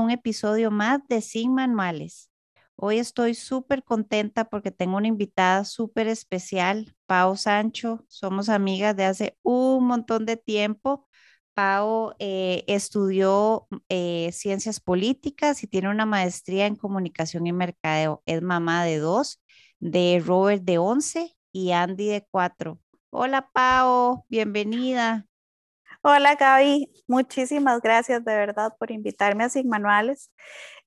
un 0.00 0.10
episodio 0.10 0.70
más 0.70 1.00
de 1.08 1.20
Sin 1.20 1.54
Manuales. 1.54 2.30
Hoy 2.76 2.98
estoy 2.98 3.34
súper 3.34 3.82
contenta 3.84 4.44
porque 4.44 4.70
tengo 4.70 4.96
una 4.98 5.08
invitada 5.08 5.64
súper 5.64 6.08
especial, 6.08 6.94
Pau 7.06 7.36
Sancho. 7.36 8.04
Somos 8.08 8.48
amigas 8.48 8.96
de 8.96 9.04
hace 9.04 9.38
un 9.42 9.86
montón 9.86 10.26
de 10.26 10.36
tiempo. 10.36 11.06
Pau 11.54 12.14
eh, 12.18 12.64
estudió 12.66 13.66
eh, 13.88 14.30
ciencias 14.32 14.80
políticas 14.80 15.62
y 15.62 15.66
tiene 15.66 15.88
una 15.90 16.06
maestría 16.06 16.66
en 16.66 16.76
comunicación 16.76 17.46
y 17.46 17.52
mercadeo. 17.52 18.22
Es 18.26 18.42
mamá 18.42 18.84
de 18.84 18.98
dos, 18.98 19.42
de 19.80 20.22
Robert 20.24 20.62
de 20.62 20.78
11 20.78 21.36
y 21.52 21.72
Andy 21.72 22.08
de 22.08 22.26
4. 22.30 22.78
Hola 23.10 23.48
Pau, 23.52 24.24
bienvenida. 24.28 25.26
Hola 26.08 26.36
Gaby, 26.36 26.88
muchísimas 27.08 27.82
gracias 27.82 28.24
de 28.24 28.32
verdad 28.32 28.72
por 28.78 28.92
invitarme 28.92 29.42
a 29.42 29.48
Sin 29.48 29.68
Manuales. 29.68 30.30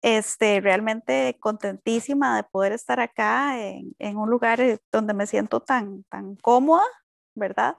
Este, 0.01 0.61
realmente 0.61 1.35
contentísima 1.41 2.37
de 2.37 2.43
poder 2.43 2.71
estar 2.71 3.01
acá 3.01 3.59
en, 3.61 3.93
en 3.99 4.15
un 4.15 4.29
lugar 4.29 4.61
eh, 4.61 4.79
donde 4.93 5.13
me 5.13 5.27
siento 5.27 5.59
tan, 5.59 6.05
tan 6.05 6.37
cómoda, 6.37 6.85
¿verdad? 7.35 7.75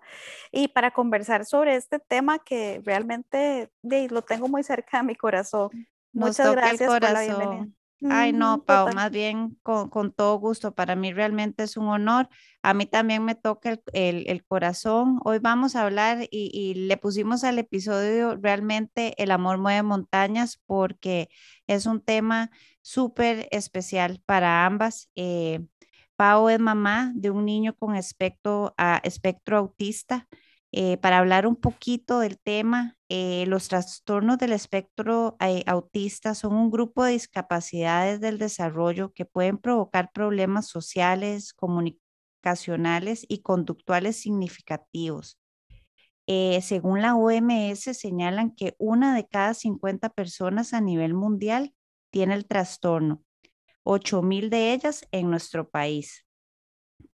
Y 0.53 0.69
para 0.69 0.91
conversar 0.91 1.47
sobre 1.47 1.77
este 1.77 1.99
tema 1.99 2.41
que 2.41 2.83
realmente 2.85 3.71
lo 3.83 4.21
tengo 4.21 4.47
muy 4.47 4.63
cerca 4.63 4.99
de 4.99 5.05
mi 5.05 5.17
corazón. 5.17 5.71
Muchas 6.13 6.53
gracias 6.53 6.93
por 6.93 7.01
la 7.01 7.23
bienvenida. 7.23 7.69
Ay, 8.09 8.33
no, 8.33 8.65
Pau, 8.65 8.95
más 8.95 9.11
bien 9.11 9.59
con, 9.63 10.13
todo 10.13 10.39
gusto. 10.39 10.75
Para 10.75 10.97
mí 10.97 11.13
realmente 11.13 11.65
es 11.65 11.77
un 11.77 11.89
honor. 11.89 12.29
A 12.63 12.73
mí 12.73 12.87
también 12.87 13.25
me 13.25 13.35
toca 13.35 13.79
el, 13.93 14.45
corazón. 14.47 15.21
Hoy 15.25 15.39
vamos 15.39 15.77
a 15.77 15.83
hablar 15.83 16.27
y, 16.31 16.75
le 16.75 16.97
pusimos 16.97 17.45
al 17.45 17.59
episodio 17.59 18.37
realmente 18.37 19.15
el 19.23 19.31
amor 19.31 19.59
mueve 19.59 19.83
montañas 19.83 20.61
porque 20.67 21.29
es 21.67 21.85
un 21.87 22.01
tema 22.01 22.51
súper 22.81 23.49
especial 23.51 24.23
para 24.25 24.65
ambas. 24.65 25.11
Eh, 25.15 25.67
Pau 26.17 26.49
es 26.49 26.59
mamá 26.59 27.13
de 27.15 27.31
un 27.31 27.45
niño 27.45 27.75
con 27.77 27.97
espectro, 27.97 28.75
ah, 28.79 29.01
espectro 29.05 29.59
autista. 29.59 30.27
Eh, 30.73 30.99
para 30.99 31.19
hablar 31.19 31.47
un 31.47 31.57
poquito 31.57 32.21
del 32.21 32.39
tema, 32.39 32.97
eh, 33.09 33.45
los 33.49 33.67
trastornos 33.69 34.39
del 34.39 34.53
espectro 34.53 35.37
eh, 35.41 35.65
autista 35.67 36.35
son 36.37 36.55
un 36.55 36.71
grupo 36.71 37.03
de 37.05 37.13
discapacidades 37.13 38.21
del 38.21 38.39
desarrollo 38.39 39.13
que 39.13 39.25
pueden 39.25 39.59
provocar 39.59 40.13
problemas 40.13 40.69
sociales, 40.69 41.53
comunicacionales 41.55 43.27
y 43.29 43.43
conductuales 43.43 44.17
significativos. 44.17 45.39
según 46.63 47.03
la 47.03 47.17
OMS, 47.17 47.93
señalan 47.93 48.53
que 48.55 48.75
una 48.79 49.15
de 49.17 49.27
cada 49.27 49.53
50 49.55 50.11
personas 50.11 50.73
a 50.75 50.81
nivel 50.81 51.13
mundial 51.15 51.75
tiene 52.11 52.35
el 52.35 52.47
trastorno, 52.47 53.25
8.000 53.85 54.49
de 54.49 54.73
ellas 54.73 55.07
en 55.13 55.31
nuestro 55.31 55.69
país. 55.69 56.25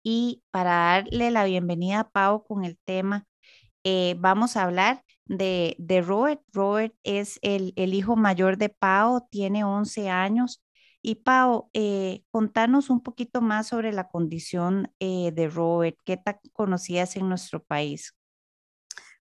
Y 0.04 0.44
para 0.52 0.72
darle 0.72 1.32
la 1.32 1.46
bienvenida 1.46 2.02
a 2.02 2.10
Pau 2.10 2.44
con 2.44 2.66
el 2.66 2.78
tema, 2.86 3.26
eh, 3.88 4.16
vamos 4.18 4.58
a 4.58 4.64
hablar 4.64 5.04
de, 5.26 6.04
Robert. 6.04 6.42
Robert 6.52 6.96
es 7.04 7.38
el, 7.44 7.72
hijo 7.76 8.16
mayor 8.16 8.58
de 8.58 8.70
Pau, 8.70 9.28
tiene 9.30 9.64
11 9.64 10.10
años. 10.10 10.64
Y 11.04 11.16
Pau, 11.16 11.70
eh, 11.74 12.24
contanos 12.32 12.90
un 12.90 13.04
poquito 13.04 13.42
más 13.42 13.68
sobre 13.68 13.94
la 13.94 14.08
condición 14.08 14.92
eh, 15.00 15.32
de 15.32 15.48
Robert. 15.48 15.98
¿Qué 16.04 16.18
tan 16.18 16.40
conocías 16.52 17.16
en 17.16 17.30
nuestro 17.30 17.64
país? 17.64 18.18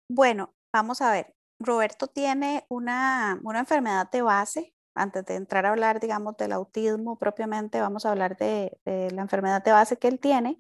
Bueno, 0.10 0.56
vamos 0.74 1.02
a 1.02 1.12
ver. 1.12 1.36
Roberto 1.60 2.08
tiene 2.08 2.66
una, 2.68 3.40
enfermedad 3.54 4.10
de 4.10 4.24
base. 4.24 4.74
Antes 4.96 5.24
de 5.26 5.36
entrar 5.36 5.68
a 5.68 5.70
hablar, 5.70 6.00
digamos, 6.00 6.36
del 6.38 6.52
autismo 6.52 7.20
propiamente, 7.20 7.80
vamos 7.80 8.08
a 8.08 8.12
hablar 8.12 8.36
de 8.38 8.76
la 8.86 9.22
enfermedad 9.22 9.64
de 9.64 9.72
base 9.72 10.00
que 10.00 10.08
él 10.08 10.20
tiene 10.20 10.60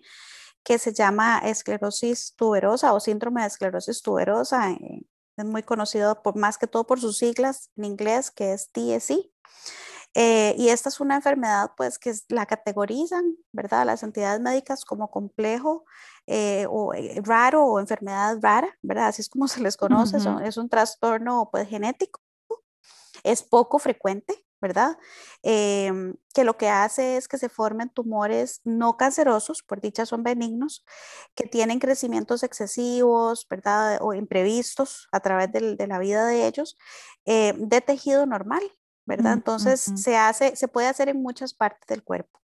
que 0.63 0.78
se 0.78 0.94
llama 0.94 1.40
esclerosis 1.40 2.34
tuberosa 2.35 2.94
o 2.94 3.00
síndrome 3.00 3.41
de 3.41 3.47
esclerosis 3.47 4.01
tuberosa. 4.01 4.72
Eh, 4.72 5.06
es 5.38 5.45
muy 5.45 5.63
conocido 5.63 6.22
por 6.23 6.35
más 6.35 6.57
que 6.57 6.68
todo 6.68 6.85
por 6.85 7.00
sus 7.00 7.18
siglas 7.18 7.69
en 7.78 7.85
inglés, 7.85 8.31
que 8.31 8.53
es 8.53 8.72
TSC. 8.72 9.31
Eh, 10.13 10.56
y 10.57 10.69
esta 10.69 10.90
es 10.90 11.00
una 11.00 11.16
enfermedad 11.16 11.73
pues 11.78 12.00
que 12.00 12.12
la 12.29 12.47
categorizan, 12.47 13.35
¿verdad? 13.51 13.85
Las 13.85 14.01
entidades 14.01 14.41
médicas 14.41 14.84
como 14.84 15.12
complejo 15.12 15.85
eh, 16.25 16.66
o 16.69 16.91
raro 17.18 17.63
o 17.66 17.79
enfermedad 17.79 18.38
rara, 18.41 18.68
¿verdad? 18.81 19.09
Así 19.09 19.22
es 19.22 19.29
como 19.29 19.47
se 19.47 19.62
les 19.62 19.78
conoce, 19.78 20.18
es 20.44 20.57
un 20.57 20.69
trastorno 20.69 21.50
pues 21.51 21.69
genético, 21.69 22.19
es 23.24 23.44
poco 23.44 23.78
frecuente, 23.78 24.47
¿verdad? 24.62 24.97
Em, 25.44 26.16
que 26.34 26.44
lo 26.44 26.57
que 26.57 26.69
hace 26.69 27.18
es 27.18 27.28
que 27.28 27.38
se 27.38 27.50
formen 27.50 27.90
tumores 27.90 28.62
no 28.63 28.97
cancerosos, 28.97 29.63
por 29.63 29.81
dicha 29.81 30.06
son 30.06 30.23
benignos, 30.23 30.85
que 31.35 31.47
tienen 31.47 31.79
crecimientos 31.79 32.44
excesivos, 32.44 33.47
¿verdad? 33.50 34.00
O 34.01 34.13
imprevistos 34.13 35.07
a 35.12 35.19
través 35.19 35.51
de 35.51 35.88
la 35.88 36.00
vida 36.00 36.25
de 36.25 36.47
ellos, 36.47 36.78
eh, 37.25 37.53
de 37.57 37.81
tejido 37.81 38.25
normal, 38.25 38.63
¿verdad? 39.06 39.34
Entonces 39.34 39.91
se 39.95 40.18
hace, 40.18 40.56
se 40.56 40.68
puede 40.68 40.88
hacer 40.88 41.09
en 41.09 41.22
muchas 41.22 41.53
partes 41.53 41.88
del 41.88 42.03
cuerpo. 42.03 42.39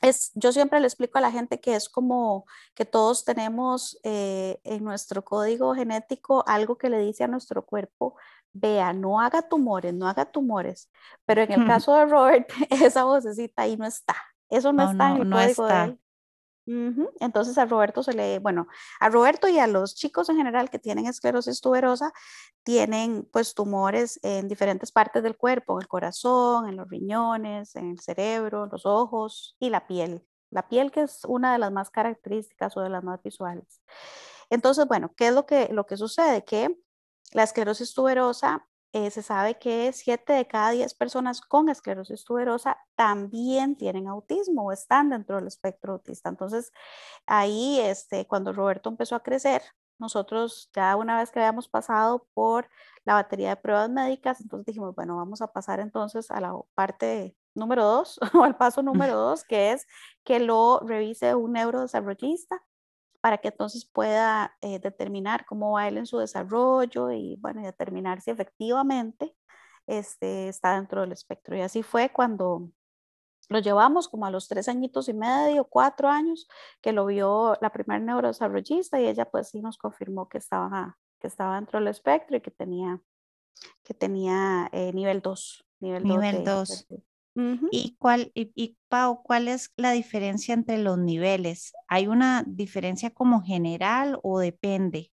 Es, 0.00 0.30
yo 0.34 0.52
siempre 0.52 0.78
le 0.78 0.86
explico 0.86 1.18
a 1.18 1.20
la 1.20 1.32
gente 1.32 1.60
que 1.60 1.74
es 1.74 1.88
como 1.88 2.46
que 2.74 2.84
todos 2.84 3.24
tenemos 3.24 3.98
eh, 4.04 4.60
en 4.62 4.84
nuestro 4.84 5.24
código 5.24 5.74
genético 5.74 6.44
algo 6.46 6.78
que 6.78 6.88
le 6.88 7.00
dice 7.00 7.24
a 7.24 7.28
nuestro 7.28 7.66
cuerpo, 7.66 8.14
vea, 8.52 8.92
no 8.92 9.20
haga 9.20 9.42
tumores, 9.42 9.94
no 9.94 10.08
haga 10.08 10.24
tumores. 10.24 10.90
Pero 11.26 11.42
en 11.42 11.52
el 11.52 11.66
caso 11.66 11.94
de 11.94 12.06
Robert, 12.06 12.48
esa 12.70 13.04
vocecita 13.04 13.62
ahí 13.62 13.76
no 13.76 13.86
está. 13.86 14.16
Eso 14.50 14.72
no, 14.72 14.90
está 14.90 15.10
en 15.10 15.22
el 15.22 15.30
código 15.30 15.66
de 15.66 15.84
él. 15.84 16.00
Entonces 17.20 17.56
a 17.56 17.64
Roberto 17.64 18.02
se 18.02 18.12
le, 18.12 18.40
bueno, 18.40 18.68
a 19.00 19.08
Roberto 19.08 19.48
y 19.48 19.58
a 19.58 19.66
los 19.66 19.94
chicos 19.94 20.28
en 20.28 20.36
general 20.36 20.68
que 20.68 20.78
tienen 20.78 21.06
esclerosis 21.06 21.62
tuberosa, 21.62 22.12
tienen 22.62 23.26
pues 23.32 23.54
tumores 23.54 24.20
en 24.22 24.48
diferentes 24.48 24.92
partes 24.92 25.22
del 25.22 25.36
cuerpo, 25.36 25.74
en 25.74 25.82
el 25.82 25.88
corazón, 25.88 26.68
en 26.68 26.76
los 26.76 26.88
riñones, 26.90 27.74
en 27.74 27.92
el 27.92 28.00
cerebro, 28.00 28.66
los 28.66 28.84
ojos 28.84 29.56
y 29.58 29.70
la 29.70 29.86
piel. 29.86 30.26
La 30.50 30.68
piel 30.68 30.90
que 30.90 31.02
es 31.02 31.24
una 31.24 31.52
de 31.52 31.58
las 31.58 31.72
más 31.72 31.88
características 31.88 32.76
o 32.76 32.82
de 32.82 32.90
las 32.90 33.02
más 33.02 33.22
visuales. 33.22 33.80
Entonces, 34.50 34.86
bueno, 34.86 35.12
¿qué 35.16 35.28
es 35.28 35.34
lo 35.34 35.46
que, 35.46 35.68
lo 35.72 35.86
que 35.86 35.96
sucede? 35.96 36.44
Que 36.44 36.76
la 37.32 37.42
esclerosis 37.42 37.94
tuberosa, 37.94 38.66
eh, 38.92 39.10
se 39.10 39.22
sabe 39.22 39.58
que 39.58 39.92
7 39.92 40.32
de 40.32 40.46
cada 40.46 40.70
10 40.70 40.94
personas 40.94 41.42
con 41.42 41.68
esclerosis 41.68 42.24
tuberosa 42.24 42.78
también 42.96 43.76
tienen 43.76 44.08
autismo 44.08 44.64
o 44.64 44.72
están 44.72 45.10
dentro 45.10 45.36
del 45.36 45.46
espectro 45.46 45.94
autista. 45.94 46.30
Entonces, 46.30 46.72
ahí, 47.26 47.80
este, 47.80 48.26
cuando 48.26 48.52
Roberto 48.52 48.88
empezó 48.88 49.14
a 49.16 49.22
crecer, 49.22 49.62
nosotros 49.98 50.70
ya 50.74 50.96
una 50.96 51.18
vez 51.18 51.30
que 51.30 51.40
habíamos 51.40 51.68
pasado 51.68 52.26
por 52.34 52.68
la 53.04 53.14
batería 53.14 53.50
de 53.50 53.56
pruebas 53.56 53.90
médicas, 53.90 54.40
entonces 54.40 54.66
dijimos, 54.66 54.94
bueno, 54.94 55.16
vamos 55.16 55.42
a 55.42 55.52
pasar 55.52 55.80
entonces 55.80 56.30
a 56.30 56.40
la 56.40 56.54
parte 56.74 57.36
número 57.54 57.84
2 57.84 58.20
o 58.34 58.44
al 58.44 58.56
paso 58.56 58.82
número 58.82 59.16
2, 59.16 59.44
que 59.44 59.72
es 59.72 59.86
que 60.24 60.40
lo 60.40 60.80
revise 60.80 61.34
un 61.34 61.52
neurodesarrollista 61.52 62.62
para 63.20 63.38
que 63.38 63.48
entonces 63.48 63.84
pueda 63.84 64.56
eh, 64.60 64.78
determinar 64.78 65.44
cómo 65.46 65.72
va 65.72 65.88
él 65.88 65.98
en 65.98 66.06
su 66.06 66.18
desarrollo 66.18 67.10
y, 67.10 67.36
bueno, 67.40 67.62
determinar 67.62 68.20
si 68.20 68.30
efectivamente 68.30 69.34
este, 69.86 70.48
está 70.48 70.74
dentro 70.74 71.00
del 71.00 71.12
espectro. 71.12 71.56
Y 71.56 71.62
así 71.62 71.82
fue 71.82 72.10
cuando 72.10 72.70
lo 73.48 73.58
llevamos 73.60 74.08
como 74.08 74.26
a 74.26 74.30
los 74.30 74.46
tres 74.46 74.68
añitos 74.68 75.08
y 75.08 75.14
medio, 75.14 75.64
cuatro 75.64 76.08
años, 76.08 76.48
que 76.80 76.92
lo 76.92 77.06
vio 77.06 77.56
la 77.60 77.72
primera 77.72 77.98
neurodesarrollista 77.98 79.00
y 79.00 79.06
ella 79.06 79.30
pues 79.30 79.48
sí 79.48 79.60
nos 79.60 79.78
confirmó 79.78 80.28
que 80.28 80.38
estaba, 80.38 80.98
que 81.18 81.26
estaba 81.26 81.56
dentro 81.56 81.78
del 81.78 81.88
espectro 81.88 82.36
y 82.36 82.40
que 82.40 82.50
tenía, 82.50 83.00
que 83.82 83.94
tenía 83.94 84.68
eh, 84.72 84.92
nivel 84.92 85.22
2. 85.22 85.64
Nivel 85.80 86.04
2. 86.44 86.86
¿Y 87.70 87.96
cuál, 87.98 88.32
y, 88.34 88.76
Pau, 88.88 89.22
cuál 89.22 89.46
es 89.46 89.72
la 89.76 89.92
diferencia 89.92 90.54
entre 90.54 90.78
los 90.78 90.98
niveles? 90.98 91.72
¿Hay 91.86 92.08
una 92.08 92.44
diferencia 92.46 93.10
como 93.10 93.42
general 93.42 94.18
o 94.22 94.40
depende? 94.40 95.12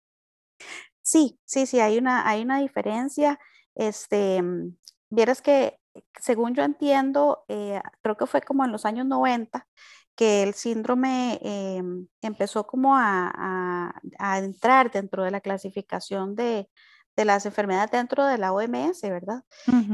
Sí, 1.01 1.39
sí, 1.45 1.67
sí, 1.67 1.79
hay 1.79 1.99
una, 1.99 2.27
hay 2.27 2.41
una 2.41 2.59
diferencia. 2.59 3.39
Este, 3.75 4.41
mm, 4.41 4.75
vieras 5.09 5.41
que, 5.41 5.79
según 6.19 6.55
yo 6.55 6.63
entiendo, 6.63 7.45
eh, 7.47 7.79
creo 8.01 8.17
que 8.17 8.25
fue 8.25 8.41
como 8.41 8.65
en 8.65 8.71
los 8.71 8.85
años 8.85 9.05
90 9.05 9.67
que 10.15 10.43
el 10.43 10.53
síndrome 10.53 11.39
em, 11.43 12.07
empezó 12.21 12.65
como 12.65 12.95
a, 12.97 13.93
entrar 14.37 14.89
dentro 14.89 15.23
de 15.23 15.31
la 15.31 15.41
clasificación 15.41 16.35
de, 16.35 16.69
las 17.17 17.45
enfermedades 17.45 17.91
dentro 17.91 18.25
de 18.25 18.37
la 18.37 18.51
OMS, 18.51 19.01
¿verdad? 19.03 19.43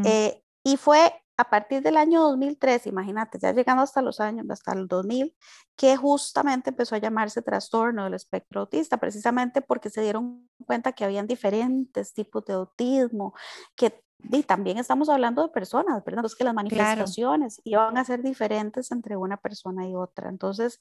Eh, 0.06 0.42
y 0.64 0.78
fue 0.78 1.21
a 1.38 1.50
partir 1.50 1.82
del 1.82 1.98
año 1.98 2.22
2003, 2.22 2.88
imagínate, 2.88 3.40
ya 3.40 3.52
llegando 3.52 3.84
hasta 3.84 4.02
los 4.02 4.20
años, 4.20 4.46
hasta 4.50 4.74
el 4.74 4.88
2000, 4.88 5.36
que 5.76 5.98
justamente 5.98 6.70
empezó 6.70 6.96
a 6.96 7.00
llamarse 7.00 7.42
trastorno 7.42 8.04
del 8.04 8.14
espectro 8.14 8.62
autista, 8.62 8.98
precisamente 8.98 9.62
porque 9.62 9.90
se 9.90 10.02
dieron 10.02 10.48
cuenta 10.66 10.92
que 10.92 11.04
habían 11.04 11.28
diferentes 11.28 12.14
tipos 12.14 12.46
de 12.46 12.54
autismo, 12.54 13.34
que 13.76 14.04
y 14.30 14.44
también 14.44 14.78
estamos 14.78 15.10
hablando 15.10 15.42
de 15.42 15.50
personas, 15.50 16.04
¿verdad? 16.04 16.26
Es 16.26 16.36
que 16.36 16.44
las 16.44 16.54
manifestaciones 16.54 17.60
iban 17.64 17.98
a 17.98 18.06
ser 18.06 18.22
diferentes 18.22 18.92
entre 18.92 19.18
una 19.18 19.38
persona 19.38 19.88
y 19.88 19.96
otra. 19.96 20.30
Entonces, 20.30 20.80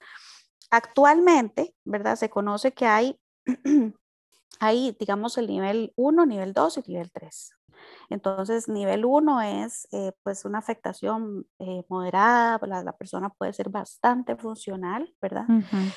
actualmente, 0.70 1.74
¿verdad? 1.84 2.16
Se 2.16 2.28
conoce 2.28 2.72
que 2.72 2.86
hay, 2.86 3.18
hay 4.60 4.96
digamos, 4.98 5.38
el 5.38 5.46
nivel 5.46 5.92
1, 5.96 6.26
nivel 6.26 6.52
2 6.52 6.78
y 6.78 6.82
nivel 6.92 7.10
3. 7.10 7.52
Entonces, 8.08 8.68
nivel 8.68 9.04
1 9.04 9.40
es 9.40 9.88
eh, 9.92 10.12
pues 10.22 10.44
una 10.44 10.58
afectación 10.58 11.46
eh, 11.58 11.84
moderada, 11.88 12.58
la, 12.66 12.82
la, 12.82 12.92
persona 12.96 13.30
puede 13.30 13.52
ser 13.52 13.68
bastante 13.70 14.36
funcional, 14.36 15.14
¿verdad? 15.22 15.46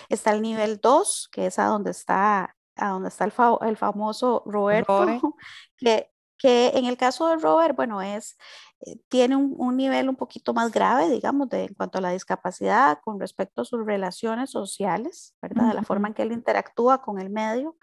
Está 0.10 0.32
el 0.32 0.42
nivel 0.42 0.80
2, 0.82 1.30
que 1.32 1.48
es 1.48 1.60
a 1.60 1.66
donde 1.66 1.92
está, 1.92 2.56
a 2.76 2.90
donde 2.90 3.10
está 3.10 3.26
el, 3.26 3.34
el 3.68 3.78
famoso 3.78 4.44
Roberto, 4.46 5.06
que 5.78 6.13
que 6.44 6.74
en 6.76 6.84
el 6.84 6.98
caso 6.98 7.30
de 7.30 7.38
Robert, 7.38 7.74
bueno, 7.74 8.02
es, 8.02 8.38
eh, 8.82 8.98
tiene 9.08 9.38
un, 9.38 9.78
nivel 9.78 10.10
un 10.10 10.18
poquito 10.18 10.54
más 10.54 10.74
grave, 10.74 11.10
digamos, 11.10 11.48
de, 11.48 11.64
en 11.64 11.74
cuanto 11.74 12.00
a 12.00 12.02
la 12.02 12.10
discapacidad 12.12 13.00
con 13.02 13.18
respecto 13.18 13.62
a 13.62 13.66
sus 13.66 13.86
relaciones 13.86 14.52
sociales, 14.52 15.38
¿verdad? 15.42 15.70
De 15.70 15.74
la 15.74 15.84
forma 15.84 16.10
en 16.10 16.14
que 16.14 16.24
él 16.24 16.34
interactúa 16.34 17.02
con 17.02 17.18
el 17.18 17.30
medio. 17.30 17.78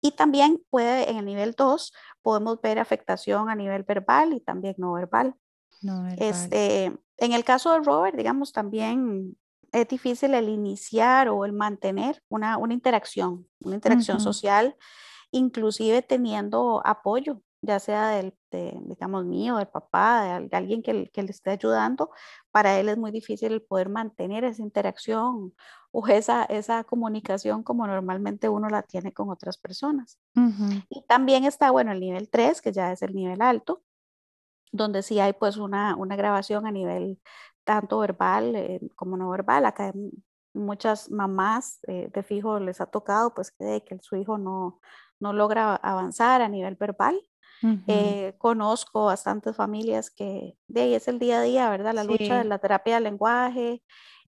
Y 0.00 0.12
también 0.12 0.64
puede, 0.70 1.10
en 1.10 1.18
el 1.18 1.26
nivel 1.26 1.52
2, 1.52 1.92
podemos 2.22 2.58
ver 2.62 2.78
afectación 2.78 3.50
a 3.50 3.54
nivel 3.54 3.82
verbal 3.82 4.32
y 4.32 4.40
también 4.40 4.76
no 4.78 4.94
verbal. 4.94 5.34
No 5.82 6.04
verbal. 6.04 6.16
Este, 6.18 6.84
en 7.18 7.32
el 7.34 7.44
caso 7.44 7.74
de 7.74 7.80
Robert, 7.80 8.16
digamos, 8.16 8.52
también 8.52 9.36
es 9.70 9.86
difícil 9.86 10.32
el 10.32 10.48
iniciar 10.48 11.28
o 11.28 11.44
el 11.44 11.52
mantener 11.52 12.22
una, 12.30 12.56
una 12.56 12.72
interacción, 12.72 13.46
una 13.60 13.74
interacción 13.74 14.18
social, 14.18 14.76
inclusive 15.30 16.00
teniendo 16.00 16.80
apoyo 16.86 17.42
ya 17.60 17.80
sea 17.80 18.10
del, 18.10 18.34
de, 18.50 18.78
digamos, 18.82 19.24
mío, 19.24 19.56
del 19.56 19.68
papá, 19.68 20.40
de, 20.40 20.56
alguien 20.56 20.82
que, 20.82 21.10
que, 21.10 21.22
le 21.22 21.30
esté 21.30 21.50
ayudando, 21.50 22.10
para 22.50 22.78
él 22.78 22.88
es 22.88 22.98
muy 22.98 23.10
difícil 23.10 23.52
el 23.52 23.62
poder 23.62 23.88
mantener 23.88 24.44
esa 24.44 24.62
interacción 24.62 25.54
o 25.90 26.06
esa, 26.08 26.44
esa 26.44 26.84
comunicación 26.84 27.62
como 27.62 27.86
normalmente 27.86 28.48
uno 28.48 28.68
la 28.68 28.82
tiene 28.82 29.12
con 29.12 29.30
otras 29.30 29.58
personas. 29.58 30.18
Y 30.88 31.02
también 31.08 31.44
está, 31.44 31.70
bueno, 31.70 31.92
el 31.92 32.00
nivel 32.00 32.28
3, 32.28 32.62
que 32.62 32.72
ya 32.72 32.92
es 32.92 33.02
el 33.02 33.14
nivel 33.14 33.42
alto, 33.42 33.82
donde 34.70 35.02
sí 35.02 35.18
hay 35.18 35.32
pues 35.32 35.56
una, 35.56 35.96
una 35.96 36.16
grabación 36.16 36.66
a 36.66 36.72
nivel 36.72 37.20
tanto 37.64 37.98
verbal 37.98 38.54
eh, 38.54 38.80
como 38.96 39.16
no 39.16 39.30
verbal. 39.30 39.66
Acá 39.66 39.92
muchas 40.54 41.10
mamás 41.10 41.80
eh, 41.88 42.10
de 42.12 42.22
fijo 42.22 42.60
les 42.60 42.80
ha 42.80 42.86
tocado 42.86 43.34
pues 43.34 43.50
que, 43.50 43.82
que 43.86 43.98
su 44.00 44.16
hijo 44.16 44.38
no, 44.38 44.80
no 45.20 45.32
logra 45.32 45.76
avanzar 45.76 46.42
a 46.42 46.48
nivel 46.48 46.76
verbal 46.76 47.20
eh, 47.86 48.34
conozco 48.38 49.06
bastantes 49.06 49.56
familias 49.56 50.10
que 50.10 50.56
de 50.68 50.82
ahí 50.82 50.94
es 50.94 51.08
el 51.08 51.18
día 51.18 51.40
a 51.40 51.42
día, 51.42 51.70
¿verdad? 51.70 51.94
La 51.94 52.04
lucha 52.04 52.38
de 52.38 52.44
la 52.44 52.58
terapia 52.58 52.94
del 52.94 53.04
lenguaje. 53.04 53.82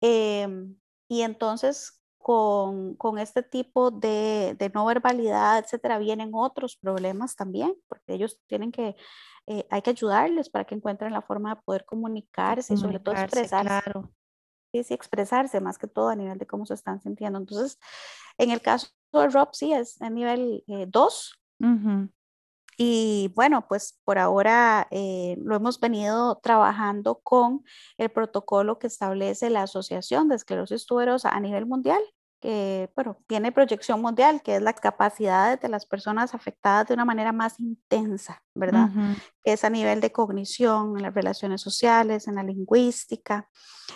Em, 0.01 0.77
y 1.09 1.23
entonces 1.23 1.99
con, 2.19 2.95
con 2.97 3.19
este 3.19 3.43
tipo 3.43 3.91
de, 3.91 4.55
de, 4.59 4.71
no 4.71 4.85
verbalidad, 4.85 5.59
etcétera, 5.59 5.99
vienen 5.99 6.31
otros 6.35 6.77
problemas 6.77 7.37
también, 7.37 7.75
porque 7.89 8.15
ellos 8.15 8.39
tienen 8.47 8.71
que, 8.71 8.97
eh, 9.47 9.67
hay 9.71 9.81
que 9.81 9.91
ayudarles 9.91 10.51
para 10.51 10.65
que 10.67 10.75
encuentren 10.75 11.13
la 11.13 11.23
forma 11.23 11.55
de 11.55 11.63
poder 11.63 11.85
comunicarse, 11.87 12.75
y 12.75 12.77
sobre 12.77 13.01
todo 13.01 13.15
expresarse. 13.15 13.67
Claro. 13.67 14.11
Sí, 14.73 14.85
sí, 14.85 14.93
expresarse 14.93 15.61
más 15.61 15.79
que 15.79 15.87
todo 15.87 16.11
a 16.11 16.17
nivel 16.17 16.37
de 16.39 16.47
cómo 16.47 16.67
se 16.67 16.75
están 16.75 17.01
sintiendo. 17.01 17.39
Entonces, 17.39 17.79
en 18.37 18.51
el 18.51 18.61
caso 18.61 18.89
de 19.15 19.29
Rob, 19.29 19.49
sí, 19.53 19.73
es 19.73 20.01
a 20.03 20.11
nivel 20.11 20.63
2. 20.67 21.41
Eh, 21.61 22.09
y 22.81 23.33
bueno, 23.35 23.67
pues 23.67 23.99
por 24.05 24.19
ahora 24.19 24.87
eh, 24.93 25.37
lo 25.43 25.57
hemos 25.57 25.81
venido 25.81 26.37
trabajando 26.37 27.17
con 27.25 27.65
el 27.99 28.09
protocolo 28.09 28.79
que 28.79 28.87
establece 28.87 29.51
la 29.51 29.63
Asociación 29.63 30.29
de 30.29 30.37
Esclerosis 30.37 30.87
Tuberosa 30.87 31.31
a 31.31 31.41
nivel 31.41 31.67
mundial, 31.67 32.01
que 32.41 32.89
bueno, 32.95 33.19
tiene 33.27 33.51
proyección 33.51 34.01
mundial, 34.01 34.43
que 34.43 34.55
es 34.55 34.63
la 34.63 34.75
capacidad 34.75 35.61
de 35.61 35.69
las 35.69 35.87
personas 35.87 36.37
afectadas 36.37 36.87
de 36.87 36.95
una 36.95 37.05
manera 37.05 37.33
más 37.33 37.59
intensa, 37.59 38.45
¿verdad? 38.55 38.91
Es 39.43 39.65
a 39.65 39.71
nivel 39.71 40.01
de 40.01 40.13
cognición, 40.13 40.97
en 40.97 41.03
las 41.03 41.15
relaciones 41.15 41.61
sociales, 41.61 42.29
en 42.29 42.37
la 42.37 42.45
lingüística. 42.45 43.49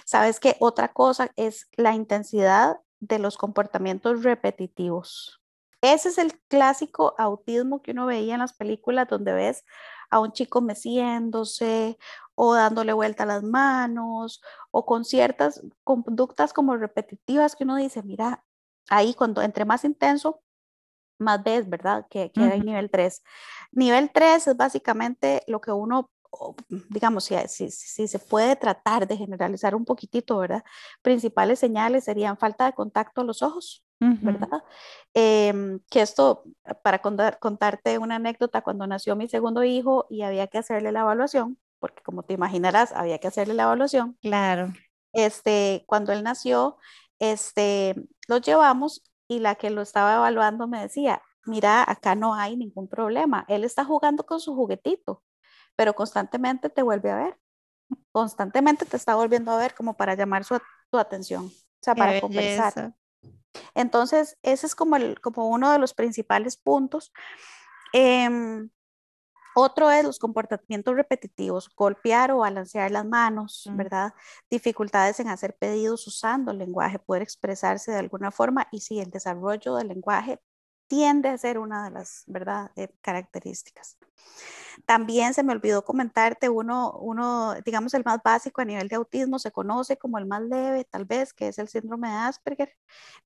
Sabes 0.05 0.41
que 0.41 0.57
otra 0.59 0.89
cosa 0.93 1.31
es 1.37 1.69
la 1.77 1.95
intensidad 1.95 2.79
de 2.99 3.21
los 3.21 3.37
comportamientos 3.37 4.25
repetitivos. 4.25 5.42
Ese 5.83 6.11
es 6.11 6.19
el 6.19 6.39
clásico 6.49 7.15
autismo 7.19 7.83
que 7.83 7.91
uno 7.91 8.07
veía 8.07 8.35
en 8.35 8.41
las 8.41 8.53
películas 8.55 9.09
donde 9.09 9.33
ves 9.33 9.65
a 10.11 10.21
un 10.21 10.33
chico 10.33 10.61
meciéndose 10.61 11.99
o 12.37 12.55
dándole 12.55 12.93
vuelta 12.93 13.25
a 13.25 13.27
las 13.27 13.43
manos 13.43 14.41
o 14.71 14.87
con 14.87 15.05
ciertas 15.05 15.61
conductas 15.85 16.53
como 16.53 16.77
repetitivas 16.77 17.57
que 17.57 17.65
uno 17.65 17.77
dice, 17.77 18.03
mira, 18.05 18.45
ahí 18.89 19.15
cuando 19.15 19.43
entre 19.43 19.65
más 19.65 19.85
intenso, 19.85 20.43
más 21.19 21.43
ves, 21.43 21.69
¿verdad? 21.69 22.07
Que, 22.11 22.31
que 22.33 22.41
hay 22.43 22.61
nivel 22.61 22.91
3. 22.91 23.23
Nivel 23.73 24.11
3 24.13 24.49
es 24.49 24.57
básicamente 24.57 25.43
lo 25.49 25.61
que 25.61 25.73
uno 25.73 26.11
digamos, 26.89 27.25
si, 27.25 27.37
si, 27.49 27.71
si, 27.71 28.09
se 28.09 28.19
puede 28.19 28.57
tratar 28.57 29.07
de 29.07 29.17
generalizar 29.17 29.75
un 29.75 29.85
poquitito, 29.85 30.39
¿verdad? 30.39 30.65
Principales 31.03 31.59
señales 31.59 32.05
serían 32.05 32.39
falta 32.39 32.65
de 32.67 32.73
contacto 32.73 33.21
a 33.21 33.25
los 33.25 33.43
ojos, 33.43 33.85
¿verdad? 34.21 34.65
Em, 35.15 35.81
que 35.91 36.01
esto, 36.01 36.45
para 36.83 37.01
contarte 37.01 37.99
una 37.99 38.17
anécdota, 38.17 38.63
cuando 38.63 38.87
nació 38.87 39.15
mi 39.17 39.29
segundo 39.29 39.63
hijo 39.63 40.07
y 40.11 40.23
había 40.23 40.47
que 40.49 40.59
hacerle 40.59 40.93
la 40.93 41.01
evaluación, 41.01 41.59
porque 41.79 42.03
como 42.03 42.23
te 42.23 42.35
imaginarás, 42.35 42.93
había 42.93 43.19
que 43.19 43.29
hacerle 43.29 43.55
la 43.55 43.65
evaluación. 43.65 44.19
Claro. 44.23 44.73
Este, 45.13 45.85
cuando 45.87 46.13
él 46.13 46.23
nació, 46.23 46.79
este, 47.19 47.95
lo 48.29 48.39
llevamos 48.39 49.05
y 49.29 49.39
la 49.39 49.55
que 49.55 49.71
lo 49.71 49.83
estaba 49.83 50.17
evaluando 50.17 50.67
me 50.67 50.81
decía, 50.81 51.23
mira, 51.45 51.85
acá 51.89 52.15
no 52.15 52.35
hay 52.35 52.57
ningún 52.57 52.89
problema, 52.89 53.45
él 53.49 53.65
está 53.65 53.85
jugando 53.85 54.25
con 54.25 54.41
su 54.41 54.55
juguetito, 54.55 55.23
pero 55.77 55.95
constantemente 55.95 56.69
te 56.71 56.83
vuelve 56.83 57.11
a 57.11 57.17
ver, 57.17 57.39
constantemente 58.11 58.85
te 58.87 58.97
está 58.97 59.15
volviendo 59.15 59.53
a 59.53 59.59
ver 59.59 59.75
como 59.75 59.97
para 59.97 60.15
llamar 60.15 60.45
su, 60.45 60.59
tu 60.91 60.99
atención, 60.99 61.47
o 61.47 61.83
sea, 61.83 61.95
para 61.95 62.21
conversar. 62.21 62.95
Entonces, 63.75 64.39
ese 64.43 64.67
es 64.67 64.75
como, 64.75 64.97
el, 64.97 65.21
como 65.21 65.49
uno 65.49 65.73
de 65.73 65.79
los 65.79 65.95
principales 65.95 66.57
puntos. 66.57 67.13
Em, 67.93 68.71
otro 69.55 69.91
es 69.91 70.05
los 70.05 70.19
comportamientos 70.19 70.95
repetitivos, 70.95 71.71
golpear 71.75 72.31
o 72.31 72.39
balancear 72.39 72.91
las 72.91 73.05
manos, 73.05 73.65
mm. 73.71 73.77
¿verdad? 73.77 74.15
Dificultades 74.51 75.21
en 75.21 75.29
hacer 75.29 75.57
pedidos 75.57 76.07
usando 76.07 76.53
el 76.53 76.59
lenguaje, 76.59 76.99
poder 76.99 77.23
expresarse 77.23 77.93
de 77.93 77.99
alguna 77.99 78.31
forma 78.31 78.69
y 78.73 78.81
sí, 78.81 79.01
el 79.01 79.11
desarrollo 79.11 79.77
del 79.77 79.89
lenguaje 79.89 80.41
tiende 80.93 81.31
a 81.31 81.39
ser 81.39 81.57
una 81.59 81.85
de 81.85 81.91
las, 81.91 82.23
¿verdad?, 82.27 82.71
eh, 82.77 82.91
características. 83.01 83.97
También 84.85 85.33
se 85.33 85.43
me 85.43 85.55
olvidó 85.55 85.87
comentarte 85.87 86.51
uno, 86.51 86.93
uno, 87.01 87.55
digamos, 87.65 87.95
el 87.95 88.05
más 88.05 88.19
básico 88.23 88.61
a 88.61 88.67
nivel 88.67 88.89
de 88.89 88.97
autismo, 88.97 89.39
se 89.39 89.53
conoce 89.53 89.97
como 89.97 90.19
el 90.19 90.27
más 90.27 90.43
leve, 90.43 90.85
tal 90.85 91.07
vez, 91.07 91.33
que 91.33 91.49
es 91.49 91.59
el 91.59 91.69
síndrome 91.69 92.09
de 92.09 92.15
Asperger. 92.15 92.77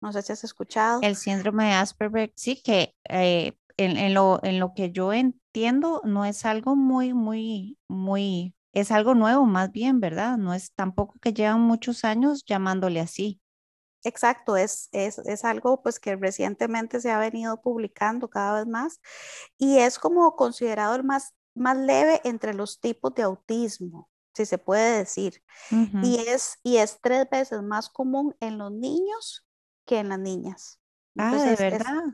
No 0.00 0.12
sé 0.12 0.22
si 0.22 0.32
has 0.32 0.44
escuchado. 0.44 1.00
El 1.02 1.16
síndrome 1.16 1.64
de 1.64 1.72
Asperger, 1.72 2.32
sí, 2.36 2.62
que 2.62 2.94
eh, 3.08 3.58
en, 3.76 4.14
lo, 4.14 4.38
en 4.44 4.60
lo 4.60 4.72
que 4.72 4.92
yo 4.92 5.12
entiendo, 5.12 6.02
no 6.04 6.24
es 6.24 6.44
algo 6.44 6.76
muy, 6.76 7.14
muy, 7.14 7.78
muy, 7.88 8.54
es 8.74 8.92
algo 8.92 9.16
nuevo 9.16 9.44
más 9.44 9.72
bien, 9.72 9.98
¿verdad? 9.98 10.38
No 10.38 10.54
es 10.54 10.72
tampoco 10.72 11.16
que 11.20 11.32
llevan 11.32 11.62
muchos 11.62 12.04
años 12.04 12.44
llamándole 12.44 13.00
así. 13.00 13.40
Exacto, 14.06 14.56
es, 14.56 14.88
es, 14.92 15.18
es, 15.18 15.44
algo 15.44 15.82
pues 15.82 15.98
que 15.98 16.14
recientemente 16.14 17.00
se 17.00 17.10
ha 17.10 17.18
venido 17.18 17.60
publicando 17.60 18.30
cada 18.30 18.60
vez 18.60 18.66
más 18.68 19.00
y 19.58 19.78
es 19.78 19.98
como 19.98 20.36
considerado 20.36 20.94
el 20.94 21.02
más, 21.02 21.34
más 21.56 21.76
leve 21.76 22.20
entre 22.22 22.54
los 22.54 22.78
tipos 22.78 23.12
de 23.16 23.24
autismo, 23.24 24.08
si 24.32 24.46
se 24.46 24.58
puede 24.58 24.98
decir. 24.98 25.42
y, 26.04 26.24
es, 26.28 26.60
y 26.62 26.76
es 26.76 27.00
tres 27.02 27.28
veces 27.28 27.64
más 27.64 27.88
común 27.88 28.36
en 28.38 28.58
los 28.58 28.70
niños 28.70 29.44
que 29.84 29.98
en 29.98 30.10
las 30.10 30.20
niñas. 30.20 30.78
ah, 31.18 31.34
de 31.34 31.56
verdad. 31.56 32.04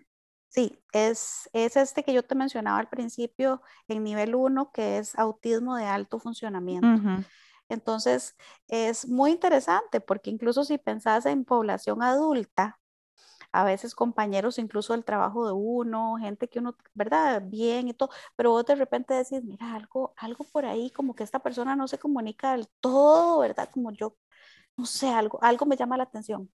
sí, 0.49 0.83
es, 0.95 1.51
es 1.53 1.77
este 1.77 2.05
que 2.05 2.15
yo 2.15 2.23
te 2.23 2.35
mencionaba 2.35 2.79
al 2.79 2.89
principio 2.89 3.61
en 3.87 4.03
nivel 4.03 4.35
1, 4.35 4.73
que 4.73 4.97
es 4.97 5.15
autismo 5.19 5.77
de 5.77 5.85
alto 5.85 6.19
funcionamiento. 6.19 7.27
Entonces, 7.75 8.37
es 8.69 9.09
muy 9.09 9.33
interesante 9.33 10.01
porque 10.01 10.31
incluso 10.31 10.65
si 10.65 10.79
pensás 10.79 11.27
en 11.27 11.45
población 11.45 12.03
adulta, 12.03 12.81
a 13.53 13.65
veces 13.65 13.95
compañeros 13.95 14.59
incluso 14.59 14.95
del 14.95 15.05
trabajo 15.05 15.47
de 15.47 15.53
uno, 15.53 16.17
gente 16.19 16.49
que 16.49 16.59
uno, 16.59 16.77
¿verdad? 16.95 17.43
Bien 17.45 17.89
y 17.89 17.95
todo, 17.95 18.11
pero 18.37 18.51
vos 18.51 18.65
de 18.67 18.75
repente 18.75 19.15
decís, 19.15 19.43
mira, 19.45 19.75
algo, 19.75 20.15
algo 20.17 20.45
por 20.45 20.65
ahí, 20.67 20.91
como 20.91 21.15
que 21.15 21.25
esta 21.25 21.39
persona 21.41 21.77
no 21.77 21.87
se 21.89 21.99
comunica 21.99 22.53
del 22.53 22.69
todo, 22.81 23.41
¿verdad? 23.41 23.69
Como 23.73 23.93
yo, 23.93 24.17
no 24.77 24.87
sé, 24.87 25.11
algo, 25.11 25.39
algo 25.43 25.67
me 25.67 25.77
llama 25.77 25.97
la 25.97 26.05
atención. 26.05 26.51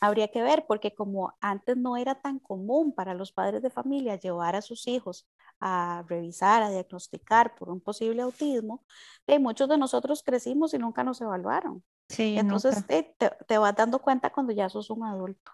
Habría 0.00 0.28
que 0.28 0.42
ver, 0.42 0.66
porque 0.66 0.94
como 0.94 1.34
antes 1.40 1.76
no 1.76 1.96
era 1.96 2.20
tan 2.20 2.38
común 2.38 2.94
para 2.94 3.14
los 3.14 3.32
padres 3.32 3.62
de 3.62 3.70
familia 3.70 4.16
llevar 4.16 4.56
a 4.56 4.62
sus 4.62 4.86
hijos 4.88 5.28
a 5.60 6.04
revisar, 6.08 6.62
a 6.62 6.70
diagnosticar 6.70 7.54
por 7.54 7.68
un 7.68 7.80
posible 7.80 8.22
autismo, 8.22 8.84
y 9.26 9.38
muchos 9.38 9.68
de 9.68 9.78
nosotros 9.78 10.22
crecimos 10.22 10.74
y 10.74 10.78
nunca 10.78 11.04
nos 11.04 11.20
evaluaron. 11.20 11.84
Sí, 12.08 12.36
Entonces 12.36 12.84
te, 12.86 13.14
te, 13.46 13.58
vas 13.58 13.76
dando 13.76 14.00
cuenta 14.00 14.32
cuando 14.32 14.52
ya 14.52 14.68
sos 14.68 14.90
un 14.90 15.04
adulto. 15.04 15.52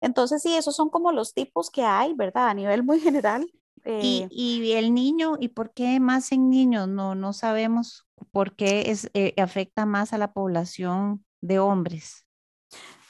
Entonces 0.00 0.40
sí, 0.40 0.54
esos 0.54 0.74
son 0.74 0.88
como 0.88 1.12
los 1.12 1.34
tipos 1.34 1.70
que 1.70 1.82
hay, 1.82 2.14
¿verdad? 2.14 2.48
A 2.48 2.54
nivel 2.54 2.82
muy 2.82 3.00
general. 3.00 3.46
y, 3.84 4.22
eh 4.22 4.28
y, 4.30 4.72
el 4.72 4.94
niño, 4.94 5.36
¿y 5.38 5.48
por 5.48 5.72
qué 5.72 6.00
más 6.00 6.32
en 6.32 6.48
niños? 6.48 6.88
No, 6.88 7.14
no 7.14 7.32
sabemos 7.32 8.08
por 8.30 8.56
qué 8.56 8.90
es, 8.90 9.10
eh, 9.14 9.34
afecta 9.36 9.84
más 9.84 10.12
a 10.12 10.18
la 10.18 10.32
población 10.32 11.24
de 11.40 11.58
hombres. 11.58 12.24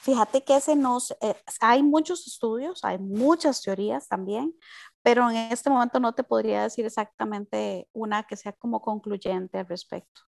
Fíjate 0.01 0.43
que 0.43 0.57
ese 0.57 0.75
nos, 0.75 1.11
eh, 1.21 1.37
hay 1.61 1.83
muchos 1.83 2.27
estudios, 2.27 2.83
hay 2.83 2.99
muchas 2.99 3.61
teorías 3.61 4.09
también, 4.09 4.55
pero 5.03 5.31
en 5.31 5.37
este 5.37 5.71
momento 5.71 6.01
no 6.01 6.15
te 6.15 6.25
podría 6.25 6.63
decir 6.63 6.85
exactamente 6.85 7.89
una 7.93 8.25
que 8.25 8.37
sea 8.37 8.53
como 8.53 8.81
concluyente 8.81 9.59
al 9.59 9.67
respecto. 9.67 10.23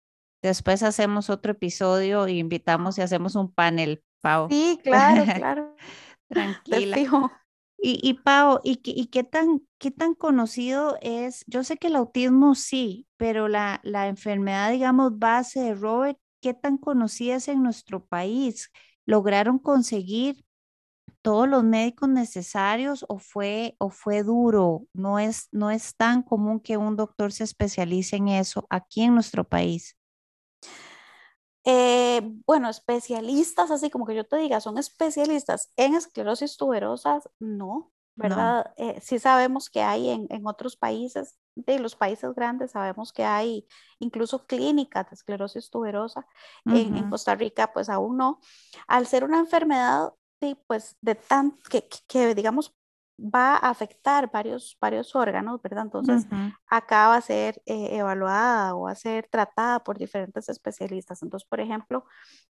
Después 0.42 0.82
hacemos 0.82 1.30
otro 1.30 1.52
episodio 1.52 2.28
y 2.28 2.38
invitamos 2.38 2.98
y 2.98 3.02
hacemos 3.02 3.34
un 3.34 3.52
panel, 3.52 4.02
Pau. 4.20 4.48
Sí, 4.50 4.78
claro, 4.82 5.24
claro. 5.34 5.76
Tranquila. 6.28 6.96
Y, 7.78 8.00
y 8.02 8.14
Pau, 8.14 8.60
¿y, 8.64 8.80
y 8.84 9.08
qué, 9.08 9.22
tan, 9.22 9.60
qué 9.78 9.90
tan 9.90 10.14
conocido 10.14 10.96
es? 11.02 11.44
Yo 11.46 11.62
sé 11.62 11.76
que 11.76 11.88
el 11.88 11.96
autismo 11.96 12.54
sí, 12.54 13.06
pero 13.16 13.48
la, 13.48 13.80
la 13.82 14.08
enfermedad, 14.08 14.70
digamos, 14.70 15.18
base 15.18 15.60
de 15.60 15.74
Robert, 15.74 16.18
¿qué 16.40 16.54
tan 16.54 16.78
conocida 16.78 17.36
es 17.36 17.48
en 17.48 17.62
nuestro 17.62 18.06
país? 18.06 18.70
¿Lograron 19.04 19.58
conseguir 19.58 20.45
todos 21.26 21.48
los 21.48 21.64
médicos 21.64 22.08
necesarios 22.08 23.04
o 23.08 23.18
fue, 23.18 23.74
o 23.80 23.90
fue 23.90 24.22
duro? 24.22 24.84
No 24.92 25.18
es, 25.18 25.48
no 25.50 25.72
es 25.72 25.96
tan 25.96 26.22
común 26.22 26.60
que 26.60 26.76
un 26.76 26.94
doctor 26.94 27.32
se 27.32 27.42
especialice 27.42 28.14
en 28.14 28.28
eso 28.28 28.64
aquí 28.70 29.02
en 29.02 29.14
nuestro 29.14 29.42
país. 29.42 29.96
Eh, 31.64 32.20
bueno, 32.46 32.68
especialistas, 32.68 33.72
así 33.72 33.90
como 33.90 34.06
que 34.06 34.14
yo 34.14 34.22
te 34.22 34.36
diga, 34.36 34.60
son 34.60 34.78
especialistas 34.78 35.72
en 35.76 35.96
esclerosis 35.96 36.56
tuberosas, 36.56 37.28
no, 37.40 37.90
¿verdad? 38.14 38.72
Eh, 38.76 39.00
sí 39.02 39.18
sabemos 39.18 39.68
que 39.68 39.82
hay 39.82 40.10
en, 40.10 40.28
en, 40.30 40.46
otros 40.46 40.76
países, 40.76 41.40
de 41.56 41.80
los 41.80 41.96
países 41.96 42.32
grandes, 42.36 42.70
sabemos 42.70 43.12
que 43.12 43.24
hay 43.24 43.66
incluso 43.98 44.46
clínicas 44.46 45.10
de 45.10 45.16
esclerosis 45.16 45.70
tuberosa. 45.70 46.24
en, 46.66 46.96
en, 46.96 47.10
Costa 47.10 47.34
Rica, 47.34 47.72
pues 47.72 47.88
aún 47.88 48.16
no. 48.16 48.38
Al 48.86 49.08
ser 49.08 49.24
una 49.24 49.40
enfermedad, 49.40 50.12
sí, 50.40 50.56
pues 50.66 50.96
de 51.00 51.14
tan, 51.14 51.58
que, 51.70 51.88
que 52.08 52.34
digamos, 52.34 52.74
va 53.18 53.56
a 53.56 53.70
afectar 53.70 54.30
varios, 54.30 54.76
varios 54.80 55.14
órganos, 55.16 55.60
¿verdad? 55.62 55.84
Entonces, 55.84 56.26
acá 56.66 57.08
va 57.08 57.16
a 57.16 57.20
ser 57.20 57.62
eh, 57.66 57.96
evaluada 57.96 58.74
o 58.74 58.82
va 58.82 58.92
a 58.92 58.94
ser 58.94 59.26
tratada 59.30 59.82
por 59.82 59.98
diferentes 59.98 60.48
especialistas. 60.48 61.22
Entonces, 61.22 61.48
por 61.48 61.60
ejemplo, 61.60 62.04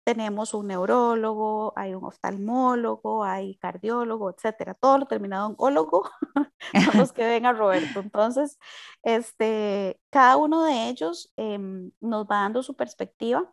tenemos 0.05 0.55
un 0.55 0.69
neurólogo, 0.69 1.73
hay 1.77 1.95
un 1.95 2.05
oftalmólogo, 2.05 3.25
hay 3.25 3.57
cardiólogo, 3.57 4.31
etcétera. 4.31 4.75
Todo 4.75 4.99
lo 4.99 5.07
terminado 5.07 5.51
en 5.51 5.57
ólogo 5.59 6.09
son 6.85 6.99
los 6.99 7.13
que 7.13 7.27
ven 7.27 7.45
a 7.45 7.53
Roberto. 7.53 8.01
Entonces, 8.01 8.59
este, 9.03 10.01
cada 10.11 10.37
uno 10.37 10.65
de 10.65 10.89
ellos 10.89 11.33
em, 11.37 11.91
nos 12.01 12.25
va 12.27 12.43
dando 12.43 12.63
su 12.63 12.75
perspectiva 12.75 13.53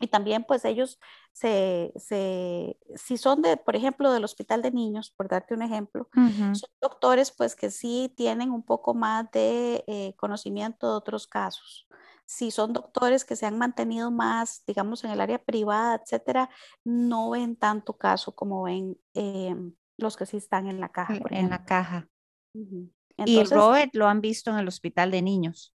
y 0.00 0.06
también 0.06 0.44
pues 0.44 0.64
ellos 0.64 0.98
se, 1.32 1.92
se, 1.96 2.78
si 2.94 3.16
son 3.16 3.42
de, 3.42 3.56
por 3.56 3.76
ejemplo, 3.76 4.12
del 4.12 4.24
hospital 4.24 4.62
de 4.62 4.70
niños, 4.70 5.10
por 5.10 5.28
darte 5.28 5.54
un 5.54 5.62
ejemplo, 5.62 6.08
son 6.14 6.70
doctores 6.80 7.30
pues 7.30 7.56
que 7.56 7.70
sí 7.70 8.12
tienen 8.16 8.50
un 8.50 8.62
poco 8.62 8.94
más 8.94 9.30
de 9.32 9.84
eh, 9.86 10.14
conocimiento 10.16 10.88
de 10.88 10.96
otros 10.96 11.26
casos. 11.26 11.88
Si 12.26 12.50
son 12.50 12.72
doctores 12.72 13.24
que 13.24 13.36
se 13.36 13.46
han 13.46 13.56
mantenido 13.56 14.10
más, 14.10 14.62
digamos, 14.66 15.02
en 15.04 15.10
el 15.10 15.20
área 15.20 15.42
privada, 15.42 16.00
etcétera, 16.02 16.50
no 16.84 17.30
ven 17.30 17.56
tanto 17.56 17.96
caso 17.96 18.34
como 18.34 18.64
ven 18.64 18.98
em, 19.14 19.74
los 19.96 20.16
que 20.16 20.26
sí 20.26 20.36
están 20.36 20.68
en 20.68 20.80
la 20.80 20.90
caja. 20.90 21.14
en 21.30 21.50
la 21.50 21.64
caja. 21.64 22.08
y 22.52 23.44
Robert 23.44 23.94
lo 23.94 24.06
han 24.06 24.20
visto 24.20 24.50
en 24.50 24.58
el 24.58 24.68
hospital 24.68 25.10
de 25.10 25.22
niños. 25.22 25.74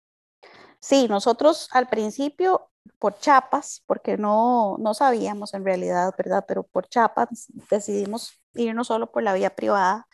Sí, 0.79 1.07
nosotros 1.09 1.69
al 1.71 1.89
principio 1.89 2.72
por 2.99 3.19
chapas, 3.19 3.83
porque 3.87 4.17
no, 4.17 4.77
no 4.79 4.95
sabíamos 4.95 5.55
en 5.55 5.65
realidad, 5.65 6.15
¿verdad? 6.17 6.45
Pero 6.47 6.63
por 6.63 6.89
chapas 6.89 7.49
decidimos 7.71 8.39
irnos 8.55 8.89
solo 8.89 9.11
por 9.11 9.23
la 9.23 9.35
vía 9.35 9.55
privada 9.55 10.07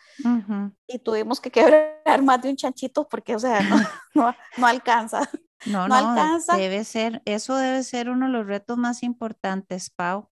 y 0.86 0.98
tuvimos 0.98 1.40
que 1.40 1.50
quebrar 1.50 1.92
más 2.22 2.42
de 2.42 2.50
un 2.50 2.56
chanchito 2.56 3.08
porque, 3.08 3.36
o 3.36 3.38
sea, 3.38 3.60
no, 3.62 3.76
no, 4.14 4.34
no 4.56 4.66
alcanza. 4.66 5.28
No, 5.66 5.88
no, 5.88 5.94
alcanza. 5.94 6.56
Debe 6.56 6.84
ser, 6.84 7.22
eso 7.24 7.56
debe 7.56 7.82
ser 7.82 8.10
uno 8.10 8.26
de 8.26 8.32
los 8.32 8.46
retos 8.46 8.78
más 8.78 9.02
importantes, 9.02 9.90
Pau. 9.90 10.28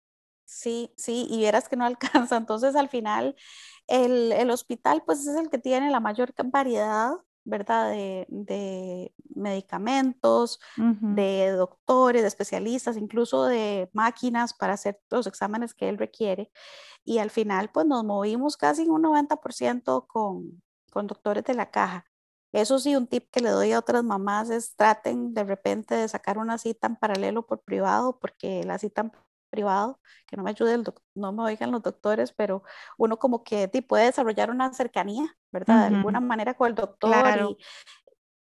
Sí, 0.44 0.92
sí, 0.96 1.26
y 1.30 1.38
vieras 1.38 1.68
que 1.68 1.76
no 1.76 1.84
alcanza. 1.86 2.36
Entonces, 2.36 2.76
al 2.76 2.88
final, 2.88 3.34
el, 3.86 4.32
el 4.32 4.50
hospital, 4.50 5.02
pues 5.04 5.26
es 5.26 5.36
el 5.36 5.50
que 5.50 5.58
tiene 5.58 5.90
la 5.90 6.00
mayor 6.00 6.32
variedad 6.44 7.12
¿verdad? 7.44 7.90
De, 7.90 9.12
medicamentos, 9.34 10.60
de 10.76 11.50
doctores, 11.50 12.22
de 12.22 12.28
especialistas, 12.28 12.96
incluso 12.96 13.44
de 13.44 13.90
máquinas 13.92 14.54
para 14.54 14.74
hacer 14.74 15.00
los 15.10 15.26
exámenes 15.26 15.74
que 15.74 15.88
él 15.88 15.98
requiere. 15.98 16.50
Y 17.04 17.18
al 17.18 17.30
final, 17.30 17.70
pues 17.72 17.86
nos 17.86 18.04
movimos 18.04 18.56
casi 18.56 18.88
un 18.88 19.02
90% 19.02 20.06
con, 20.06 20.62
con 20.90 21.06
doctores 21.06 21.44
de 21.44 21.54
la 21.54 21.70
caja. 21.70 22.06
Eso 22.52 22.78
sí, 22.78 22.94
un 22.94 23.08
tip 23.08 23.28
que 23.32 23.40
le 23.40 23.50
doy 23.50 23.72
a 23.72 23.80
otras 23.80 24.04
mamás 24.04 24.48
es 24.48 24.76
traten 24.76 25.34
de 25.34 25.42
repente 25.42 25.96
de 25.96 26.08
sacar 26.08 26.38
una 26.38 26.56
cita 26.56 26.86
en 26.86 26.94
paralelo 26.94 27.44
por 27.44 27.62
privado, 27.62 28.18
porque 28.20 28.62
la 28.62 28.78
cita 28.78 29.10
privado, 29.54 30.00
que 30.26 30.36
no 30.36 30.42
me 30.42 30.50
ayude 30.50 30.74
el 30.74 30.84
no 31.14 31.32
me 31.32 31.44
oigan 31.44 31.70
los 31.70 31.82
doctores, 31.82 32.32
pero 32.32 32.64
uno 32.98 33.18
como 33.18 33.44
que 33.44 33.68
puede 33.88 34.06
desarrollar 34.06 34.50
una 34.50 34.72
cercanía, 34.72 35.36
¿verdad? 35.52 35.88
De 35.88 35.96
alguna 35.96 36.20
manera 36.20 36.54
con 36.54 36.68
el 36.68 36.74
doctor. 36.74 37.14
Y 37.50 37.56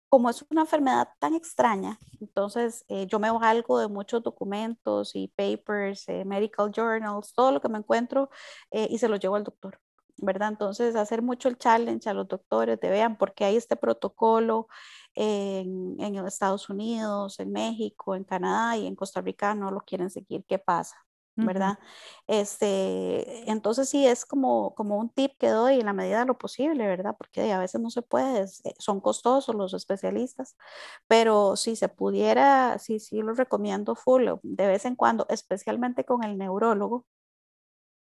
como 0.10 0.30
es 0.30 0.46
una 0.50 0.62
enfermedad 0.62 1.10
tan 1.20 1.34
extraña, 1.34 1.98
entonces 2.20 2.86
eh, 2.88 3.08
yo 3.08 3.20
me 3.20 3.32
valgo 3.32 3.80
de 3.80 3.88
muchos 3.88 4.22
documentos 4.22 5.16
y 5.16 5.28
papers, 5.28 6.08
eh, 6.08 6.24
medical 6.26 6.72
journals, 6.72 7.34
todo 7.34 7.52
lo 7.52 7.62
que 7.62 7.70
me 7.70 7.80
encuentro 7.80 8.30
eh, 8.72 8.88
y 8.90 8.98
se 8.98 9.08
lo 9.08 9.18
llevo 9.18 9.36
al 9.36 9.44
doctor. 9.44 9.80
¿verdad? 10.18 10.50
Entonces, 10.50 10.96
hacer 10.96 11.22
mucho 11.22 11.50
el 11.50 11.58
challenge 11.58 12.08
a 12.08 12.14
los 12.14 12.28
doctores 12.28 12.80
de 12.80 12.90
vean 12.90 13.18
por 13.18 13.34
qué 13.34 13.46
hay 13.46 13.56
este 13.56 13.76
protocolo 13.76 14.68
en, 15.16 15.96
en, 16.00 16.16
Estados 16.28 16.70
Unidos, 16.70 17.40
en 17.40 17.52
México, 17.52 18.16
en 18.16 18.24
Canadá 18.24 18.78
y 18.78 18.88
en 18.88 18.96
Costa 18.96 19.22
Rica 19.22 19.56
no 19.56 19.72
lo 19.72 19.82
quieren 19.82 20.10
seguir, 20.10 20.46
¿qué 20.48 20.60
pasa? 20.60 21.03
¿Verdad? 21.42 21.80
este, 22.28 23.50
entonces 23.52 23.90
sí 23.90 24.06
es 24.08 24.26
como, 24.26 24.74
como 24.76 24.98
un 24.98 25.10
tip 25.10 25.32
que 25.38 25.50
doy 25.50 25.80
en 25.80 25.86
la 25.86 25.94
medida 25.94 26.20
de 26.20 26.26
lo 26.26 26.38
posible, 26.38 26.88
¿verdad? 26.88 27.16
Porque 27.18 27.52
a 27.52 27.60
veces 27.60 27.82
no 27.82 27.90
se 27.90 28.02
puede, 28.02 28.44
eh, 28.64 28.74
son 28.80 29.02
costosos 29.02 29.56
los 29.56 29.74
especialistas, 29.74 30.56
pero 31.08 31.56
si 31.56 31.76
se 31.76 31.90
pudiera, 31.90 32.78
sí, 32.80 33.00
sí 33.00 33.22
lo 33.22 33.34
recomiendo 33.34 33.96
full, 33.96 34.28
de 34.44 34.68
vez 34.68 34.86
en 34.86 34.96
cuando, 34.96 35.26
especialmente 35.30 36.06
con 36.06 36.24
el 36.24 36.38
neurólogo, 36.38 37.06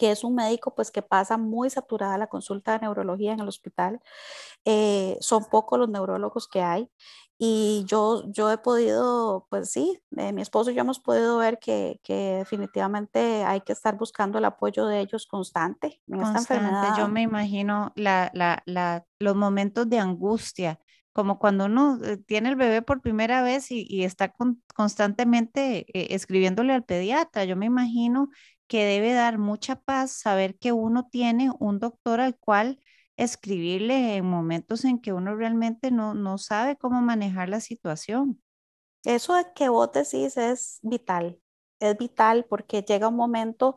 que 0.02 0.10
es 0.10 0.24
un 0.24 0.34
médico 0.34 0.74
pues 0.74 0.90
que 0.90 1.00
pasa 1.00 1.38
muy 1.38 1.70
saturada 1.70 2.18
la 2.18 2.26
consulta 2.26 2.72
de 2.72 2.80
neurología 2.80 3.34
en 3.34 3.38
el 3.38 3.46
hospital. 3.46 4.00
Eh, 4.64 5.16
son 5.20 5.44
pocos 5.44 5.78
los 5.78 5.88
neurólogos 5.88 6.48
que 6.48 6.60
hay 6.60 6.90
y 7.38 7.84
yo, 7.86 8.24
yo 8.26 8.50
he 8.50 8.58
podido, 8.58 9.46
pues 9.48 9.70
sí, 9.70 10.02
eh, 10.16 10.32
mi 10.32 10.42
esposo 10.42 10.72
y 10.72 10.74
yo 10.74 10.80
hemos 10.80 10.98
podido 10.98 11.38
ver 11.38 11.60
que, 11.60 12.00
que, 12.02 12.38
definitivamente 12.38 13.44
hay 13.44 13.60
que 13.60 13.72
estar 13.72 13.96
buscando 13.96 14.38
el 14.38 14.44
apoyo 14.44 14.86
de 14.86 14.98
ellos 14.98 15.28
constante 15.28 16.00
en 16.08 16.20
esta 16.20 16.38
enfermedad. 16.38 16.98
Yo 16.98 17.06
me 17.06 17.22
imagino 17.22 17.92
la, 17.94 18.32
la, 18.34 18.60
la, 18.66 19.06
los 19.20 19.36
momentos 19.36 19.88
de 19.88 20.00
angustia, 20.00 20.80
como 21.12 21.38
cuando 21.38 21.66
uno 21.66 22.00
eh, 22.02 22.16
tiene 22.16 22.48
el 22.48 22.56
bebé 22.56 22.82
por 22.82 23.02
primera 23.02 23.40
vez 23.44 23.70
y, 23.70 23.86
y 23.88 24.02
está 24.02 24.34
constantemente 24.74 25.86
escribiéndole 26.12 26.72
al 26.72 26.82
pediatra. 26.82 27.44
Yo 27.44 27.54
me 27.54 27.66
imagino 27.66 28.30
que 28.72 28.86
debe 28.86 29.12
dar 29.12 29.36
mucha 29.36 29.76
paz 29.76 30.12
saber 30.12 30.56
que 30.56 30.72
uno 30.72 31.06
tiene 31.10 31.50
un 31.58 31.78
doctor 31.78 32.20
al 32.20 32.38
cual 32.38 32.82
escribirle 33.18 34.16
en 34.16 34.24
momentos 34.24 34.86
en 34.86 34.98
que 34.98 35.12
uno 35.12 35.36
realmente 35.36 35.90
no, 35.90 36.14
no 36.14 36.38
sabe 36.38 36.78
cómo 36.78 37.02
manejar 37.02 37.50
la 37.50 37.60
situación. 37.60 38.42
Eso 39.04 39.34
de 39.34 39.44
que 39.54 39.68
vos 39.68 39.92
decís 39.92 40.38
es 40.38 40.78
vital, 40.80 41.38
es 41.80 41.98
vital 41.98 42.46
porque 42.48 42.80
llega 42.80 43.08
un 43.08 43.16
momento, 43.16 43.76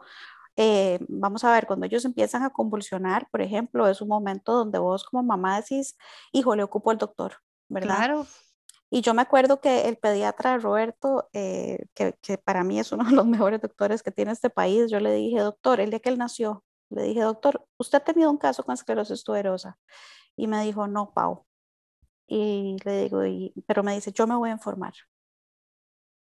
eh, 0.55 0.99
vamos 1.09 1.43
a 1.43 1.51
ver, 1.51 1.67
cuando 1.67 1.87
ellos 1.87 2.05
empiezan 2.05 2.43
a 2.43 2.51
convulsionar, 2.51 3.27
por 3.31 3.41
ejemplo, 3.41 3.89
es 3.89 3.99
un 3.99 4.07
momento 4.07 4.53
donde 4.53 4.79
vos 4.79 5.03
como 5.03 5.23
mamá 5.23 5.59
decís, 5.59 5.97
hijo, 6.31 6.55
le 6.55 6.63
ocupo 6.63 6.91
al 6.91 6.97
doctor, 6.97 7.33
¿verdad? 7.67 7.97
Claro. 7.97 8.27
Y 8.89 9.01
yo 9.01 9.13
me 9.13 9.21
acuerdo 9.21 9.61
que 9.61 9.87
el 9.87 9.97
pediatra 9.97 10.57
Roberto, 10.57 11.29
eh, 11.33 11.85
que, 11.93 12.13
que, 12.21 12.37
para 12.37 12.63
mí 12.63 12.79
es 12.79 12.91
uno 12.91 13.03
de 13.03 13.11
los 13.11 13.25
mejores 13.25 13.61
doctores 13.61 14.03
que 14.03 14.11
tiene 14.11 14.31
este 14.31 14.49
país, 14.49 14.89
yo 14.89 14.99
le 14.99 15.13
dije, 15.13 15.39
doctor, 15.39 15.79
el 15.79 15.89
día 15.89 15.99
que 15.99 16.09
él 16.09 16.17
nació, 16.17 16.63
le 16.89 17.03
dije, 17.03 17.21
doctor, 17.21 17.65
¿usted 17.77 17.97
ha 17.99 18.03
tenido 18.03 18.29
un 18.29 18.37
caso 18.37 18.63
con 18.63 18.73
esclerosis 18.73 19.23
tuberosa? 19.23 19.77
Y 20.35 20.47
me 20.47 20.63
dijo, 20.63 20.87
no, 20.87 21.13
Pau. 21.13 21.45
Y 22.27 22.77
le 22.85 23.03
digo, 23.03 23.21
pero 23.67 23.83
me 23.83 23.93
dice, 23.95 24.11
yo 24.11 24.27
me 24.27 24.35
voy 24.35 24.49
a 24.49 24.53
informar. 24.53 24.93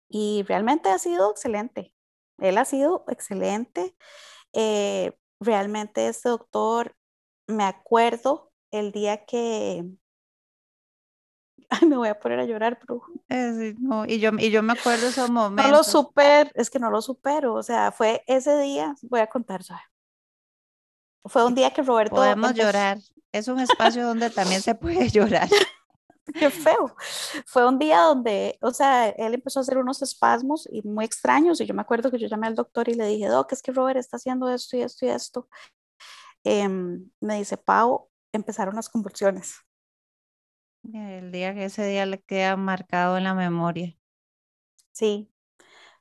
Y 0.09 0.43
realmente 0.47 0.89
ha 0.89 0.99
sido 0.99 1.31
excelente. 1.31 1.93
Él 2.39 2.57
ha 2.57 2.65
sido 2.65 3.05
excelente. 3.07 3.95
Eh, 4.53 5.17
realmente 5.39 6.07
este 6.07 6.29
doctor, 6.29 6.95
me 7.47 7.63
acuerdo 7.63 8.51
el 8.71 8.91
día 8.91 9.25
que, 9.25 9.85
ay, 11.69 11.87
me 11.87 11.97
voy 11.97 12.09
a 12.09 12.19
poner 12.19 12.39
a 12.39 12.45
llorar, 12.45 12.79
pero... 12.79 13.01
Eh, 13.29 13.75
no, 13.79 14.05
y, 14.05 14.19
yo, 14.19 14.31
y 14.37 14.49
yo 14.51 14.63
me 14.63 14.73
acuerdo 14.73 15.07
esos 15.07 15.29
momentos. 15.29 15.71
No 15.71 15.77
lo 15.77 15.83
supero, 15.83 16.49
es 16.53 16.69
que 16.69 16.79
no 16.79 16.89
lo 16.89 17.01
supero, 17.01 17.53
o 17.53 17.63
sea, 17.63 17.91
fue 17.91 18.23
ese 18.27 18.59
día, 18.59 18.95
voy 19.03 19.19
a 19.19 19.27
contar, 19.27 19.61
fue 21.25 21.45
un 21.45 21.55
día 21.55 21.71
que 21.71 21.81
Roberto... 21.81 22.15
Podemos 22.15 22.53
llorar, 22.53 22.99
es 23.31 23.47
un 23.47 23.59
espacio 23.59 24.05
donde 24.05 24.29
también 24.29 24.61
se 24.61 24.75
puede 24.75 25.09
llorar. 25.09 25.49
Qué 26.39 26.49
feo. 26.49 26.95
Fue 27.45 27.67
un 27.67 27.77
día 27.77 27.99
donde, 28.01 28.57
o 28.61 28.71
sea, 28.71 29.09
él 29.09 29.33
empezó 29.33 29.59
a 29.59 29.61
hacer 29.61 29.77
unos 29.77 30.01
espasmos 30.01 30.67
y 30.71 30.81
muy 30.81 31.05
extraños 31.05 31.61
y 31.61 31.65
yo 31.65 31.73
me 31.73 31.81
acuerdo 31.81 32.09
que 32.09 32.17
yo 32.17 32.27
llamé 32.27 32.47
al 32.47 32.55
doctor 32.55 32.89
y 32.89 32.95
le 32.95 33.07
dije, 33.07 33.27
Doc, 33.27 33.51
es 33.53 33.61
que 33.61 33.71
Robert 33.71 33.99
está 33.99 34.17
haciendo 34.17 34.49
esto 34.49 34.75
y 34.77 34.81
esto 34.81 35.05
y 35.05 35.09
esto. 35.09 35.47
Em, 36.43 37.09
me 37.19 37.37
dice, 37.37 37.57
Pau, 37.57 38.09
empezaron 38.31 38.75
las 38.75 38.89
convulsiones. 38.89 39.55
El 40.93 41.31
día 41.31 41.53
que 41.53 41.65
ese 41.65 41.85
día 41.85 42.05
le 42.05 42.21
queda 42.21 42.55
marcado 42.55 43.17
en 43.17 43.23
la 43.23 43.33
memoria. 43.33 43.97
Sí, 44.91 45.31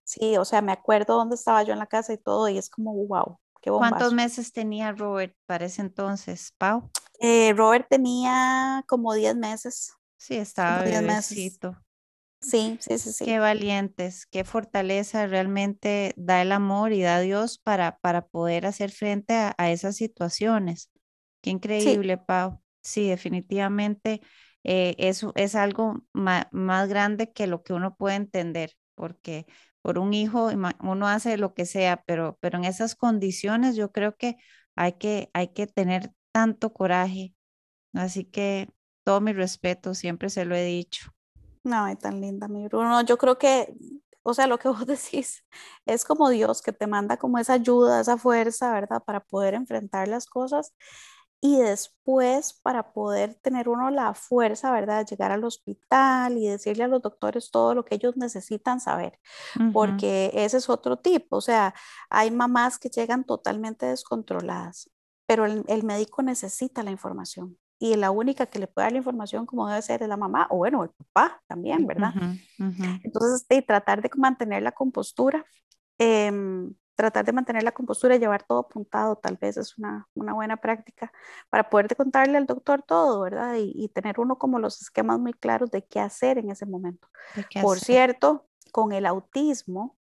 sí, 0.04 0.36
o 0.36 0.44
sea, 0.44 0.62
me 0.62 0.72
acuerdo 0.72 1.16
dónde 1.16 1.34
estaba 1.34 1.62
yo 1.62 1.72
en 1.72 1.78
la 1.78 1.86
casa 1.86 2.12
y 2.12 2.18
todo 2.18 2.48
y 2.48 2.58
es 2.58 2.70
como, 2.70 2.94
wow, 2.94 3.38
qué 3.60 3.70
bombazo. 3.70 3.94
¿Cuántos 3.94 4.14
meses 4.14 4.52
tenía 4.52 4.92
Robert 4.92 5.34
para 5.46 5.66
ese 5.66 5.82
entonces, 5.82 6.52
Pau? 6.58 6.90
Eh, 7.20 7.52
Robert 7.54 7.86
tenía 7.88 8.84
como 8.86 9.14
10 9.14 9.34
meses. 9.36 9.94
Sí, 10.16 10.36
estaba 10.36 10.82
bebecito. 10.82 11.76
Sí, 12.40 12.76
sí, 12.80 12.98
sí, 12.98 13.12
sí. 13.12 13.24
Qué 13.24 13.38
valientes, 13.38 14.26
qué 14.26 14.44
fortaleza 14.44 15.26
realmente 15.26 16.12
da 16.16 16.42
el 16.42 16.52
amor 16.52 16.92
y 16.92 17.00
da 17.00 17.20
Dios 17.20 17.58
para, 17.58 17.98
para 17.98 18.26
poder 18.26 18.66
hacer 18.66 18.90
frente 18.90 19.34
a, 19.34 19.70
esas 19.70 19.96
situaciones. 19.96 20.90
Qué 21.40 21.50
increíble, 21.50 22.18
Pau. 22.18 22.60
Sí, 22.82 23.08
definitivamente 23.08 24.20
eh, 24.64 24.94
eso 24.98 25.32
es 25.36 25.54
algo 25.54 26.02
más, 26.12 26.88
grande 26.88 27.32
que 27.32 27.46
lo 27.46 27.62
que 27.62 27.74
uno 27.74 27.96
puede 27.96 28.16
entender, 28.16 28.72
porque 28.94 29.46
por 29.82 29.98
un 29.98 30.14
hijo 30.14 30.50
uno 30.80 31.06
hace 31.06 31.36
lo 31.36 31.52
que 31.54 31.66
sea, 31.66 32.02
pero, 32.06 32.38
pero 32.40 32.58
en 32.58 32.64
esas 32.64 32.94
condiciones 32.94 33.76
yo 33.76 33.92
creo 33.92 34.16
que 34.16 34.36
hay 34.74 34.94
que, 34.94 35.30
hay 35.34 35.48
que 35.48 35.66
tener 35.66 36.12
tanto 36.32 36.72
coraje. 36.72 37.34
Así 37.92 38.24
que 38.24 38.70
todo 39.04 39.20
mi 39.20 39.32
respeto, 39.34 39.94
siempre 39.94 40.30
se 40.30 40.46
lo 40.46 40.56
he 40.56 40.64
dicho. 40.64 41.12
No, 41.62 41.86
es 41.86 41.98
tan 41.98 42.20
linda, 42.20 42.48
mi 42.48 42.66
Bruno. 42.66 43.02
Yo 43.02 43.18
creo 43.18 43.38
que, 43.38 43.74
o 44.22 44.32
sea, 44.32 44.46
lo 44.46 44.58
que 44.58 44.68
vos 44.68 44.86
decís 44.86 45.44
es 45.84 46.04
como 46.06 46.30
Dios 46.30 46.62
que 46.62 46.72
te 46.72 46.86
manda 46.86 47.18
como 47.18 47.38
esa 47.38 47.52
ayuda, 47.54 48.00
esa 48.00 48.16
fuerza, 48.16 48.72
¿verdad? 48.72 49.02
Para 49.04 49.20
poder 49.20 49.52
enfrentar 49.52 50.08
las 50.08 50.26
cosas 50.26 50.72
y 51.44 51.58
después 51.58 52.54
para 52.62 52.94
poder 52.94 53.34
tener 53.34 53.68
uno 53.68 53.90
la 53.90 54.14
fuerza, 54.14 54.72
¿verdad? 54.72 55.06
Llegar 55.06 55.30
al 55.30 55.44
hospital 55.44 56.38
y 56.38 56.48
decirle 56.48 56.84
a 56.84 56.88
los 56.88 57.02
doctores 57.02 57.50
todo 57.50 57.74
lo 57.74 57.84
que 57.84 57.96
ellos 57.96 58.16
necesitan 58.16 58.80
saber, 58.80 59.20
porque 59.74 60.30
ese 60.32 60.56
es 60.56 60.70
otro 60.70 60.96
tipo, 60.98 61.36
o 61.36 61.40
sea, 61.42 61.74
hay 62.08 62.30
mamás 62.30 62.78
que 62.78 62.88
llegan 62.88 63.24
totalmente 63.24 63.84
descontroladas, 63.84 64.90
pero 65.26 65.44
el 65.44 65.84
médico 65.84 66.22
necesita 66.22 66.82
la 66.82 66.90
información 66.90 67.58
y 67.78 67.96
la 67.96 68.10
única 68.10 68.46
que 68.46 68.58
le 68.58 68.66
puede 68.66 68.86
dar 68.86 68.92
la 68.92 68.98
información 68.98 69.44
como 69.44 69.68
debe 69.68 69.82
ser 69.82 70.02
es 70.02 70.08
la 70.08 70.16
mamá 70.16 70.46
o 70.48 70.56
bueno, 70.56 70.82
el 70.84 70.90
papá 70.90 71.42
también, 71.46 71.86
¿verdad? 71.86 72.14
Entonces, 73.02 73.46
tratar 73.66 74.00
de 74.00 74.08
mantener 74.16 74.62
la 74.62 74.72
compostura, 74.72 75.44
em, 75.98 76.74
tratar 76.94 77.24
de 77.24 77.32
mantener 77.32 77.62
la 77.62 77.72
compostura 77.72 78.16
y 78.16 78.18
llevar 78.18 78.44
todo 78.44 78.60
apuntado 78.60 79.16
tal 79.16 79.36
vez 79.36 79.56
es 79.56 79.76
una, 79.78 80.08
una 80.14 80.32
buena 80.32 80.56
práctica 80.56 81.12
para 81.50 81.68
poder 81.68 81.94
contarle 81.96 82.38
al 82.38 82.46
doctor 82.46 82.82
todo, 82.82 83.20
¿verdad? 83.20 83.56
Y, 83.58 83.88
tener 83.88 84.18
uno 84.18 84.38
como 84.38 84.58
los 84.58 84.80
esquemas 84.80 85.18
muy 85.18 85.32
claros 85.32 85.70
de 85.70 85.84
qué 85.84 86.00
hacer 86.00 86.38
en 86.38 86.50
ese 86.50 86.66
momento. 86.66 87.08
Por 87.62 87.78
cierto, 87.78 88.48
con 88.72 88.92
el 88.92 89.06
autismo, 89.06 89.96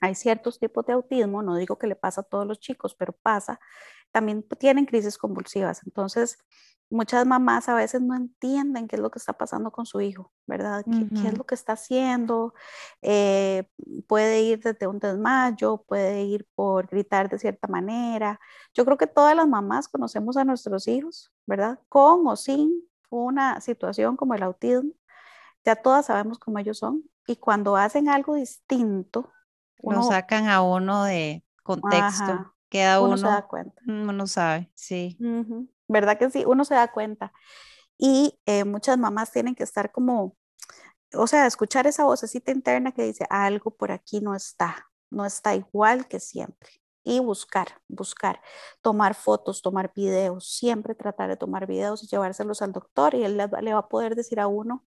hay 0.00 0.14
ciertos 0.14 0.58
tipos 0.58 0.86
de 0.86 0.92
autismo, 0.92 1.42
no 1.42 1.56
digo 1.56 1.76
que 1.76 1.86
le 1.86 1.96
pasa 1.96 2.20
a 2.20 2.24
todos 2.24 2.46
los 2.46 2.60
chicos, 2.60 2.94
pero 2.94 3.12
pasa, 3.12 3.60
también 4.12 4.42
tienen 4.58 4.86
crisis 4.86 5.18
convulsivas. 5.18 5.82
Entonces, 5.84 6.38
muchas 6.90 7.26
mamás 7.26 7.68
a 7.68 7.74
veces 7.74 8.00
no 8.00 8.14
entienden 8.14 8.88
qué 8.88 8.96
es 8.96 9.02
lo 9.02 9.10
que 9.10 9.18
está 9.18 9.34
pasando 9.34 9.70
con 9.70 9.86
su 9.86 10.00
hijo, 10.00 10.32
¿verdad? 10.46 10.84
¿Qué, 10.84 11.28
es 11.28 11.36
lo 11.36 11.44
que 11.44 11.54
está 11.54 11.74
haciendo? 11.74 12.54
Eh, 13.02 13.68
puede 14.06 14.42
ir 14.42 14.60
desde 14.60 14.86
un 14.86 14.98
desmayo, 14.98 15.84
puede 15.86 16.22
ir 16.22 16.46
por 16.54 16.86
gritar 16.86 17.28
de 17.28 17.38
cierta 17.38 17.68
manera. 17.68 18.40
Yo 18.74 18.84
creo 18.84 18.96
que 18.96 19.06
todas 19.06 19.36
las 19.36 19.48
mamás 19.48 19.88
conocemos 19.88 20.36
a 20.36 20.44
nuestros 20.44 20.88
hijos, 20.88 21.32
¿verdad? 21.46 21.78
Con 21.88 22.26
o 22.26 22.36
sin 22.36 22.82
una 23.10 23.60
situación 23.60 24.16
como 24.16 24.34
el 24.34 24.42
autismo. 24.42 24.92
Ya 25.64 25.76
todas 25.76 26.06
sabemos 26.06 26.38
cómo 26.38 26.58
ellos 26.58 26.78
son. 26.78 27.04
Y 27.26 27.36
cuando 27.36 27.76
hacen 27.76 28.08
algo 28.08 28.34
distinto, 28.34 29.30
uno, 29.82 29.98
lo 29.98 30.02
sacan 30.04 30.48
a 30.48 30.62
uno 30.62 31.04
de 31.04 31.44
contexto. 31.62 32.54
Queda 32.68 33.00
uno, 33.00 33.10
uno, 33.10 33.18
se 33.18 33.26
da 33.26 33.46
cuenta. 33.46 33.82
Uno 33.86 34.26
sabe, 34.26 34.70
sí. 34.74 35.16
¿Verdad 35.88 36.18
que 36.18 36.30
sí? 36.30 36.44
Uno 36.46 36.64
se 36.64 36.74
da 36.74 36.88
cuenta. 36.92 37.32
Y 37.96 38.38
eh, 38.46 38.64
muchas 38.64 38.98
mamás 38.98 39.32
tienen 39.32 39.54
que 39.54 39.64
estar 39.64 39.90
como, 39.90 40.36
o 41.14 41.26
sea, 41.26 41.46
escuchar 41.46 41.86
esa 41.86 42.04
vocecita 42.04 42.52
interna 42.52 42.92
que 42.92 43.02
dice, 43.02 43.26
algo 43.30 43.70
por 43.70 43.90
aquí 43.90 44.20
no 44.20 44.34
está, 44.34 44.88
no 45.10 45.24
está 45.24 45.54
igual 45.54 46.06
que 46.06 46.20
siempre. 46.20 46.70
Y 47.02 47.20
buscar, 47.20 47.80
buscar, 47.88 48.40
tomar 48.82 49.14
fotos, 49.14 49.62
tomar 49.62 49.92
videos, 49.94 50.52
siempre 50.52 50.94
tratar 50.94 51.30
de 51.30 51.36
tomar 51.36 51.66
videos 51.66 52.04
y 52.04 52.06
llevárselos 52.06 52.60
al 52.60 52.72
doctor 52.72 53.14
y 53.14 53.24
él 53.24 53.38
le 53.38 53.72
va 53.72 53.78
a 53.78 53.88
poder 53.88 54.14
decir 54.14 54.40
a 54.40 54.46
uno 54.46 54.84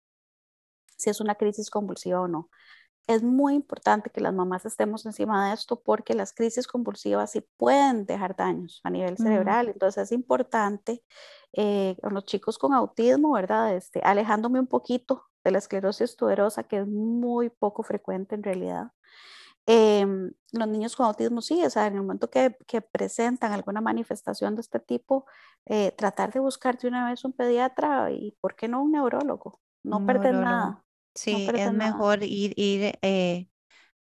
si 0.96 1.10
es 1.10 1.20
una 1.20 1.36
crisis 1.36 1.70
convulsiva 1.70 2.20
o 2.20 2.26
no 2.26 2.50
es 3.08 3.22
muy 3.22 3.54
importante 3.54 4.10
que 4.10 4.20
las 4.20 4.34
mamás 4.34 4.66
estemos 4.66 5.06
encima 5.06 5.48
de 5.48 5.54
esto 5.54 5.80
porque 5.80 6.12
las 6.12 6.34
crisis 6.34 6.66
convulsivas 6.66 7.32
sí 7.32 7.40
pueden 7.56 8.04
dejar 8.04 8.36
daños 8.36 8.82
a 8.84 8.90
nivel 8.90 9.16
cerebral. 9.16 9.68
Entonces 9.68 10.04
es 10.04 10.12
importante 10.12 11.02
eh, 11.54 11.96
con 12.02 12.12
los 12.12 12.26
chicos 12.26 12.58
con 12.58 12.74
autismo, 12.74 13.32
¿verdad? 13.32 13.74
Este, 13.74 14.00
alejándome 14.04 14.60
un 14.60 14.66
poquito 14.66 15.24
de 15.42 15.52
la 15.52 15.58
esclerosis 15.58 16.16
tuberosa, 16.16 16.64
que 16.64 16.80
es 16.80 16.86
muy 16.86 17.48
poco 17.48 17.82
frecuente 17.82 18.34
en 18.34 18.42
realidad. 18.42 18.92
Em, 19.64 20.32
los 20.52 20.68
niños 20.68 20.94
con 20.94 21.06
autismo 21.06 21.40
sí, 21.40 21.64
o 21.64 21.70
sea, 21.70 21.86
en 21.86 21.94
el 21.94 22.02
momento 22.02 22.28
que, 22.28 22.58
que 22.66 22.82
presentan 22.82 23.52
alguna 23.52 23.80
manifestación 23.80 24.54
de 24.54 24.60
este 24.60 24.80
tipo, 24.80 25.24
eh, 25.64 25.92
tratar 25.92 26.30
de 26.30 26.40
buscar 26.40 26.76
de 26.76 26.88
una 26.88 27.08
vez 27.08 27.24
un 27.24 27.32
pediatra 27.32 28.10
y, 28.10 28.36
¿por 28.42 28.54
qué 28.54 28.68
no 28.68 28.82
un 28.82 28.92
neurólogo? 28.92 29.60
No 29.82 30.04
perder 30.04 30.34
nada. 30.34 30.84
Sí, 31.18 31.48
es 31.54 31.72
mejor 31.72 32.22
ir, 32.22 32.52
ir 32.56 32.98
eh, 33.02 33.48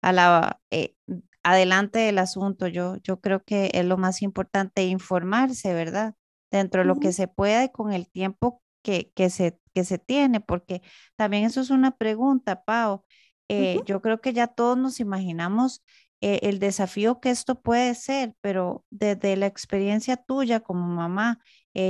a 0.02 0.12
la, 0.12 0.62
eh, 0.72 0.96
adelante 1.44 2.00
del 2.00 2.18
asunto. 2.20 2.68
Yo, 2.68 2.98
yo 2.98 3.20
creo 3.22 3.44
que 3.44 3.72
es 3.74 3.86
lo 3.86 3.98
más 3.98 4.22
importante 4.22 4.86
informarse, 4.86 5.74
¿verdad? 5.74 6.16
Dentro 6.52 6.82
de 6.82 6.88
lo 6.88 7.00
que 7.00 7.12
se 7.14 7.28
pueda 7.28 7.64
y 7.64 7.72
con 7.72 7.92
el 7.92 8.10
tiempo 8.10 8.62
que, 8.84 9.12
que, 9.16 9.30
se, 9.30 9.60
que 9.74 9.84
se 9.84 9.98
tiene, 9.98 10.40
porque 10.40 10.82
también 11.16 11.44
eso 11.44 11.62
es 11.62 11.70
una 11.70 11.92
pregunta, 11.98 12.64
Pau. 12.64 13.04
Eh, 13.50 13.80
yo 13.86 14.02
creo 14.02 14.22
que 14.22 14.34
ya 14.34 14.48
todos 14.48 14.78
nos 14.78 15.00
imaginamos 15.00 15.84
el 16.20 16.58
desafío 16.58 17.20
que 17.20 17.30
esto 17.30 17.62
puede 17.62 17.94
ser, 17.94 18.34
pero 18.42 18.84
desde 18.90 19.38
la 19.38 19.46
experiencia 19.46 20.18
tuya 20.18 20.62
como 20.62 20.88
mamá, 20.88 21.40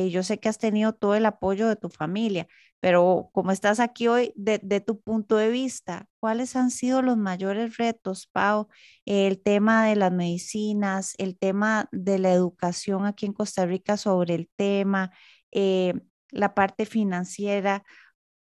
yo 0.10 0.24
sé 0.24 0.40
que 0.40 0.50
has 0.50 0.58
tenido 0.58 0.94
todo 0.94 1.16
el 1.16 1.26
apoyo 1.26 1.68
de 1.68 1.76
tu 1.78 1.90
familia, 1.90 2.48
pero 2.80 3.30
como 3.34 3.52
estás 3.52 3.80
aquí 3.80 4.08
hoy, 4.08 4.34
de, 4.36 4.60
tu 4.82 5.02
punto 5.02 5.38
de 5.38 5.50
vista, 5.50 6.08
¿cuáles 6.20 6.56
han 6.56 6.72
sido 6.72 7.02
los 7.02 7.18
mayores 7.18 7.78
retos, 7.78 8.28
Pau? 8.28 8.68
El 9.06 9.42
tema 9.42 9.86
de 9.88 9.96
las 9.96 10.12
medicinas, 10.12 11.16
el 11.18 11.38
tema 11.38 11.88
de 11.92 12.20
la 12.20 12.32
educación 12.34 13.06
aquí 13.06 13.26
en 13.26 13.34
Costa 13.34 13.66
Rica 13.66 13.98
sobre 13.98 14.36
el 14.36 14.50
tema, 14.56 15.12
eh, 15.52 15.94
la 16.30 16.54
parte 16.54 16.86
financiera. 16.86 17.84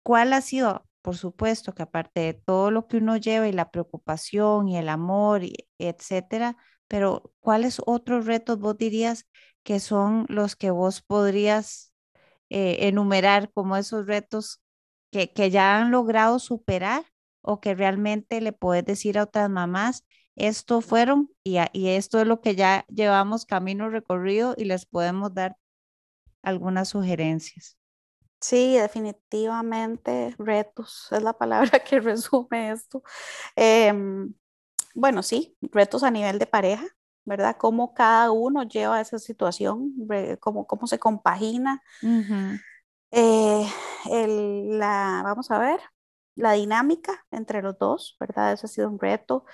¿Cuál 0.03 0.33
ha 0.33 0.40
sido? 0.40 0.87
Por 1.03 1.16
supuesto 1.16 1.75
que 1.75 1.83
aparte 1.83 2.20
de 2.20 2.35
todo 2.35 2.70
lo 2.70 2.88
que 2.88 2.99
uno 2.99 3.16
lleva 3.16 3.49
y 3.49 3.53
la 3.53 3.70
preocupación 3.70 4.68
y 4.68 4.77
el 4.79 4.88
amor, 4.88 5.44
y 5.44 5.55
etcétera, 5.79 6.57
pero 6.88 7.33
¿cuáles 7.40 7.81
otros 7.87 8.27
retos 8.27 8.59
vos 8.59 8.77
dirías 8.79 9.27
que 9.66 9.81
son 9.81 10.26
los 10.29 10.55
que 10.55 10.70
vos 10.70 11.02
podrías 11.02 11.92
eh, 12.50 12.88
enumerar 12.88 13.52
como 13.52 13.76
esos 13.76 14.07
retos 14.07 14.62
que, 15.11 15.33
que 15.33 15.50
ya 15.50 15.76
han 15.76 15.90
logrado 15.90 16.38
superar 16.38 17.05
o 17.42 17.61
que 17.61 17.74
realmente 17.74 18.40
le 18.40 18.52
puedes 18.52 18.85
decir 18.85 19.18
a 19.18 19.24
otras 19.24 19.50
mamás, 19.50 20.07
esto 20.37 20.83
fueron 20.83 21.31
y, 21.42 21.59
y 21.72 21.88
esto 21.88 22.20
es 22.20 22.29
lo 22.29 22.40
que 22.40 22.55
ya 22.55 22.87
llevamos 22.88 23.44
camino 23.44 23.90
recorrido 23.90 24.55
y 24.57 24.66
les 24.66 24.87
podemos 24.87 25.35
dar 25.35 25.57
algunas 26.42 26.90
sugerencias. 26.90 27.76
Sí, 28.40 28.76
definitivamente 28.76 30.35
retos 30.38 31.09
es 31.11 31.22
la 31.22 31.33
palabra 31.37 31.81
que 31.85 32.00
resume 32.00 32.70
esto. 32.70 33.02
Em, 33.57 34.33
bueno, 34.94 35.22
sí, 35.22 35.57
retos 35.61 36.05
a 36.05 36.11
nivel 36.11 36.38
de 36.38 36.46
pareja, 36.46 36.87
¿verdad? 37.26 37.56
Cómo 37.58 37.92
cada 37.92 38.30
uno 38.30 38.62
lleva 38.62 39.00
esa 39.00 39.18
situación, 39.18 39.92
cómo, 40.40 40.66
cómo 40.66 40.86
se 40.86 40.98
compagina. 40.98 41.82
Eh, 43.10 43.66
la, 44.70 45.22
vamos 45.24 45.50
a 45.50 45.58
ver, 45.58 45.80
la 46.36 46.52
dinámica 46.52 47.26
entre 47.30 47.62
los 47.62 47.78
dos, 47.78 48.16
¿verdad? 48.20 48.52
Eso 48.52 48.66
ha 48.66 48.70
sido 48.70 48.88
un 48.88 48.98
reto. 48.98 49.44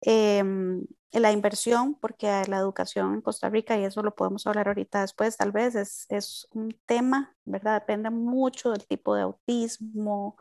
Em, 0.00 0.84
la 1.12 1.32
inversión, 1.32 1.94
porque 1.94 2.44
la 2.46 2.58
educación 2.58 3.14
en 3.14 3.22
Costa 3.22 3.48
Rica, 3.48 3.78
y 3.78 3.84
eso 3.84 4.02
lo 4.02 4.14
podemos 4.14 4.46
hablar 4.46 4.68
ahorita 4.68 5.00
después, 5.00 5.36
tal 5.36 5.50
vez 5.52 5.74
es, 5.74 6.06
es 6.10 6.46
un 6.52 6.78
tema, 6.86 7.34
¿verdad? 7.44 7.80
Depende 7.80 8.10
mucho 8.10 8.70
del 8.70 8.86
tipo 8.86 9.14
de 9.14 9.22
autismo, 9.22 10.36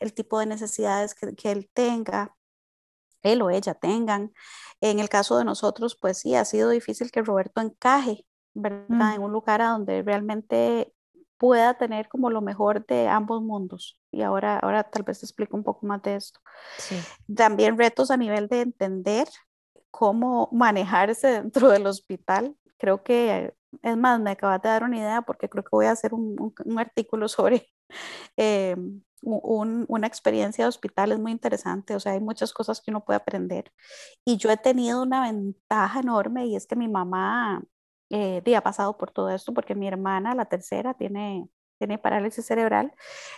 el 0.00 0.14
tipo 0.14 0.38
de 0.38 0.46
necesidades 0.46 1.14
que, 1.14 1.34
que 1.34 1.52
él 1.52 1.70
tenga, 1.72 2.34
él 3.24 3.42
o 3.42 3.50
ella 3.50 3.74
tengan. 3.74 4.32
En 4.80 5.00
el 5.00 5.08
caso 5.08 5.38
de 5.38 5.44
nosotros, 5.44 5.96
pues 6.00 6.18
sí, 6.18 6.34
ha 6.34 6.44
sido 6.44 6.70
difícil 6.70 7.10
que 7.10 7.22
Roberto 7.22 7.60
encaje, 7.60 8.26
¿verdad? 8.54 9.12
Mm. 9.12 9.14
En 9.14 9.22
un 9.22 9.32
lugar 9.32 9.62
a 9.62 9.70
donde 9.70 10.02
realmente 10.02 10.92
pueda 11.38 11.74
tener 11.74 12.08
como 12.08 12.30
lo 12.30 12.40
mejor 12.40 12.86
de 12.86 13.08
ambos 13.08 13.42
mundos. 13.42 14.00
Y 14.10 14.22
ahora, 14.22 14.58
ahora 14.58 14.84
tal 14.84 15.02
vez 15.02 15.20
te 15.20 15.26
explico 15.26 15.56
un 15.56 15.64
poco 15.64 15.86
más 15.86 16.02
de 16.02 16.16
esto. 16.16 16.40
También 17.34 17.76
retos 17.76 18.10
a 18.10 18.16
nivel 18.16 18.48
de 18.48 18.62
entender 18.62 19.28
cómo 19.90 20.48
manejarse 20.52 21.28
dentro 21.28 21.68
del 21.68 21.86
hospital. 21.86 22.56
Creo 22.78 23.02
que, 23.02 23.54
es 23.82 23.96
más, 23.96 24.20
me 24.20 24.30
acabas 24.30 24.62
de 24.62 24.68
dar 24.68 24.84
una 24.84 24.98
idea 24.98 25.22
porque 25.22 25.48
creo 25.48 25.64
que 25.64 25.70
voy 25.72 25.86
a 25.86 25.92
hacer 25.92 26.14
un, 26.14 26.54
un, 26.64 26.78
artículo 26.78 27.28
sobre 27.28 27.68
eh, 28.36 28.76
un, 29.24 29.86
una 29.88 30.06
experiencia 30.06 30.64
de 30.64 30.68
hospital. 30.68 31.12
Es 31.12 31.18
muy 31.18 31.32
interesante, 31.32 31.94
o 31.94 32.00
sea, 32.00 32.12
hay 32.12 32.20
muchas 32.20 32.52
cosas 32.52 32.80
que 32.80 32.90
uno 32.90 33.04
puede 33.04 33.18
aprender. 33.18 33.72
Y 34.24 34.36
yo 34.36 34.50
he 34.50 34.56
tenido 34.56 35.02
una 35.02 35.22
ventaja 35.22 36.00
enorme 36.00 36.46
y 36.46 36.56
es 36.56 36.66
que 36.66 36.76
mi 36.76 36.88
mamá 36.88 37.62
eh, 38.10 38.42
ha 38.56 38.60
pasado 38.60 38.96
por 38.96 39.10
todo 39.10 39.30
esto 39.30 39.52
porque 39.52 39.74
mi 39.74 39.88
hermana, 39.88 40.34
la 40.34 40.44
tercera, 40.44 40.94
tiene, 40.94 41.48
tiene 41.78 41.98
parálisis 41.98 42.46
cerebral. 42.46 42.92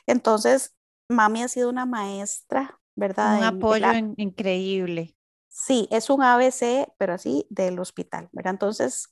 Entonces, 0.07 0.77
mami 1.09 1.43
ha 1.43 1.49
sido 1.49 1.71
una 1.71 1.87
maestra, 1.87 2.79
¿verdad? 2.95 3.39
Un 3.39 3.45
apoyo 3.45 3.87
increíble. 4.17 5.17
Sí, 5.49 5.89
es 5.91 6.11
un 6.11 6.23
ABC, 6.23 6.93
pero 6.99 7.15
así 7.15 7.47
del 7.49 7.79
hospital, 7.79 8.29
¿verdad? 8.33 8.53
Entonces, 8.53 9.11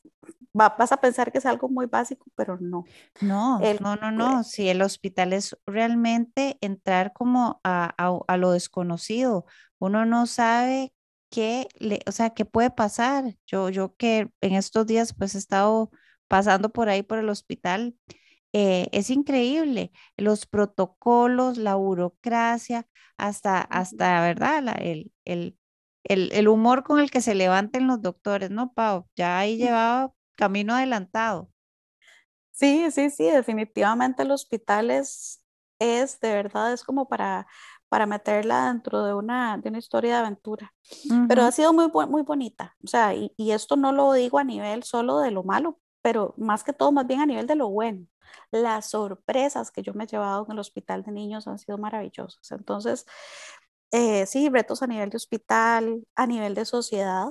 vas 0.55 0.93
a 0.93 1.01
pensar 1.01 1.33
que 1.33 1.39
es 1.39 1.47
algo 1.47 1.69
muy 1.69 1.87
básico, 1.87 2.27
pero 2.37 2.57
no. 2.61 2.85
No, 3.21 3.61
no, 3.81 3.97
no, 3.97 4.11
no. 4.11 4.45
Si 4.45 4.69
el 4.69 4.83
hospital 4.83 5.33
es 5.33 5.57
realmente 5.67 6.59
entrar 6.61 7.13
como 7.13 7.61
a, 7.65 7.93
a, 8.27 8.37
lo 8.37 8.53
desconocido. 8.53 9.47
Uno 9.79 10.07
no 10.07 10.27
sabe 10.27 10.95
qué, 11.31 11.69
le, 11.79 12.01
o 12.07 12.13
sea, 12.13 12.31
qué 12.31 12.45
puede 12.45 12.71
pasar. 12.71 13.37
Yo, 13.47 13.69
yo 13.69 13.97
que 13.97 14.31
en 14.41 14.55
estos 14.55 14.87
días 14.87 15.15
pues 15.15 15.35
he 15.35 15.39
estado 15.39 15.91
pasando 16.29 16.71
por 16.71 16.89
ahí 16.89 17.03
por 17.03 17.19
el 17.19 17.29
hospital, 17.29 17.97
eh, 18.53 18.89
es 18.93 19.11
increíble 19.11 19.93
los 20.17 20.47
protocolos, 20.47 21.59
la 21.59 21.75
burocracia, 21.75 22.87
hasta, 23.17 23.61
hasta, 23.61 24.21
¿verdad? 24.23 24.77
el, 24.81 25.13
el, 25.25 25.59
el, 26.05 26.49
humor 26.49 26.85
con 26.85 27.01
el 27.01 27.11
que 27.11 27.21
se 27.21 27.35
levanten 27.35 27.87
los 27.87 28.01
doctores, 28.03 28.51
¿no, 28.51 28.73
Pau? 28.73 29.07
Ya 29.17 29.39
ahí 29.39 29.57
llevaba 29.57 30.13
camino 30.35 30.75
adelantado. 30.75 31.51
Sí, 32.53 32.91
sí, 32.93 33.11
sí, 33.11 33.25
definitivamente 33.25 34.23
el 34.23 34.31
hospital 34.31 34.91
es, 34.91 35.45
es 35.81 36.21
de 36.21 36.33
verdad, 36.33 36.73
es 36.73 36.85
como 36.85 37.09
para, 37.09 37.49
para 37.89 38.07
meterla 38.07 38.69
dentro 38.69 39.05
de 39.05 39.13
una, 39.13 39.59
de 39.59 39.69
una 39.71 39.79
historia 39.79 40.13
de 40.13 40.19
aventura. 40.19 40.73
Pero 41.29 41.43
ha 41.43 41.51
sido 41.53 41.73
muy, 41.73 41.91
muy 42.07 42.23
bonita, 42.23 42.77
o 42.85 42.87
sea, 42.87 43.15
y, 43.15 43.33
y, 43.37 43.51
esto 43.51 43.77
no 43.77 43.93
lo 43.93 44.13
digo 44.13 44.39
a 44.39 44.45
nivel 44.45 44.85
solo 44.85 45.19
de 45.19 45.33
lo 45.33 45.43
malo, 45.43 45.81
pero 46.01 46.35
más 46.37 46.63
que 46.63 46.73
todo, 46.73 46.93
más 46.93 47.07
bien 47.07 47.21
a 47.21 47.27
nivel 47.27 47.47
de 47.47 47.57
lo 47.57 47.69
bueno. 47.71 48.07
Las 48.53 48.91
sorpresas 48.91 49.71
que 49.71 49.83
yo 49.83 49.95
me 49.95 50.05
he 50.05 50.07
llevado 50.07 50.45
en 50.47 50.53
el 50.53 50.59
hospital 50.59 51.03
de 51.03 51.13
niños 51.13 51.49
han 51.49 51.59
sido 51.59 51.79
maravillosas. 51.79 52.53
Entonces, 52.53 53.07
eh, 53.91 54.27
sí, 54.27 54.49
retos 54.49 54.83
a 54.83 54.87
nivel 54.87 55.11
de 55.11 55.17
hospital, 55.17 56.05
a 56.17 56.27
nivel 56.27 56.55
de 56.55 56.65
sociedad, 56.65 57.29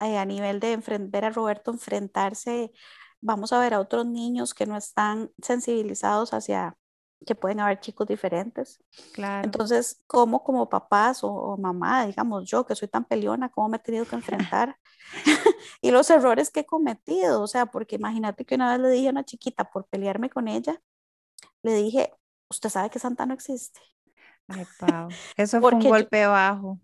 eh, 0.00 0.18
a 0.18 0.24
nivel 0.24 0.60
de 0.60 0.76
ver 1.08 1.24
a 1.24 1.30
Roberto 1.30 1.70
enfrentarse, 1.70 2.72
vamos 3.20 3.52
a 3.52 3.60
ver 3.60 3.74
a 3.74 3.80
otros 3.80 4.06
niños 4.06 4.54
que 4.54 4.66
no 4.66 4.76
están 4.76 5.30
sensibilizados 5.42 6.32
hacia 6.32 6.76
que 7.24 7.34
pueden 7.34 7.60
haber 7.60 7.80
chicos 7.80 8.06
diferentes. 8.06 8.82
Claro. 9.12 9.44
Entonces, 9.44 10.02
¿cómo 10.06 10.44
como 10.44 10.68
papás 10.68 11.20
o, 11.22 11.56
mamá, 11.56 12.06
digamos 12.06 12.48
yo 12.48 12.66
que 12.66 12.74
soy 12.74 12.88
tan 12.88 13.04
peleona, 13.04 13.48
cómo 13.48 13.68
me 13.68 13.78
he 13.78 13.80
tenido 13.80 14.04
que 14.04 14.16
enfrentar? 14.16 14.76
y 15.80 15.90
los 15.90 16.10
errores 16.10 16.50
que 16.50 16.60
he 16.60 16.66
cometido, 16.66 17.42
o 17.42 17.46
sea, 17.46 17.66
porque 17.66 17.96
imagínate 17.96 18.44
que 18.44 18.56
una 18.56 18.72
vez 18.72 18.80
le 18.80 18.90
dije 18.90 19.08
a 19.08 19.12
una 19.12 19.24
chiquita 19.24 19.64
por 19.70 19.86
pelearme 19.86 20.28
con 20.28 20.46
ella, 20.46 20.80
le 21.62 21.74
dije, 21.74 22.12
usted 22.50 22.68
sabe 22.68 22.90
que 22.90 22.98
Santa 22.98 23.24
no 23.24 23.34
existe. 23.34 23.80
Eso 25.36 25.60
fue 25.60 25.72
un 25.72 25.80
golpe 25.80 26.26
bajo. 26.26 26.78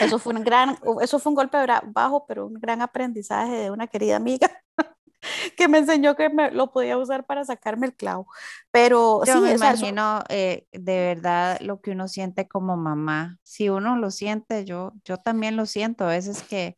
Eso 0.00 0.18
fue 0.18 0.34
un 0.34 0.44
gran, 0.44 0.76
eso 1.02 1.18
fue 1.18 1.30
un 1.30 1.36
golpe 1.36 1.58
bajo, 1.86 2.26
pero 2.26 2.46
un 2.46 2.54
gran 2.54 2.82
aprendizaje 2.82 3.52
de 3.52 3.70
una 3.70 3.86
querida 3.86 4.16
amiga 4.16 4.50
que 5.56 5.68
me 5.68 5.78
enseñó 5.78 6.16
que 6.16 6.28
me, 6.28 6.50
lo 6.50 6.72
podía 6.72 6.98
usar 6.98 7.24
para 7.24 7.44
sacarme 7.44 7.86
el 7.86 7.94
clavo. 7.94 8.26
Pero 8.70 9.24
yo 9.24 9.40
me 9.40 9.52
imagino 9.52 10.22
eh, 10.28 10.66
de 10.72 10.98
verdad 10.98 11.58
lo 11.60 11.80
que 11.80 11.92
uno 11.92 12.08
siente 12.08 12.48
como 12.48 12.76
mamá. 12.76 13.38
Si 13.42 13.68
uno 13.68 13.96
lo 13.96 14.10
siente, 14.10 14.64
yo, 14.64 14.92
yo 15.04 15.16
también 15.18 15.56
lo 15.56 15.66
siento. 15.66 16.04
A 16.04 16.08
veces 16.08 16.42
que 16.42 16.76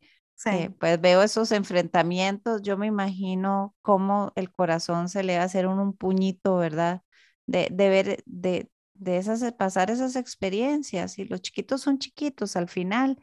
pues 0.79 0.99
veo 0.99 1.21
esos 1.23 1.51
enfrentamientos, 1.51 2.61
yo 2.61 2.77
me 2.77 2.87
imagino 2.87 3.75
cómo 3.81 4.31
el 4.35 4.51
corazón 4.51 5.07
se 5.09 5.23
le 5.23 5.37
va 5.37 5.43
a 5.43 5.45
hacer 5.45 5.67
un, 5.67 5.79
un 5.79 5.95
puñito, 5.95 6.57
¿verdad? 6.57 7.01
De, 7.45 7.69
de 7.71 7.89
ver, 7.89 8.23
de, 8.25 8.69
de 8.93 9.17
esas, 9.17 9.41
eh, 9.41 9.51
pasar 9.51 9.91
esas 9.91 10.15
experiencias 10.15 11.17
y 11.19 11.25
los 11.25 11.41
chiquitos 11.41 11.81
son 11.81 11.99
chiquitos 11.99 12.55
al 12.55 12.69
final. 12.69 13.17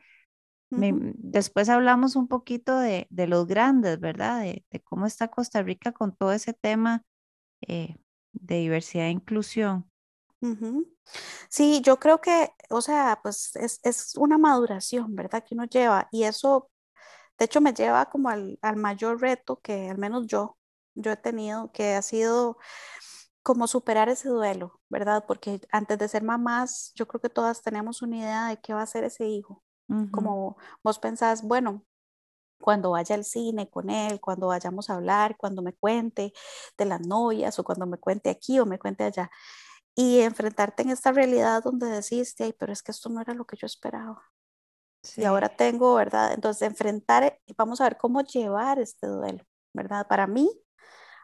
después 0.71 1.69
hablamos 1.69 2.15
un 2.17 2.29
poquito 2.29 2.79
de, 2.79 3.07
de 3.11 3.27
los 3.27 3.47
grandes, 3.47 3.99
¿verdad? 3.99 4.43
De, 4.43 4.65
de, 4.71 4.81
cómo 4.81 5.07
está 5.07 5.29
Costa 5.29 5.63
Rica 5.63 5.93
con 5.93 6.15
todo 6.15 6.33
ese 6.33 6.53
tema 6.53 7.05
eh, 7.67 7.97
de 8.33 8.57
diversidad 8.57 9.07
e 9.07 9.11
inclusión. 9.11 9.91
Sí, 11.49 11.83
yo 11.83 11.99
creo 11.99 12.21
que, 12.21 12.51
o 12.71 12.81
sea, 12.81 13.21
pues 13.23 13.55
es, 13.57 13.81
es, 13.83 14.15
una 14.17 14.39
maduración, 14.39 15.15
¿verdad? 15.15 15.45
Que 15.45 15.55
uno 15.55 15.65
lleva 15.65 16.09
y 16.13 16.25
eso, 16.25 16.71
de 17.39 17.47
hecho, 17.47 17.61
me 17.61 17.75
lleva 17.75 18.09
como 18.11 18.29
al, 18.31 18.59
al 18.63 18.77
mayor 18.77 19.21
reto 19.21 19.61
que 19.61 19.91
al 19.91 19.99
menos 19.99 20.27
yo, 20.27 20.57
yo 20.95 21.13
he 21.13 21.17
tenido, 21.17 21.73
que 21.73 21.95
ha 21.95 22.03
sido 22.03 22.59
como 23.43 23.67
superar 23.67 24.09
ese 24.09 24.29
duelo, 24.29 24.81
¿verdad? 24.89 25.25
Porque 25.27 25.61
antes 25.73 25.99
de 25.99 26.09
ser 26.09 26.23
mamás, 26.23 26.93
yo 26.95 27.07
creo 27.09 27.21
que 27.21 27.31
todas 27.31 27.63
tenemos 27.63 28.03
una 28.03 28.19
idea 28.19 28.47
de 28.49 28.61
qué 28.61 28.75
va 28.75 28.83
a 28.83 28.87
ser 28.87 29.05
ese 29.05 29.27
hijo. 29.27 29.63
Como 30.13 30.57
vos 30.85 31.01
pensás, 31.01 31.43
bueno, 31.43 31.85
cuando 32.61 32.93
vaya 32.93 33.17
al 33.17 33.25
cine 33.25 33.69
con 33.69 33.91
él, 33.91 34.21
cuando 34.21 34.47
vayamos 34.47 34.89
a 34.89 34.95
hablar, 34.95 35.37
cuando 35.37 35.63
me 35.63 35.73
cuente 35.73 36.33
de 36.79 36.85
las 36.85 37.01
novias 37.01 37.59
o 37.59 37.65
cuando 37.65 37.87
me 37.87 37.99
cuente 37.99 38.31
aquí 38.31 38.61
o 38.61 38.67
me 38.67 38.79
cuente 38.79 39.05
allá. 39.05 39.31
Y 39.97 40.21
enfrentarte 40.21 40.83
en 40.83 40.91
esta 40.91 41.11
realidad 41.11 41.65
donde 41.65 41.87
deciste, 41.87 42.45
ay, 42.45 42.53
pero 42.53 42.73
es 42.73 42.83
que 42.83 42.93
esto 42.93 43.09
no 43.09 43.21
era 43.21 43.35
lo 43.35 43.47
que 43.47 43.57
yo 43.57 43.67
esperaba. 43.67 44.23
Y 45.17 45.25
ahora 45.25 45.49
tengo, 45.49 45.95
¿verdad? 45.95 46.33
Entonces, 46.35 46.63
enfrentar, 46.63 47.41
vamos 47.57 47.81
a 47.81 47.85
ver 47.85 47.97
cómo 47.97 48.21
llevar 48.23 48.79
este 48.79 49.07
duelo, 49.07 49.45
¿verdad? 49.75 50.07
Para 50.07 50.27
mí, 50.27 50.51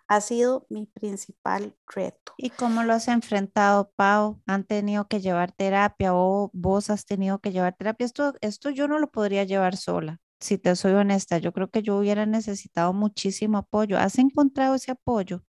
ha 0.08 0.20
sido 0.20 0.66
mi 0.70 0.86
principal 0.86 1.76
reto. 1.86 2.34
¿Y 2.38 2.50
cómo 2.50 2.82
lo 2.82 2.92
has 2.92 3.08
enfrentado, 3.08 3.92
Pau? 3.96 4.42
¿Han 4.46 4.64
tenido 4.64 5.08
que 5.08 5.20
llevar 5.20 5.52
terapia 5.52 6.14
o 6.14 6.50
vos 6.52 6.90
has 6.90 7.06
tenido 7.06 7.38
que 7.40 7.50
llevar 7.52 7.74
terapia? 7.76 8.04
Esto, 8.04 8.34
esto 8.42 8.70
yo 8.70 8.88
no 8.88 8.98
lo 8.98 9.10
podría 9.10 9.44
llevar 9.44 9.76
sola, 9.76 10.20
si 10.40 10.58
te 10.58 10.76
soy 10.76 10.92
honesta. 10.92 11.38
Yo 11.38 11.52
creo 11.52 11.70
que 11.70 11.82
yo 11.82 11.96
hubiera 11.96 12.26
necesitado 12.26 12.92
muchísimo 12.92 13.58
apoyo. 13.58 13.98
¿Has 13.98 14.18
encontrado 14.18 14.74
ese 14.74 14.90
apoyo? 14.92 15.44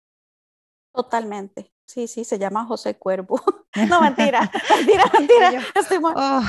Totalmente. 0.92 1.73
Sí, 1.94 2.08
sí, 2.08 2.24
se 2.24 2.40
llama 2.40 2.66
José 2.66 2.96
Cuervo. 2.96 3.40
No, 3.90 4.02
mentira, 4.02 4.52
mentira, 4.78 5.04
mentira. 5.12 5.64
Estoy, 5.74 5.98
oh, 5.98 6.42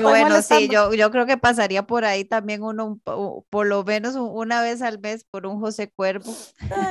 bueno, 0.00 0.40
sí, 0.40 0.70
yo, 0.70 0.94
yo 0.94 1.10
creo 1.10 1.26
que 1.26 1.36
pasaría 1.36 1.86
por 1.86 2.06
ahí 2.06 2.24
también 2.24 2.62
uno, 2.62 2.98
por 3.04 3.66
lo 3.66 3.84
menos 3.84 4.14
una 4.14 4.62
vez 4.62 4.80
al 4.80 4.98
mes 4.98 5.22
por 5.22 5.46
un 5.46 5.60
José 5.60 5.92
Cuervo. 5.92 6.34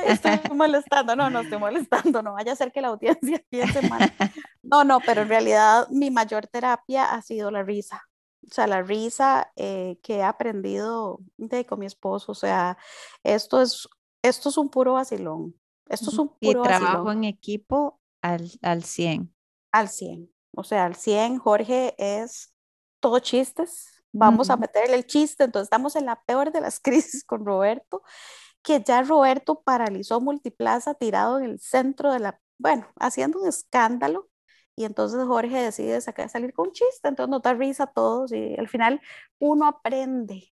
estoy 0.06 0.38
molestando, 0.54 1.16
no, 1.16 1.30
no 1.30 1.40
estoy 1.40 1.58
molestando, 1.58 2.22
no 2.22 2.34
vaya 2.34 2.52
a 2.52 2.56
ser 2.56 2.70
que 2.70 2.80
la 2.80 2.88
audiencia 2.88 3.42
piense 3.50 3.82
mal. 3.88 4.12
No, 4.62 4.84
no, 4.84 5.00
pero 5.00 5.22
en 5.22 5.28
realidad 5.28 5.88
mi 5.90 6.12
mayor 6.12 6.46
terapia 6.46 7.12
ha 7.12 7.20
sido 7.20 7.50
la 7.50 7.64
risa. 7.64 8.08
O 8.48 8.54
sea, 8.54 8.68
la 8.68 8.82
risa 8.82 9.50
eh, 9.56 9.98
que 10.04 10.18
he 10.18 10.22
aprendido 10.22 11.18
de, 11.36 11.66
con 11.66 11.80
mi 11.80 11.86
esposo. 11.86 12.30
O 12.30 12.36
sea, 12.36 12.78
esto 13.24 13.60
es, 13.60 13.88
esto 14.22 14.48
es 14.48 14.56
un 14.56 14.70
puro 14.70 14.92
vacilón 14.92 15.56
Esto 15.92 16.10
es 16.10 16.18
un 16.18 16.28
puro 16.28 16.60
Y 16.60 16.62
trabajo 16.62 17.12
en 17.12 17.24
equipo 17.24 18.00
al, 18.22 18.50
al 18.62 18.82
100. 18.82 19.34
Al 19.72 19.88
100. 19.88 20.32
O 20.54 20.64
sea, 20.64 20.86
al 20.86 20.94
100, 20.94 21.38
Jorge 21.38 21.94
es 21.98 22.54
todo 23.00 23.18
chistes. 23.18 24.02
Vamos 24.10 24.48
a 24.48 24.56
meterle 24.56 24.96
el 24.96 25.06
chiste. 25.06 25.44
Entonces 25.44 25.66
estamos 25.66 25.94
en 25.96 26.06
la 26.06 26.22
peor 26.24 26.50
de 26.50 26.62
las 26.62 26.80
crisis 26.82 27.24
con 27.24 27.44
Roberto, 27.44 28.02
que 28.62 28.82
ya 28.82 29.02
Roberto 29.02 29.62
paralizó 29.62 30.20
Multiplaza 30.20 30.94
tirado 30.94 31.38
en 31.38 31.44
el 31.44 31.60
centro 31.60 32.10
de 32.10 32.20
la, 32.20 32.40
bueno, 32.58 32.86
haciendo 32.98 33.40
un 33.40 33.48
escándalo. 33.48 34.28
Y 34.74 34.84
entonces 34.84 35.22
Jorge 35.26 35.62
decide 35.62 36.00
sacar, 36.00 36.30
salir 36.30 36.54
con 36.54 36.68
un 36.68 36.72
chiste, 36.72 37.06
entonces 37.06 37.30
nos 37.30 37.42
da 37.42 37.52
risa 37.52 37.84
a 37.84 37.92
todos 37.92 38.32
y 38.32 38.54
al 38.58 38.68
final 38.68 39.02
uno 39.38 39.66
aprende, 39.66 40.50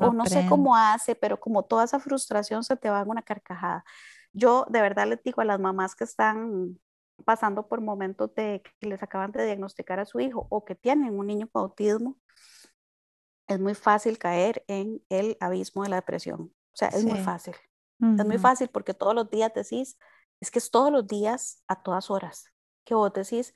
o 0.00 0.12
no 0.14 0.24
sé 0.24 0.46
cómo 0.48 0.74
hace, 0.74 1.14
pero 1.14 1.38
como 1.38 1.62
toda 1.62 1.84
esa 1.84 2.00
frustración 2.00 2.64
se 2.64 2.76
te 2.76 2.88
va 2.88 3.02
en 3.02 3.10
una 3.10 3.20
carcajada. 3.20 3.84
Yo 4.32 4.66
de 4.68 4.80
verdad 4.80 5.06
les 5.06 5.22
digo 5.22 5.40
a 5.40 5.44
las 5.44 5.60
mamás 5.60 5.94
que 5.94 6.04
están 6.04 6.78
pasando 7.24 7.66
por 7.66 7.80
momentos 7.80 8.34
de 8.34 8.62
que 8.80 8.86
les 8.86 9.02
acaban 9.02 9.32
de 9.32 9.44
diagnosticar 9.44 9.98
a 10.00 10.04
su 10.04 10.20
hijo 10.20 10.46
o 10.50 10.64
que 10.64 10.74
tienen 10.74 11.18
un 11.18 11.26
niño 11.26 11.48
con 11.50 11.62
autismo, 11.62 12.16
es 13.48 13.58
muy 13.58 13.74
fácil 13.74 14.18
caer 14.18 14.64
en 14.68 15.02
el 15.08 15.36
abismo 15.40 15.82
de 15.82 15.88
la 15.88 15.96
depresión. 15.96 16.54
O 16.72 16.76
sea, 16.76 16.88
es 16.88 17.04
muy 17.04 17.18
fácil. 17.18 17.54
Es 18.00 18.24
muy 18.24 18.38
fácil 18.38 18.68
porque 18.68 18.94
todos 18.94 19.14
los 19.14 19.28
días 19.28 19.52
decís, 19.52 19.98
es 20.40 20.50
que 20.52 20.60
es 20.60 20.70
todos 20.70 20.92
los 20.92 21.06
días 21.06 21.64
a 21.66 21.82
todas 21.82 22.10
horas, 22.10 22.44
que 22.84 22.94
vos 22.94 23.12
decís, 23.12 23.54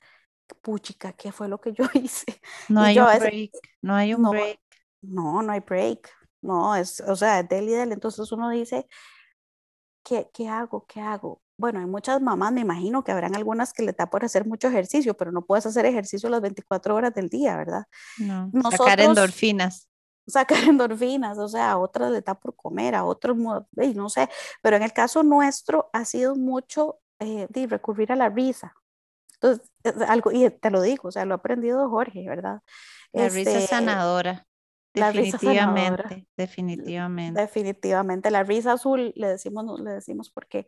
puchica, 0.61 1.13
¿qué 1.13 1.31
fue 1.31 1.47
lo 1.47 1.61
que 1.61 1.71
yo 1.71 1.85
hice? 1.93 2.41
No 2.67 2.81
hay 2.81 2.99
un 2.99 3.05
break, 3.05 3.51
no 3.81 3.95
hay 3.95 4.13
un 4.13 4.23
break. 4.23 4.59
No, 5.01 5.41
no 5.41 5.51
hay 5.51 5.61
break. 5.61 6.09
No, 6.41 6.75
es, 6.75 6.99
o 6.99 7.15
sea, 7.15 7.39
es 7.39 7.47
del 7.47 7.69
y 7.69 7.71
del. 7.71 7.93
Entonces 7.93 8.29
uno 8.33 8.49
dice, 8.49 8.85
¿qué, 10.03 10.29
¿qué 10.33 10.47
hago? 10.47 10.85
¿Qué 10.87 11.01
hago? 11.01 11.43
bueno, 11.57 11.79
hay 11.79 11.85
muchas 11.85 12.21
mamás, 12.21 12.51
me 12.51 12.61
imagino 12.61 13.03
que 13.03 13.11
habrán 13.11 13.35
algunas 13.35 13.73
que 13.73 13.83
le 13.83 13.93
da 13.93 14.09
por 14.09 14.25
hacer 14.25 14.45
mucho 14.45 14.67
ejercicio, 14.67 15.15
pero 15.15 15.31
no 15.31 15.45
puedes 15.45 15.65
hacer 15.65 15.85
ejercicio 15.85 16.29
las 16.29 16.41
24 16.41 16.95
horas 16.95 17.13
del 17.13 17.29
día, 17.29 17.55
¿verdad? 17.55 17.85
No, 18.17 18.51
sacar 18.71 18.99
endorfinas. 18.99 19.87
Sacar 20.27 20.57
endorfinas, 20.67 21.37
o 21.37 21.47
sea, 21.47 21.71
a 21.71 21.77
otras 21.77 22.11
le 22.11 22.21
da 22.21 22.33
por 22.33 22.55
comer, 22.55 22.95
a 22.95 23.05
otros, 23.05 23.37
no 23.37 24.09
sé, 24.09 24.29
pero 24.61 24.77
en 24.77 24.83
el 24.83 24.93
caso 24.93 25.23
nuestro 25.23 25.89
ha 25.93 26.05
sido 26.05 26.35
mucho 26.35 26.99
eh, 27.19 27.47
de 27.49 27.67
recurrir 27.67 28.11
a 28.11 28.15
la 28.15 28.29
risa. 28.29 28.73
Entonces, 29.35 29.69
algo, 30.07 30.31
y 30.31 30.49
te 30.49 30.69
lo 30.69 30.81
digo, 30.81 31.09
o 31.09 31.11
sea, 31.11 31.25
lo 31.25 31.33
ha 31.33 31.37
aprendido 31.37 31.89
Jorge, 31.89 32.27
¿verdad? 32.27 32.61
La 33.11 33.29
risa 33.29 33.51
es 33.51 33.69
Definitivamente, 34.93 36.27
definitivamente. 36.37 37.41
Definitivamente. 37.41 38.31
La 38.31 38.43
risa 38.43 38.73
azul 38.73 39.11
le 39.15 39.27
decimos, 39.27 39.79
le 39.79 39.91
decimos 39.91 40.29
porque 40.29 40.67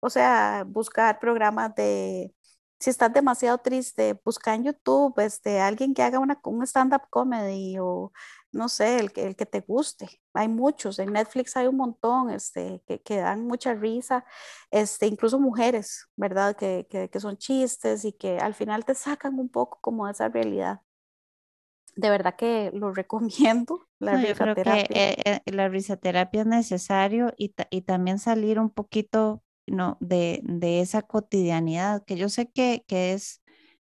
o 0.00 0.10
sea, 0.10 0.64
buscar 0.66 1.20
programas 1.20 1.74
de, 1.74 2.34
si 2.78 2.90
estás 2.90 3.12
demasiado 3.12 3.58
triste, 3.58 4.18
busca 4.24 4.54
en 4.54 4.64
YouTube 4.64 5.14
este, 5.18 5.60
alguien 5.60 5.94
que 5.94 6.02
haga 6.02 6.18
una, 6.18 6.40
un 6.44 6.62
stand-up 6.66 7.02
comedy 7.10 7.78
o 7.78 8.12
no 8.52 8.68
sé, 8.68 8.98
el 8.98 9.12
que, 9.12 9.26
el 9.26 9.36
que 9.36 9.46
te 9.46 9.60
guste. 9.60 10.08
Hay 10.34 10.48
muchos, 10.48 10.98
en 10.98 11.12
Netflix 11.12 11.56
hay 11.56 11.66
un 11.68 11.76
montón 11.76 12.30
este, 12.30 12.82
que, 12.86 13.00
que 13.02 13.18
dan 13.18 13.46
mucha 13.46 13.74
risa, 13.74 14.24
este, 14.70 15.06
incluso 15.06 15.38
mujeres, 15.38 16.08
¿verdad? 16.16 16.56
Que, 16.56 16.86
que, 16.90 17.10
que, 17.10 17.20
son 17.20 17.36
chistes 17.36 18.04
y 18.04 18.12
que 18.12 18.38
al 18.38 18.54
final 18.54 18.84
te 18.84 18.94
sacan 18.94 19.38
un 19.38 19.48
poco 19.50 19.78
como 19.82 20.06
de 20.06 20.12
esa 20.12 20.28
realidad. 20.28 20.80
De 21.96 22.10
verdad 22.10 22.36
que 22.36 22.70
lo 22.74 22.92
recomiendo. 22.94 23.86
La 23.98 24.12
no, 24.12 24.22
yo 24.22 24.34
creo 24.34 24.56
que 24.56 24.86
eh, 24.90 25.40
eh, 25.46 25.52
la 25.52 25.68
risoterapia 25.68 26.40
es 26.42 26.46
necesario 26.46 27.32
y, 27.36 27.54
y 27.70 27.82
también 27.82 28.18
salir 28.18 28.58
un 28.58 28.70
poquito 28.70 29.42
¿no? 29.66 29.98
de, 30.00 30.40
de 30.44 30.80
esa 30.80 31.02
cotidianidad, 31.02 32.04
que 32.04 32.16
yo 32.16 32.28
sé 32.28 32.50
que, 32.50 32.84
que 32.88 33.12
es, 33.12 33.42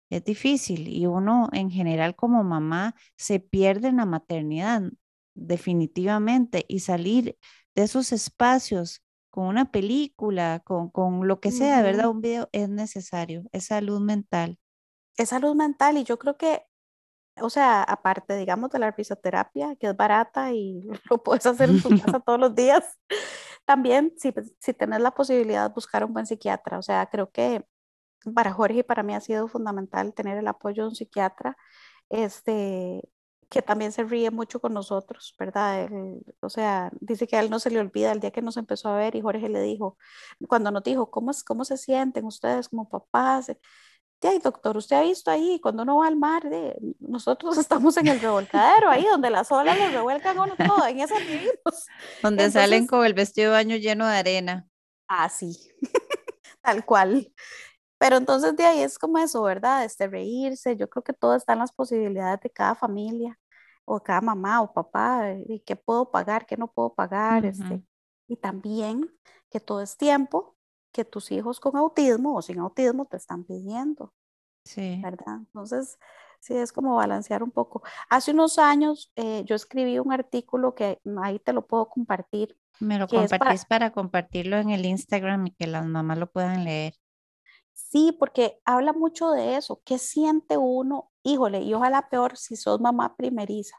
es 0.10 0.24
difícil 0.24 0.88
y 0.88 1.06
uno 1.06 1.50
en 1.52 1.70
general 1.70 2.16
como 2.16 2.44
mamá 2.44 2.96
se 3.18 3.40
pierde 3.40 3.90
en 3.90 3.98
la 3.98 4.06
maternidad, 4.06 4.84
definitivamente, 5.34 6.66
y 6.68 6.80
salir 6.80 7.38
de 7.76 7.84
esos 7.84 8.12
espacios 8.14 9.04
con 9.30 9.48
una 9.48 9.70
película, 9.72 10.62
con, 10.64 10.90
con 10.90 11.28
lo 11.28 11.42
que 11.42 11.52
sea, 11.52 11.82
¿verdad? 11.82 12.10
Un 12.10 12.22
video 12.22 12.48
es 12.54 12.70
necesario, 12.70 13.44
es 13.52 13.66
salud 13.66 14.00
mental. 14.00 14.58
Es 15.18 15.30
salud 15.30 15.56
mental 15.56 15.98
y 15.98 16.04
yo 16.06 16.18
creo 16.20 16.38
que, 16.38 16.66
o 17.42 17.50
sea, 17.50 17.84
aparte, 17.84 18.38
digamos, 18.38 18.72
de 18.72 18.80
la 18.80 18.94
fisioterapia, 18.94 19.76
que 19.76 19.88
es 19.88 19.98
barata 19.98 20.54
y 20.54 20.82
lo 21.10 21.22
puedes 21.24 21.46
hacer 21.46 21.70
en 21.70 21.82
tu 21.82 21.90
casa 21.90 22.20
todos 22.26 22.40
los 22.40 22.56
días, 22.56 22.98
también, 23.66 24.14
si, 24.18 24.34
si 24.60 24.74
tenés 24.74 25.02
la 25.02 25.12
posibilidad 25.12 25.68
de 25.68 25.74
buscar 25.74 26.06
un 26.06 26.14
buen 26.14 26.26
psiquiatra, 26.26 26.80
o 26.80 26.82
sea, 26.82 27.08
creo 27.08 27.32
que 27.32 27.66
para 28.34 28.54
Jorge 28.54 28.80
y 28.80 28.84
para 28.84 29.04
mí 29.04 29.14
ha 29.16 29.22
sido 29.22 29.48
fundamental 29.48 30.14
tener 30.14 30.38
el 30.38 30.48
apoyo 30.48 30.84
de 30.84 30.90
un 30.90 30.96
psiquiatra, 30.96 31.58
este, 32.10 33.02
que 33.50 33.62
también 33.62 33.92
se 33.92 34.04
ríe 34.04 34.32
mucho 34.32 34.60
con 34.60 34.74
nosotros, 34.74 35.36
¿verdad? 35.40 35.90
o 36.42 36.50
sea, 36.50 36.92
dice 37.00 37.28
que 37.28 37.38
a 37.38 37.42
él 37.42 37.50
no 37.50 37.60
se 37.60 37.70
le 37.70 37.80
olvida 37.80 38.12
el 38.12 38.20
día 38.20 38.32
que 38.32 38.42
nos 38.42 38.58
empezó 38.58 38.90
a 38.90 38.98
ver 38.98 39.16
y 39.16 39.22
Jorge 39.22 39.50
le 39.50 39.62
dijo, 39.62 39.98
cuando 40.48 40.72
nos 40.72 40.84
dijo, 40.84 41.12
¿cómo, 41.12 41.32
es, 41.32 41.44
cómo 41.44 41.66
se 41.66 41.78
sienten 41.78 42.26
ustedes 42.26 42.70
como 42.70 42.90
papás? 42.90 43.52
Ay, 44.28 44.40
doctor, 44.40 44.78
usted 44.78 44.96
ha 44.96 45.02
visto 45.02 45.32
ahí, 45.32 45.60
cuando 45.62 45.84
uno 45.84 45.98
va 45.98 46.08
al 46.08 46.16
mar, 46.16 46.44
de, 46.50 46.78
nosotros 47.00 47.58
estamos 47.58 47.98
en 47.98 48.08
el 48.08 48.20
revolcadero, 48.20 48.90
ahí 48.90 49.06
donde 49.06 49.30
las 49.30 49.52
olas 49.52 49.78
lo 49.78 49.90
revuelcan 49.90 50.38
uno 50.38 50.56
todo, 50.56 50.86
en 50.88 51.00
ese 51.00 51.20
vivimos. 51.20 51.88
Donde 52.24 52.52
salen 52.52 52.88
con 52.88 53.06
el 53.06 53.14
vestido 53.14 53.52
de 53.52 53.58
baño 53.58 53.76
lleno 53.78 54.08
de 54.08 54.18
arena. 54.18 54.68
Ah, 55.08 55.30
sí, 55.30 55.58
tal 56.62 56.86
cual. 56.86 57.32
Pero 57.98 58.18
entonces 58.18 58.56
de 58.56 58.66
ahí 58.66 58.82
es 58.82 59.00
como 59.00 59.18
eso, 59.18 59.42
¿verdad? 59.44 59.86
Este 59.86 60.08
reírse, 60.08 60.76
yo 60.76 60.90
creo 60.90 61.04
que 61.04 61.14
todo 61.14 61.36
está 61.36 61.54
en 61.54 61.60
las 61.60 61.72
posibilidades 61.72 62.42
de 62.42 62.50
cada 62.50 62.76
familia, 62.76 63.40
o 63.86 64.02
cada 64.02 64.22
mamá 64.22 64.62
o 64.62 64.74
papá, 64.74 65.34
y 65.48 65.60
qué 65.60 65.76
puedo 65.76 66.12
pagar, 66.12 66.46
qué 66.46 66.58
no 66.58 66.72
puedo 66.72 66.94
pagar, 66.94 67.46
este, 67.46 67.84
y 68.28 68.36
también 68.36 69.10
que 69.52 69.60
todo 69.60 69.82
es 69.82 69.96
tiempo, 69.96 70.55
que 70.96 71.04
tus 71.04 71.30
hijos 71.34 71.60
con 71.60 71.76
autismo 71.76 72.38
o 72.38 72.42
sin 72.42 72.58
autismo 72.60 73.06
te 73.06 73.18
están 73.18 73.44
pidiendo. 73.44 74.14
Sí. 74.64 75.02
¿Verdad? 75.04 75.40
Entonces, 75.40 76.00
sí, 76.40 76.56
es 76.56 76.72
como 76.72 76.96
balancear 76.96 77.44
un 77.44 77.52
poco. 77.52 77.84
Hace 78.10 78.32
unos 78.32 78.58
años 78.58 79.12
eh, 79.18 79.44
yo 79.46 79.56
escribí 79.58 80.00
un 80.00 80.14
artículo 80.14 80.74
que 80.74 81.02
ahí 81.22 81.38
te 81.40 81.52
lo 81.52 81.68
puedo 81.68 81.90
compartir. 81.90 82.58
Me 82.80 82.98
lo 82.98 83.10
compartís 83.10 83.66
para... 83.66 83.92
compartirlo 83.92 84.56
en 84.56 84.70
el 84.70 84.86
Instagram 84.86 85.48
y 85.48 85.52
que 85.52 85.68
las 85.68 85.86
mamás 85.86 86.18
lo 86.18 86.32
puedan 86.32 86.64
leer. 86.64 86.94
Sí, 87.74 88.16
porque 88.18 88.62
habla 88.64 88.94
mucho 88.94 89.32
de 89.32 89.58
eso. 89.58 89.82
¿Qué 89.84 89.98
siente 89.98 90.56
uno? 90.56 91.12
Híjole, 91.24 91.62
y 91.62 91.74
ojalá 91.74 92.08
peor 92.08 92.38
si 92.38 92.56
sos 92.56 92.80
mamá 92.80 93.18
primeriza. 93.18 93.76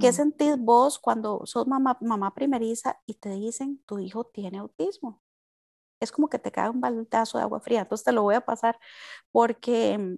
¿Qué 0.00 0.12
sentís 0.12 0.58
vos 0.58 0.98
cuando 0.98 1.42
sos 1.44 1.68
mamá, 1.68 1.98
mamá 2.00 2.34
primeriza 2.34 3.00
y 3.06 3.14
te 3.14 3.30
dicen 3.30 3.80
tu 3.86 4.00
hijo 4.00 4.24
tiene 4.24 4.58
autismo? 4.58 5.22
Es 6.00 6.10
como 6.10 6.28
que 6.28 6.38
te 6.38 6.50
cae 6.50 6.70
un 6.70 6.80
baldazo 6.80 7.38
de 7.38 7.44
agua 7.44 7.60
fría. 7.60 7.82
Entonces 7.82 8.04
te 8.04 8.12
lo 8.12 8.22
voy 8.22 8.34
a 8.34 8.40
pasar 8.40 8.80
porque 9.30 9.98
mm, 9.98 10.16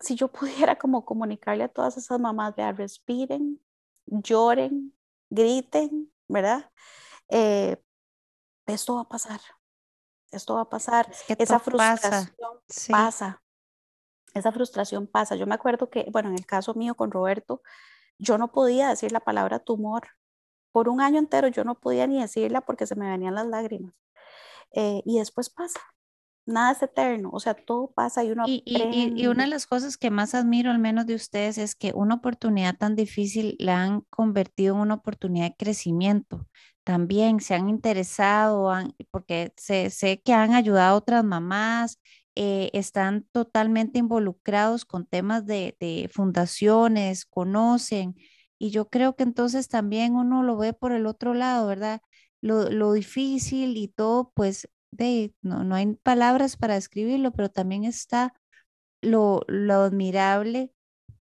si 0.00 0.14
yo 0.14 0.28
pudiera 0.32 0.78
como 0.78 1.04
comunicarle 1.04 1.64
a 1.64 1.68
todas 1.68 1.96
esas 1.96 2.18
mamás, 2.20 2.54
vea, 2.56 2.72
respiren, 2.72 3.60
lloren, 4.06 4.96
griten, 5.28 6.12
¿verdad? 6.28 6.70
Eh, 7.28 7.82
esto 8.66 8.96
va 8.96 9.02
a 9.02 9.08
pasar, 9.08 9.40
esto 10.30 10.54
va 10.54 10.62
a 10.62 10.68
pasar, 10.68 11.10
esa 11.38 11.58
frustración 11.58 12.30
pasa, 12.88 13.42
esa 14.34 14.52
frustración 14.52 15.06
pasa. 15.06 15.36
Yo 15.36 15.46
me 15.46 15.54
acuerdo 15.54 15.90
que, 15.90 16.06
bueno, 16.10 16.28
en 16.28 16.36
el 16.36 16.46
caso 16.46 16.74
mío 16.74 16.94
con 16.94 17.10
Roberto, 17.10 17.62
yo 18.18 18.36
no 18.36 18.52
podía 18.52 18.88
decir 18.88 19.12
la 19.12 19.20
palabra 19.20 19.58
tumor. 19.58 20.08
Por 20.70 20.88
un 20.88 21.00
año 21.00 21.18
entero 21.18 21.48
yo 21.48 21.64
no 21.64 21.80
podía 21.80 22.06
ni 22.06 22.20
decirla 22.20 22.60
porque 22.60 22.86
se 22.86 22.94
me 22.94 23.08
venían 23.08 23.34
las 23.34 23.46
lágrimas. 23.46 23.94
Eh, 24.72 25.02
y 25.04 25.18
después 25.18 25.50
pasa. 25.50 25.80
Nada 26.46 26.72
es 26.72 26.82
eterno, 26.82 27.28
o 27.30 27.40
sea, 27.40 27.52
todo 27.52 27.90
pasa 27.90 28.24
y 28.24 28.30
uno 28.30 28.44
y, 28.46 28.62
y, 28.64 29.26
una 29.26 29.42
de 29.42 29.50
las 29.50 29.66
cosas 29.66 29.98
que 29.98 30.10
más 30.10 30.34
admiro, 30.34 30.70
al 30.70 30.78
menos 30.78 31.04
de 31.04 31.14
ustedes, 31.14 31.58
es 31.58 31.74
que 31.74 31.92
una 31.94 32.14
oportunidad 32.14 32.74
tan 32.74 32.96
difícil 32.96 33.54
la 33.58 33.82
han 33.82 34.00
convertido 34.08 34.74
en 34.74 34.80
una 34.80 34.94
oportunidad 34.94 35.50
de 35.50 35.56
crecimiento. 35.56 36.48
También 36.84 37.40
se 37.40 37.54
han 37.54 37.68
interesado, 37.68 38.72
porque 39.10 39.52
sé, 39.58 39.90
sé, 39.90 40.22
que 40.22 40.32
han 40.32 40.54
ayudado 40.54 40.94
a 40.94 40.96
otras 40.96 41.22
mamás, 41.22 42.00
eh, 42.34 42.70
están 42.72 43.26
totalmente 43.30 43.98
involucrados 43.98 44.86
con 44.86 45.04
temas 45.04 45.44
de, 45.44 45.76
de 45.80 46.08
fundaciones, 46.10 47.26
conocen. 47.26 48.14
Y 48.58 48.70
yo 48.70 48.88
creo 48.88 49.16
que 49.16 49.24
entonces 49.24 49.68
también 49.68 50.16
uno 50.16 50.42
lo 50.42 50.56
ve 50.56 50.72
por 50.72 50.92
el 50.92 51.06
otro 51.06 51.34
lado, 51.34 51.66
¿verdad? 51.66 52.00
Lo, 52.40 52.92
difícil 52.92 53.76
y 53.76 53.88
todo, 53.88 54.32
pues 54.34 54.68
de, 54.90 55.34
no, 55.42 55.64
no 55.64 55.74
hay 55.74 55.94
palabras 55.96 56.56
para 56.56 56.74
describirlo, 56.74 57.32
pero 57.32 57.50
también 57.50 57.84
está 57.84 58.34
lo, 59.02 59.42
lo 59.48 59.74
admirable 59.74 60.72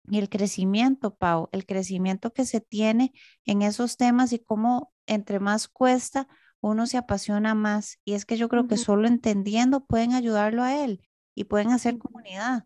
y 0.09 0.19
el 0.19 0.29
crecimiento, 0.29 1.15
Pau, 1.15 1.49
el 1.51 1.65
crecimiento 1.65 2.31
que 2.31 2.45
se 2.45 2.61
tiene 2.61 3.13
en 3.45 3.61
esos 3.61 3.97
temas 3.97 4.31
y 4.31 4.39
cómo 4.39 4.93
entre 5.05 5.39
más 5.39 5.67
cuesta, 5.67 6.27
uno 6.61 6.85
se 6.85 6.97
apasiona 6.97 7.55
más. 7.55 7.99
Y 8.05 8.13
es 8.13 8.25
que 8.25 8.37
yo 8.37 8.49
creo 8.49 8.67
que 8.67 8.77
solo 8.77 9.07
entendiendo 9.07 9.85
pueden 9.85 10.13
ayudarlo 10.13 10.63
a 10.63 10.83
él 10.83 11.01
y 11.35 11.45
pueden 11.45 11.71
hacer 11.71 11.97
comunidad. 11.97 12.65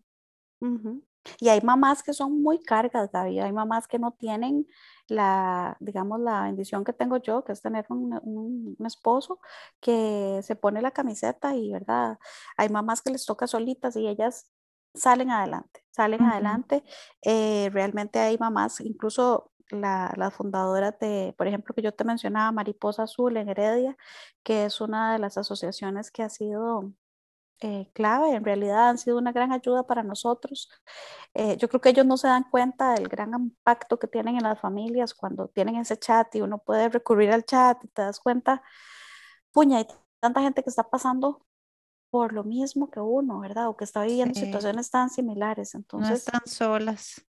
Y 1.38 1.48
hay 1.48 1.60
mamás 1.60 2.02
que 2.02 2.12
son 2.12 2.42
muy 2.42 2.60
cargas, 2.60 3.10
Gaby. 3.12 3.40
Hay 3.40 3.52
mamás 3.52 3.86
que 3.86 3.98
no 3.98 4.12
tienen 4.12 4.66
la, 5.08 5.76
digamos, 5.80 6.20
la 6.20 6.42
bendición 6.44 6.84
que 6.84 6.92
tengo 6.92 7.18
yo, 7.18 7.44
que 7.44 7.52
es 7.52 7.62
tener 7.62 7.86
un, 7.90 8.76
esposo 8.86 9.40
que 9.80 10.40
se 10.42 10.56
pone 10.56 10.82
la 10.82 10.90
camiseta 10.90 11.54
y, 11.56 11.72
¿verdad? 11.72 12.18
Hay 12.56 12.68
mamás 12.68 13.02
que 13.02 13.10
les 13.10 13.24
toca 13.26 13.46
solitas 13.46 13.96
y 13.96 14.08
ellas 14.08 14.50
salen 14.94 15.30
adelante, 15.30 15.84
salen 15.90 16.22
adelante. 16.22 16.84
Eh, 17.22 17.70
realmente 17.72 18.18
hay 18.18 18.38
mamás, 18.38 18.80
incluso 18.80 19.52
la, 19.70 20.12
la, 20.16 20.30
fundadora 20.30 20.92
de, 20.92 21.34
por 21.38 21.46
ejemplo, 21.46 21.74
que 21.74 21.82
yo 21.82 21.92
te 21.92 22.04
mencionaba, 22.04 22.52
Mariposa 22.52 23.04
Azul 23.04 23.36
en 23.36 23.48
Heredia, 23.48 23.96
que 24.42 24.66
es 24.66 24.80
una 24.80 25.12
de 25.14 25.18
las 25.18 25.38
asociaciones 25.38 26.10
que 26.10 26.22
ha 26.22 26.28
sido 26.28 26.92
eh, 27.64 27.88
clave, 27.92 28.34
en 28.34 28.44
realidad 28.44 28.88
han 28.88 28.98
sido 28.98 29.18
una 29.18 29.30
gran 29.30 29.52
ayuda 29.52 29.86
para 29.86 30.02
nosotros. 30.02 30.68
Eh, 31.32 31.56
yo 31.58 31.68
creo 31.68 31.80
que 31.80 31.90
ellos 31.90 32.04
no 32.04 32.16
se 32.16 32.26
dan 32.26 32.42
cuenta 32.50 32.94
del 32.94 33.08
gran 33.08 33.32
impacto 33.34 34.00
que 34.00 34.08
tienen 34.08 34.36
en 34.36 34.42
las 34.42 34.58
familias 34.58 35.14
cuando 35.14 35.46
tienen 35.46 35.76
ese 35.76 35.96
chat 35.96 36.34
y 36.34 36.40
uno 36.40 36.58
puede 36.58 36.88
recurrir 36.88 37.30
al 37.30 37.44
chat 37.44 37.78
y 37.84 37.88
te 37.88 38.02
das 38.02 38.18
cuenta, 38.18 38.64
puña, 39.52 39.78
hay 39.78 39.86
tanta 40.18 40.40
gente 40.40 40.64
que 40.64 40.70
está 40.70 40.90
pasando 40.90 41.46
por 42.10 42.32
lo 42.32 42.42
mismo 42.42 42.90
que 42.90 42.98
uno, 42.98 43.38
¿verdad? 43.38 43.68
O 43.68 43.76
que 43.76 43.84
está 43.84 44.02
viviendo 44.02 44.34
situaciones 44.34 44.90
tan 44.90 45.08
similares. 45.08 45.76
Entonces, 45.76 46.10
no 46.10 46.16
están 46.16 46.40
solas. 46.46 47.24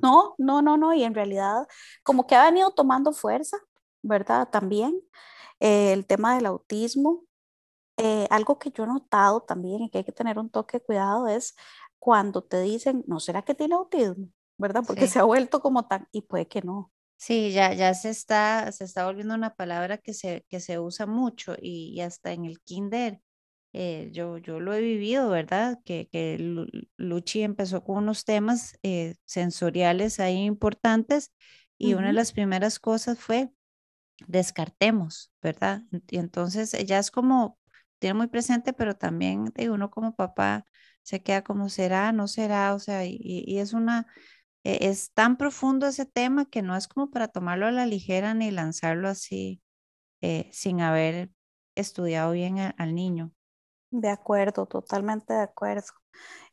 No, 0.00 0.36
no, 0.38 0.62
no, 0.62 0.76
no. 0.76 0.94
Y 0.94 1.02
en 1.02 1.14
realidad, 1.14 1.66
como 2.04 2.26
que 2.26 2.36
ha 2.36 2.44
venido 2.44 2.70
tomando 2.70 3.12
fuerza, 3.12 3.56
¿verdad? 4.00 4.48
También 4.48 5.02
eh, 5.58 5.92
el 5.92 6.06
tema 6.06 6.36
del 6.36 6.46
autismo, 6.46 7.24
eh, 7.96 8.26
algo 8.30 8.58
que 8.58 8.70
yo 8.70 8.84
he 8.84 8.86
notado 8.86 9.42
también 9.42 9.82
y 9.82 9.90
que 9.90 9.98
hay 9.98 10.04
que 10.04 10.12
tener 10.12 10.38
un 10.38 10.50
toque 10.50 10.78
de 10.78 10.84
cuidado 10.84 11.28
es 11.28 11.54
cuando 11.98 12.42
te 12.42 12.60
dicen, 12.62 13.04
¿no 13.06 13.20
será 13.20 13.42
que 13.42 13.54
tiene 13.54 13.74
autismo? 13.74 14.28
¿Verdad? 14.56 14.82
Porque 14.86 15.06
se 15.06 15.18
ha 15.18 15.24
vuelto 15.24 15.60
como 15.60 15.86
tan, 15.86 16.06
y 16.12 16.22
puede 16.22 16.46
que 16.48 16.62
no. 16.62 16.92
Sí, 17.16 17.52
ya, 17.52 17.74
ya 17.74 17.92
se 17.94 18.10
está, 18.10 18.72
se 18.72 18.84
está 18.84 19.04
volviendo 19.04 19.34
una 19.34 19.54
palabra 19.54 19.98
que 19.98 20.14
se, 20.14 20.44
que 20.48 20.60
se 20.60 20.78
usa 20.78 21.06
mucho 21.06 21.54
y, 21.60 22.00
hasta 22.00 22.32
en 22.32 22.46
el 22.46 22.60
kinder. 22.60 23.20
Eh, 23.72 24.08
yo, 24.12 24.38
yo 24.38 24.58
lo 24.58 24.72
he 24.72 24.80
vivido, 24.80 25.28
¿verdad? 25.28 25.78
Que, 25.84 26.08
que 26.08 26.38
Luchi 26.96 27.42
empezó 27.42 27.84
con 27.84 27.98
unos 27.98 28.24
temas 28.24 28.78
eh, 28.82 29.14
sensoriales 29.26 30.18
ahí 30.18 30.44
importantes 30.44 31.32
y 31.78 31.94
una 31.94 32.08
de 32.08 32.12
las 32.14 32.32
primeras 32.32 32.78
cosas 32.78 33.18
fue 33.18 33.50
descartemos, 34.26 35.32
¿verdad? 35.42 35.82
Y 36.08 36.18
entonces 36.18 36.74
ella 36.74 36.98
es 36.98 37.10
como 37.10 37.58
tiene 38.00 38.14
muy 38.14 38.26
presente, 38.26 38.72
pero 38.72 38.96
también 38.96 39.44
de 39.54 39.70
uno 39.70 39.90
como 39.90 40.16
papá 40.16 40.64
se 41.02 41.22
queda 41.22 41.42
como 41.42 41.68
será, 41.68 42.12
no 42.12 42.26
será, 42.26 42.74
o 42.74 42.78
sea, 42.80 43.04
y, 43.04 43.58
es 43.58 43.72
una, 43.72 44.06
e, 44.64 44.88
es 44.88 45.12
tan 45.12 45.36
profundo 45.36 45.86
ese 45.86 46.06
tema 46.06 46.46
que 46.46 46.62
no 46.62 46.76
es 46.76 46.88
como 46.88 47.10
para 47.10 47.28
tomarlo 47.28 47.66
a 47.66 47.72
la 47.72 47.86
ligera 47.86 48.34
ni 48.34 48.50
lanzarlo 48.50 49.08
así 49.08 49.62
eh, 50.20 50.50
sin 50.52 50.80
haber 50.80 51.30
estudiado 51.76 52.32
bien 52.32 52.58
al 52.76 52.94
niño. 52.94 53.32
De 53.90 54.08
acuerdo, 54.08 54.66
totalmente 54.66 55.32
de 55.32 55.42
acuerdo. 55.42 55.88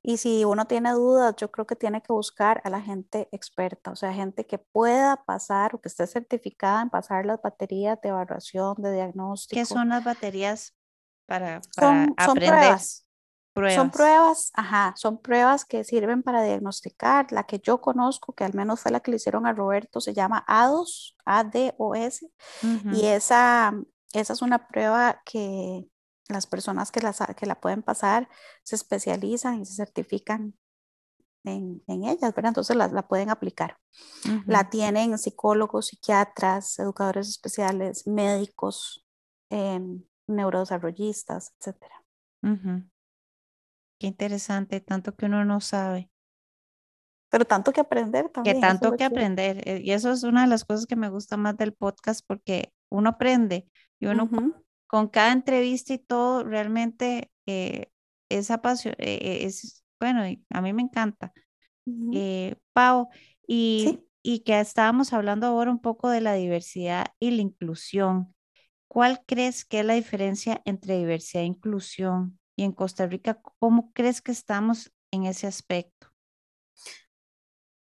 Y 0.02 0.18
si 0.18 0.46
uno 0.46 0.66
tiene 0.66 0.94
dudas, 0.94 1.36
yo 1.38 1.52
creo 1.52 1.68
que 1.68 1.76
tiene 1.76 2.02
que 2.02 2.14
buscar 2.14 2.62
a 2.64 2.70
la 2.70 2.82
gente 2.82 3.28
experta, 3.32 3.92
o 3.92 3.96
sea, 3.96 4.14
gente 4.14 4.46
que 4.46 4.58
pueda 4.58 5.24
pasar 5.26 5.76
o 5.76 5.82
que 5.82 5.90
esté 5.90 6.08
certificada 6.08 6.82
en 6.82 6.90
pasar 6.90 7.26
las 7.26 7.42
baterías 7.42 8.00
de 8.02 8.10
evaluación, 8.10 8.76
de 8.78 8.94
diagnóstico. 8.94 9.60
¿Qué 9.60 9.66
son 9.66 9.90
las 9.90 10.04
baterías 10.04 10.77
para, 11.28 11.62
son, 11.80 12.14
aprender. 12.18 12.50
pruebas. 12.50 13.04
Son 13.74 13.90
pruebas, 13.90 14.52
ajá, 14.54 14.94
son 14.98 15.20
pruebas 15.20 15.66
que 15.66 15.84
sirven 15.84 16.22
para 16.22 16.44
diagnosticar. 16.44 17.32
La 17.32 17.44
que 17.44 17.60
yo 17.60 17.82
conozco, 17.82 18.34
que 18.34 18.44
al 18.44 18.54
menos 18.54 18.82
fue 18.82 18.92
la 18.92 19.00
que 19.00 19.10
le 19.10 19.18
hicieron 19.18 19.48
a 19.48 19.54
Roberto, 19.54 20.00
se 20.00 20.14
llama 20.14 20.44
ADOS, 20.48 21.18
A-D-O-S, 21.26 22.30
y 22.94 23.06
esa, 23.06 23.74
esa 24.14 24.34
es 24.34 24.42
una 24.44 24.68
prueba 24.68 25.22
que 25.26 25.88
las 26.30 26.46
personas 26.46 26.92
que, 26.92 27.02
las, 27.02 27.20
que 27.36 27.46
la 27.48 27.60
pueden 27.60 27.82
pasar 27.82 28.30
se 28.64 28.76
especializan 28.76 29.62
y 29.62 29.66
se 29.66 29.74
certifican 29.74 30.54
en, 31.44 31.82
en 31.88 32.04
ellas, 32.04 32.36
¿verdad? 32.36 32.50
Entonces 32.50 32.76
la, 32.76 32.88
la 32.90 33.08
pueden 33.08 33.32
aplicar. 33.32 33.78
La 34.46 34.70
tienen 34.70 35.18
psicólogos, 35.18 35.88
psiquiatras, 35.88 36.78
educadores 36.78 37.28
especiales, 37.28 38.06
médicos, 38.06 39.08
em, 39.50 40.04
neurodesarrollistas, 40.28 41.54
etcétera. 41.60 42.04
Qué 44.00 44.08
interesante, 44.08 44.80
tanto 44.80 45.16
que 45.16 45.26
uno 45.26 45.44
no 45.44 45.60
sabe. 45.60 46.12
Pero 47.30 47.46
tanto 47.46 47.74
que 47.74 47.82
aprender 47.82 48.30
también. 48.30 48.56
Que 48.56 48.62
tanto 48.62 48.96
que 48.96 49.04
aprender. 49.04 49.68
Eh, 49.68 49.82
y 49.84 49.92
eso 49.92 50.12
es 50.12 50.24
una 50.24 50.44
de 50.44 50.48
las 50.48 50.64
cosas 50.64 50.86
que 50.86 50.96
me 50.96 51.10
gusta 51.10 51.36
más 51.36 51.58
del 51.58 51.74
podcast 51.74 52.22
porque 52.26 52.72
uno 52.90 53.10
aprende 53.10 53.68
y 54.00 54.06
uno 54.08 54.30
con, 54.88 55.08
cada 55.10 55.34
entrevista 55.34 55.94
y 55.94 55.98
todo 55.98 56.44
realmente 56.44 57.32
eh, 57.46 57.92
esa 58.30 58.62
pasión 58.62 58.96
eh, 58.98 59.40
es, 59.44 59.84
bueno, 60.00 60.24
a 60.50 60.62
mí 60.62 60.74
me 60.74 60.84
encanta. 60.84 61.34
Pau, 62.74 63.10
y, 63.48 64.04
y 64.22 64.40
que 64.40 64.60
estábamos 64.60 65.14
hablando 65.14 65.48
ahora 65.48 65.72
un 65.72 65.80
poco 65.80 66.10
de 66.10 66.22
la 66.22 66.34
diversidad 66.34 67.08
y 67.20 67.32
la 67.32 67.42
inclusión. 67.42 68.36
¿Cuál 68.88 69.22
crees 69.26 69.66
que 69.66 69.80
es 69.80 69.86
la 69.86 69.94
diferencia 69.94 70.62
entre 70.66 70.98
diversidad 70.98 71.44
e 71.44 71.48
inclusión? 71.48 72.40
Y 72.56 72.64
en 72.64 72.72
Costa 72.72 73.06
Rica, 73.06 73.40
¿cómo 73.60 73.92
crees 73.94 74.22
que 74.22 74.32
estamos 74.32 74.92
en 75.12 75.26
ese 75.26 75.48
aspecto? 75.48 76.08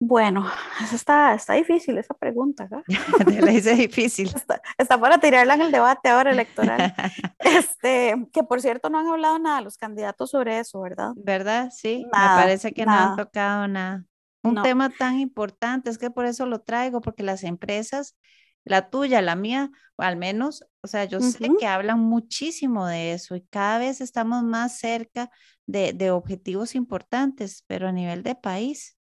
Bueno, 0.00 0.44
está, 0.92 1.34
está 1.34 1.54
difícil 1.54 1.98
esa 1.98 2.14
pregunta, 2.14 2.64
¿verdad? 2.64 2.84
Te 3.26 3.40
la 3.40 3.52
hice 3.52 3.74
difícil. 3.74 4.28
Está, 4.78 4.98
para 4.98 5.18
tirarla 5.18 5.54
en 5.54 5.62
el 5.62 5.72
debate 5.72 6.08
ahora 6.08 6.32
electoral. 6.32 6.94
Este, 7.38 8.14
que 8.32 8.42
por 8.42 8.60
cierto 8.60 8.90
no 8.90 8.98
han 8.98 9.06
hablado 9.06 9.38
nada 9.38 9.60
los 9.60 9.76
candidatos 9.76 10.30
sobre 10.30 10.58
eso, 10.58 10.80
¿verdad? 10.80 11.12
¿Verdad? 11.16 11.70
Sí, 11.70 12.04
me 12.06 12.10
parece 12.10 12.72
que 12.72 12.84
no 12.84 12.92
han 12.92 13.16
tocado 13.16 13.68
nada. 13.68 14.04
Un 14.42 14.60
tema 14.62 14.90
tan 14.90 15.20
importante, 15.20 15.88
es 15.88 15.96
que 15.96 16.10
por 16.10 16.26
eso 16.26 16.44
lo 16.44 16.60
traigo, 16.60 17.00
porque 17.00 17.22
las 17.22 17.44
empresas 17.44 18.16
la 18.64 18.90
tuya, 18.90 19.22
la 19.22 19.36
mía, 19.36 19.70
o 19.96 20.02
al 20.02 20.16
menos, 20.16 20.66
o 20.82 20.86
sea, 20.86 21.04
yo 21.04 21.20
sé 21.20 21.50
que 21.58 21.66
hablan 21.66 22.00
muchísimo 22.00 22.86
de 22.86 23.12
eso 23.12 23.36
y 23.36 23.42
cada 23.42 23.78
vez 23.78 24.00
estamos 24.00 24.42
más 24.42 24.78
cerca 24.78 25.30
de, 25.66 26.10
objetivos 26.10 26.74
importantes, 26.74 27.64
pero 27.66 27.88
a 27.88 27.92
nivel 27.92 28.22
de 28.22 28.34
país. 28.34 28.98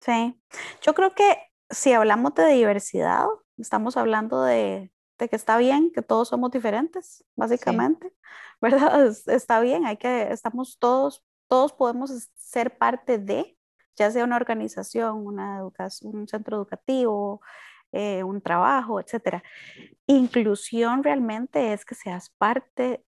Sí, 0.00 0.38
yo 0.82 0.94
creo 0.94 1.14
que 1.14 1.38
si 1.70 1.92
hablamos 1.92 2.34
de 2.34 2.46
diversidad, 2.48 3.26
estamos 3.56 3.96
hablando 3.96 4.42
de, 4.42 4.92
que 5.16 5.36
está 5.36 5.56
bien, 5.56 5.92
que 5.92 6.02
todos 6.02 6.28
somos 6.28 6.50
diferentes, 6.50 7.24
básicamente, 7.36 8.12
¿verdad? 8.60 9.12
Está 9.26 9.60
bien, 9.60 9.86
hay 9.86 9.96
que, 9.96 10.32
estamos 10.32 10.78
todos, 10.78 11.24
todos 11.48 11.72
podemos 11.72 12.10
ser 12.36 12.76
parte 12.76 13.18
de, 13.18 13.56
ya 13.96 14.10
sea 14.10 14.24
una 14.24 14.36
organización, 14.36 15.24
una 15.26 15.58
educación, 15.58 16.16
un 16.16 16.26
centro 16.26 16.56
educativo, 16.56 17.40
eh, 17.92 18.22
un 18.22 18.40
trabajo, 18.40 19.00
etcétera. 19.00 19.42
Inclusión 20.06 21.04
realmente 21.04 21.72
es 21.72 21.84
que 21.84 21.94
seas 21.94 22.30
parte 22.30 23.04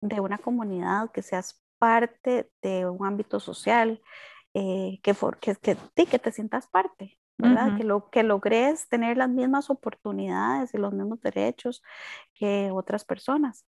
de 0.00 0.20
una 0.20 0.38
comunidad, 0.38 1.10
que 1.10 1.22
seas 1.22 1.62
parte 1.78 2.50
de 2.62 2.86
un 2.86 3.06
ámbito 3.06 3.40
social, 3.40 4.00
eh, 4.54 5.00
que, 5.02 5.14
que, 5.40 5.56
que, 5.56 6.06
que, 6.06 6.18
te 6.18 6.32
sientas 6.32 6.66
parte, 6.66 7.18
¿verdad? 7.38 7.76
que, 7.76 7.84
lo, 7.84 8.08
que 8.10 8.22
logres 8.22 8.88
tener 8.88 9.16
las 9.16 9.28
mismas 9.28 9.68
oportunidades 9.68 10.72
y 10.72 10.78
los 10.78 10.92
mismos 10.92 11.20
derechos 11.20 11.82
que 12.34 12.70
otras 12.72 13.04
personas. 13.04 13.66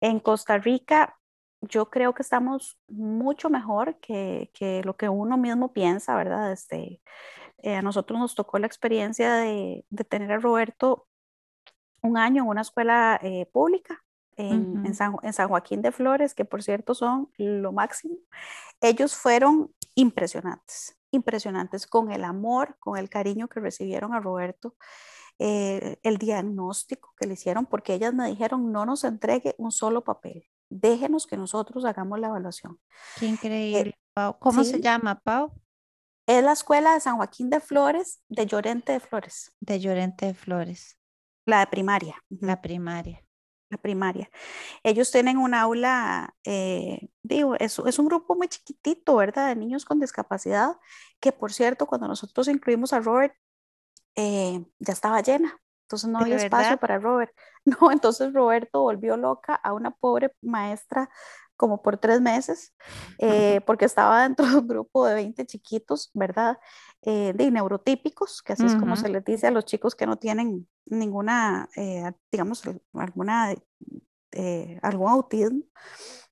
En 0.00 0.20
Costa 0.20 0.58
Rica, 0.58 1.18
yo 1.60 1.90
creo 1.90 2.12
que 2.12 2.22
estamos 2.22 2.78
mucho 2.88 3.50
mejor 3.50 3.98
que, 4.00 4.50
que 4.54 4.82
lo 4.84 4.96
que 4.96 5.08
uno 5.08 5.36
mismo 5.36 5.72
piensa, 5.72 6.16
¿verdad? 6.16 6.52
Este, 6.52 7.00
eh, 7.62 7.76
a 7.76 7.82
nosotros 7.82 8.18
nos 8.18 8.34
tocó 8.34 8.58
la 8.58 8.66
experiencia 8.66 9.34
de, 9.36 9.84
tener 10.08 10.32
a 10.32 10.38
Roberto 10.38 11.06
un 12.02 12.18
año 12.18 12.42
en 12.42 12.48
una 12.48 12.62
escuela 12.62 13.18
eh, 13.22 13.46
pública 13.52 14.02
en, 14.36 14.94
San, 14.94 15.48
Joaquín 15.48 15.82
de 15.82 15.92
Flores, 15.92 16.34
que 16.34 16.44
por 16.44 16.62
cierto 16.62 16.94
son 16.94 17.30
lo 17.36 17.72
máximo. 17.72 18.16
Ellos 18.80 19.14
fueron 19.14 19.72
impresionantes, 19.94 20.98
impresionantes 21.12 21.86
con 21.86 22.10
el 22.10 22.24
amor, 22.24 22.76
con 22.80 22.98
el 22.98 23.08
cariño 23.08 23.48
que 23.48 23.60
recibieron 23.60 24.14
a 24.14 24.20
Roberto. 24.20 24.74
Eh, 25.38 25.98
el 26.02 26.18
diagnóstico 26.18 27.14
que 27.16 27.26
le 27.26 27.34
hicieron, 27.34 27.66
porque 27.66 27.94
ellas 27.94 28.14
me 28.14 28.28
dijeron, 28.28 28.70
no 28.72 28.84
nos 28.86 29.04
entregue 29.04 29.54
un 29.58 29.72
solo 29.72 30.04
papel, 30.04 30.44
déjenos 30.68 31.26
que 31.26 31.36
nosotros 31.36 31.84
hagamos 31.84 32.18
la 32.20 32.28
evaluación. 32.28 32.78
Qué 33.18 33.26
increíble, 33.26 33.94
Pau. 34.14 34.36
¿Cómo 34.38 34.62
se 34.62 34.80
llama, 34.80 35.20
Pau? 35.20 35.52
Es 36.26 36.42
la 36.44 36.52
escuela 36.52 36.94
de 36.94 37.00
San 37.00 37.16
Joaquín 37.16 37.50
de 37.50 37.60
Flores, 37.60 38.22
de 38.28 38.46
Llorente 38.46 38.92
de 38.92 39.00
Flores. 39.00 39.52
De 39.60 39.80
Llorente 39.80 40.26
de 40.26 40.34
Flores. 40.34 40.98
La 41.46 41.60
de 41.60 41.66
primaria. 41.66 42.16
La 42.28 42.62
primaria. 42.62 43.24
la 43.70 43.78
primaria. 43.78 44.30
Ellos 44.82 45.10
tienen 45.10 45.38
un 45.38 45.54
aula, 45.54 46.34
eh, 46.44 47.08
digo, 47.22 47.54
es, 47.54 47.78
es, 47.78 47.98
un 47.98 48.06
grupo 48.06 48.36
muy 48.36 48.46
chiquitito, 48.48 49.16
¿verdad? 49.16 49.48
De 49.48 49.56
niños 49.56 49.86
con 49.86 49.98
discapacidad, 49.98 50.76
que 51.20 51.32
por 51.32 51.52
cierto, 51.52 51.86
cuando 51.86 52.06
nosotros 52.06 52.48
incluimos 52.48 52.92
a 52.92 53.00
Robert, 53.00 53.34
eh, 54.14 54.64
ya 54.78 54.92
estaba 54.92 55.22
llena. 55.22 55.58
Entonces 55.92 56.08
no 56.08 56.20
había 56.20 56.36
espacio 56.36 56.78
para 56.78 56.98
Robert. 56.98 57.32
No, 57.64 57.92
entonces 57.92 58.32
Roberto 58.32 58.80
volvió 58.80 59.16
loca 59.16 59.54
a 59.54 59.72
una 59.72 59.92
pobre 59.92 60.34
maestra 60.42 61.08
como 61.62 61.80
por 61.80 61.96
tres 61.96 62.20
meses, 62.20 62.74
eh, 63.20 63.60
porque 63.64 63.84
estaba 63.84 64.24
dentro 64.24 64.44
de 64.44 64.56
un 64.56 64.66
grupo 64.66 65.06
de 65.06 65.14
20 65.14 65.46
chiquitos, 65.46 66.10
¿verdad? 66.12 66.58
Eh, 67.02 67.32
de 67.36 67.52
neurotípicos, 67.52 68.42
que 68.42 68.54
así 68.54 68.66
es 68.66 68.74
como 68.74 68.96
se 68.96 69.08
les 69.08 69.24
dice 69.24 69.46
a 69.46 69.52
los 69.52 69.64
chicos 69.64 69.94
que 69.94 70.04
no 70.04 70.16
tienen 70.16 70.68
ninguna, 70.86 71.68
eh, 71.76 72.10
digamos, 72.32 72.64
alguna, 72.94 73.54
algún 74.82 75.08
autismo. 75.08 75.62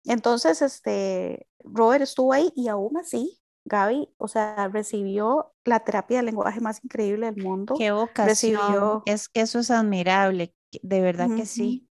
Entonces, 0.05 0.63
este, 0.63 1.47
Robert 1.63 2.03
estuvo 2.03 2.33
ahí 2.33 2.53
y 2.57 2.67
aún 2.67 2.97
así, 2.97 3.41
Gaby, 3.67 4.13
o 4.17 4.27
sea, 4.27 4.67
recibió 4.67 5.53
la 5.65 5.79
terapia 5.85 6.17
de 6.17 6.25
lenguaje 6.25 6.61
más 6.61 6.83
increíble 6.83 7.31
del 7.31 7.45
mundo. 7.45 7.77
Qué 7.79 7.93
ocasión. 7.93 9.03
Es 9.07 9.29
que 9.29 9.43
eso 9.43 9.61
es 9.61 9.71
admirable, 9.71 10.57
de 10.83 11.01
verdad 11.01 11.29
que 11.37 11.47
sí. 11.47 11.89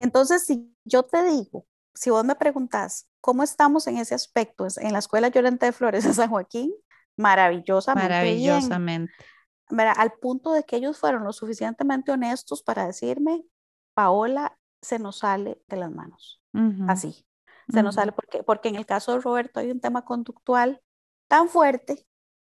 Entonces, 0.00 0.46
si 0.46 0.74
yo 0.84 1.02
te 1.02 1.22
digo 1.24 1.67
si 1.98 2.10
vos 2.10 2.24
me 2.24 2.36
preguntás 2.36 3.08
cómo 3.20 3.42
estamos 3.42 3.88
en 3.88 3.98
ese 3.98 4.14
aspecto, 4.14 4.68
en 4.76 4.92
la 4.92 5.00
Escuela 5.00 5.28
Llorente 5.28 5.66
de 5.66 5.72
Flores 5.72 6.04
de 6.04 6.14
San 6.14 6.30
Joaquín, 6.30 6.72
maravillosamente. 7.16 8.08
Maravillosamente. 8.08 9.12
al 9.96 10.12
punto 10.12 10.52
de 10.52 10.62
que 10.62 10.76
ellos 10.76 10.96
fueron 10.96 11.24
lo 11.24 11.32
suficientemente 11.32 12.12
honestos 12.12 12.62
para 12.62 12.86
decirme, 12.86 13.44
Paola, 13.94 14.56
se 14.80 15.00
nos 15.00 15.18
sale 15.18 15.60
de 15.66 15.76
las 15.76 15.90
manos. 15.90 16.40
Así. 16.86 17.26
Se 17.68 17.82
nos 17.82 17.96
sale 17.96 18.12
porque, 18.12 18.44
porque 18.44 18.68
en 18.68 18.76
el 18.76 18.86
caso 18.86 19.12
de 19.12 19.20
Roberto 19.20 19.58
hay 19.58 19.72
un 19.72 19.80
tema 19.80 20.04
conductual 20.04 20.80
tan 21.26 21.48
fuerte 21.48 22.06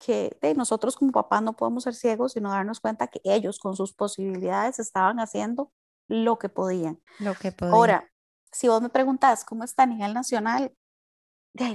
que 0.05 0.37
nosotros 0.57 0.97
como 0.97 1.13
papás 1.13 1.43
no 1.43 1.53
podemos 1.55 1.85
ser 1.85 1.95
ciegos 1.95 2.37
y 2.37 2.41
no 2.41 2.51
darnos 2.51 2.81
cuenta 2.81 3.07
que 3.07 3.21
ellos 3.23 3.61
con 3.61 3.77
sus 3.77 3.93
posibilidades 3.93 4.81
estaban 4.81 5.21
haciendo 5.21 5.73
lo 6.09 6.37
que 6.37 6.49
podían. 6.49 7.01
Lo 7.21 7.35
que 7.35 7.53
podían. 7.53 7.75
Ahora, 7.75 8.11
si 8.57 8.69
vos 8.69 8.83
me 8.83 8.89
preguntas 8.89 9.45
cómo 9.45 9.65
está 9.65 9.85
a 9.85 9.87
nivel 9.87 10.15
nacional, 10.15 10.73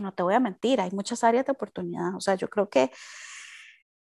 no 0.01 0.13
te 0.13 0.23
voy 0.23 0.34
a 0.34 0.39
mentir, 0.39 0.79
hay 0.82 0.91
muchas 0.91 1.23
áreas 1.23 1.45
de 1.45 1.51
oportunidad. 1.51 2.15
O 2.15 2.21
sea, 2.21 2.36
yo 2.36 2.49
creo 2.49 2.69
que 2.69 2.91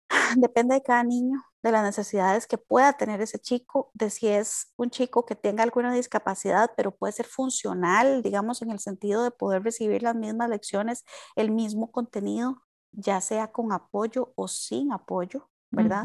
depende 0.37 0.75
de 0.75 0.83
cada 0.83 1.03
niño, 1.05 1.43
de 1.63 1.73
las 1.73 1.83
necesidades 1.83 2.47
que 2.47 2.59
pueda 2.59 2.93
tener 2.95 3.21
ese 3.21 3.39
chico, 3.39 3.91
de 3.95 4.11
si 4.11 4.29
es 4.29 4.73
un 4.77 4.91
chico 4.91 5.27
que 5.27 5.35
tenga 5.35 5.63
alguna 5.63 5.93
discapacidad, 5.93 6.71
pero 6.77 6.97
puede 6.97 7.13
ser 7.13 7.27
funcional, 7.27 8.23
digamos, 8.23 8.63
en 8.63 8.71
el 8.71 8.79
sentido 8.79 9.23
de 9.23 9.31
poder 9.31 9.63
recibir 9.63 10.03
las 10.03 10.15
mismas 10.15 10.49
lecciones, 10.49 11.05
el 11.35 11.51
mismo 11.51 11.91
contenido, 11.91 12.63
ya 12.93 13.21
sea 13.21 13.53
con 13.53 13.73
apoyo 13.73 14.33
o 14.37 14.49
sin 14.49 14.93
apoyo, 14.93 15.51
¿verdad? 15.71 16.05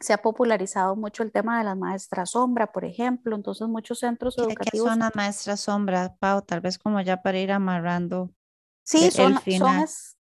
se 0.00 0.14
ha 0.14 0.22
popularizado 0.22 0.96
mucho 0.96 1.22
el 1.22 1.30
tema 1.30 1.58
de 1.58 1.64
las 1.64 1.76
maestras 1.76 2.30
sombra, 2.30 2.72
por 2.72 2.84
ejemplo, 2.86 3.36
entonces 3.36 3.68
muchos 3.68 3.98
centros 3.98 4.36
educativos. 4.38 4.70
¿Qué 4.72 4.78
son 4.78 4.98
las 5.00 5.14
maestras 5.14 5.60
sombra, 5.60 6.16
Pau? 6.18 6.40
Tal 6.42 6.62
vez 6.62 6.78
como 6.78 7.00
ya 7.02 7.20
para 7.20 7.38
ir 7.38 7.52
amarrando. 7.52 8.30
Sí, 8.82 9.04
e, 9.04 9.10
son, 9.10 9.38
son, 9.58 9.86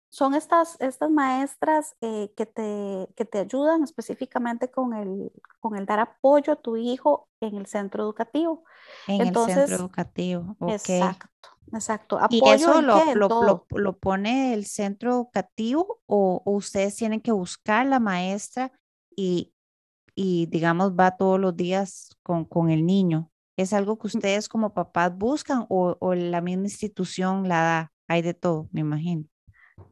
son, 0.09 0.35
estas, 0.35 0.77
estas 0.81 1.11
maestras 1.11 1.95
eh, 2.01 2.33
que, 2.35 2.47
te, 2.47 3.09
que 3.15 3.27
te 3.27 3.41
ayudan 3.41 3.85
específicamente 3.85 4.71
con 4.71 4.95
el, 4.95 5.31
con 5.61 5.77
el 5.77 5.85
dar 5.85 6.01
apoyo 6.01 6.55
a 6.55 6.57
tu 6.57 6.79
hijo 6.79 7.29
en 7.41 7.57
el 7.57 7.67
centro 7.67 8.03
educativo. 8.03 8.65
En 9.07 9.21
el 9.21 9.35
centro 9.35 9.77
educativo, 9.77 10.57
ok. 10.61 10.73
Exacto. 10.73 11.29
Exacto. 11.71 12.19
¿Y 12.31 12.41
eso 12.49 12.81
lo, 12.81 13.15
lo, 13.15 13.67
lo, 13.69 13.99
pone 13.99 14.55
el 14.55 14.65
centro 14.65 15.11
educativo 15.11 16.01
o, 16.07 16.41
o, 16.43 16.53
ustedes 16.53 16.97
tienen 16.97 17.21
que 17.21 17.31
buscar 17.31 17.85
la 17.85 18.01
maestra 18.01 18.73
y, 19.15 19.53
y 20.21 20.47
digamos, 20.47 20.95
va 20.95 21.17
todos 21.17 21.39
los 21.39 21.57
días 21.57 22.19
con, 22.25 22.45
con 22.45 22.71
el 22.71 22.85
niño? 22.85 23.31
¿Es 23.57 23.73
algo 23.73 24.01
que 24.01 24.09
ustedes 24.09 24.49
como 24.49 24.75
papás 24.75 25.17
buscan 25.17 25.65
o, 25.69 25.97
o 26.01 26.13
la 26.13 26.41
misma 26.41 26.65
institución 26.65 27.49
la 27.49 27.63
da? 27.63 27.93
Hay 28.09 28.23
de 28.23 28.35
todo, 28.35 28.69
me 28.73 28.81
imagino. 28.81 29.27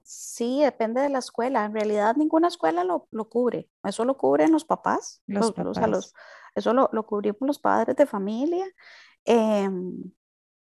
Sí, 0.03 0.63
depende 0.63 1.01
de 1.01 1.11
la 1.11 1.21
escuela. 1.21 1.65
En 1.65 1.73
realidad 1.73 2.17
ninguna 2.17 2.49
escuela 2.49 2.83
lo, 2.83 3.07
lo 3.13 3.29
cubre. 3.29 3.71
Eso 3.85 4.05
lo 4.05 4.17
cubren 4.17 4.51
los 4.51 4.65
papás. 4.65 5.23
Los, 5.29 5.53
papás. 5.53 5.89
Los, 5.89 6.15
eso 6.57 6.73
lo, 6.73 6.91
lo, 6.93 7.07
cubrimos 7.07 7.39
los 7.43 7.61
padres 7.61 7.95
de 7.95 8.07
familia. 8.07 8.67
Em, 9.25 10.11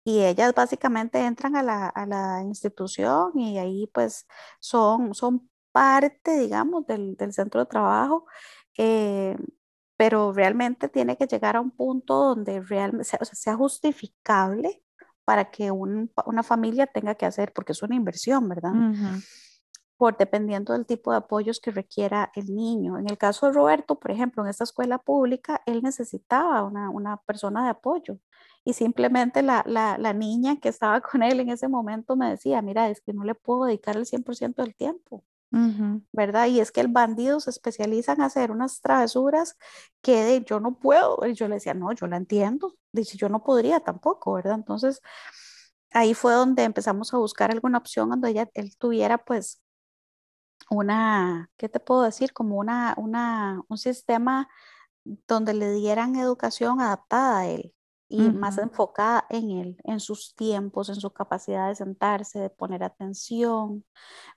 y 0.02 0.22
ellas 0.22 0.54
básicamente 0.54 1.22
entran 1.22 1.56
a 1.56 1.62
la, 1.62 1.88
a 1.88 2.06
la, 2.06 2.42
institución 2.42 3.38
y 3.38 3.58
ahí 3.58 3.86
pues 3.92 4.26
son, 4.60 5.14
son 5.14 5.50
parte, 5.72 6.38
digamos, 6.38 6.86
del, 6.86 7.16
del 7.16 7.34
centro 7.34 7.60
de 7.60 7.66
trabajo 7.66 8.24
eh, 8.78 9.36
pero 9.96 10.32
realmente 10.32 10.88
tiene 10.88 11.16
que 11.16 11.26
llegar 11.26 11.56
a 11.56 11.60
un 11.60 11.70
punto 11.70 12.14
donde 12.14 12.60
realmente 12.60 13.04
sea, 13.04 13.18
sea 13.24 13.56
justificable 13.56 14.82
para 15.24 15.50
que 15.50 15.70
una 15.70 16.42
familia 16.42 16.86
tenga 16.86 17.14
que 17.14 17.26
hacer, 17.26 17.52
porque 17.52 17.72
es 17.72 17.82
una 17.82 17.94
inversión, 17.94 18.48
¿verdad? 18.48 18.72
Por 19.96 20.16
dependiendo 20.16 20.72
del 20.72 20.84
tipo 20.84 21.12
de 21.12 21.18
apoyos 21.18 21.60
que 21.60 21.70
requiera 21.70 22.32
el 22.34 22.52
niño. 22.52 22.98
En 22.98 23.08
el 23.08 23.16
caso 23.16 23.46
de 23.46 23.52
Roberto, 23.52 24.00
por 24.00 24.10
ejemplo, 24.10 24.42
en 24.42 24.50
esta 24.50 24.64
escuela 24.64 24.98
pública, 24.98 25.62
él 25.64 25.80
necesitaba 25.82 26.64
una, 26.64 26.90
una 26.90 27.18
persona 27.18 27.62
de 27.62 27.70
apoyo 27.70 28.18
y 28.64 28.72
simplemente 28.72 29.42
la, 29.42 29.62
la, 29.66 29.98
la, 29.98 30.12
niña 30.12 30.58
que 30.60 30.68
estaba 30.68 31.00
con 31.00 31.22
él 31.22 31.40
en 31.40 31.50
ese 31.50 31.68
momento 31.68 32.16
me 32.16 32.30
decía, 32.30 32.62
mira, 32.62 32.88
es 32.88 33.00
que 33.00 33.12
no 33.12 33.24
le 33.24 33.34
puedo 33.34 33.64
dedicar 33.64 33.96
el 33.96 34.06
100% 34.06 34.62
del 34.62 34.74
tiempo. 34.74 35.24
¿Verdad? 36.12 36.46
Y 36.46 36.60
es 36.60 36.72
que 36.72 36.80
el 36.80 36.88
bandido 36.88 37.38
se 37.40 37.50
especializa 37.50 38.12
en 38.14 38.22
hacer 38.22 38.50
unas 38.50 38.80
travesuras 38.80 39.56
que 40.00 40.24
de, 40.24 40.44
yo 40.44 40.60
no 40.60 40.78
puedo. 40.78 41.18
Y 41.26 41.34
yo 41.34 41.48
le 41.48 41.56
decía, 41.56 41.74
no, 41.74 41.92
yo 41.92 42.06
la 42.06 42.16
entiendo. 42.16 42.74
Dice, 42.92 43.16
yo 43.18 43.28
no 43.28 43.42
podría 43.44 43.80
tampoco, 43.80 44.34
¿verdad? 44.34 44.54
Entonces, 44.54 45.00
ahí 45.92 46.14
fue 46.14 46.32
donde 46.34 46.64
empezamos 46.64 47.12
a 47.14 47.18
buscar 47.18 47.50
alguna 47.50 47.78
opción 47.78 48.10
donde 48.10 48.30
ella, 48.30 48.50
él 48.54 48.76
tuviera 48.78 49.18
pues 49.18 49.62
una, 50.70 51.50
¿qué 51.56 51.68
te 51.68 51.80
puedo 51.80 52.02
decir? 52.02 52.32
Como 52.32 52.56
una, 52.56 52.94
una, 52.96 53.62
un 53.68 53.78
sistema 53.78 54.48
donde 55.04 55.54
le 55.54 55.72
dieran 55.72 56.16
educación 56.16 56.80
adaptada 56.80 57.40
a 57.40 57.48
él, 57.48 57.74
y 58.12 58.30
más 58.30 58.58
enfocada 58.58 59.24
en 59.30 59.50
él, 59.50 59.76
en 59.84 59.98
sus 60.00 60.34
tiempos, 60.34 60.88
en 60.90 60.96
su 60.96 61.10
capacidad 61.12 61.68
de 61.68 61.74
sentarse, 61.74 62.38
de 62.38 62.50
poner 62.50 62.84
atención. 62.84 63.84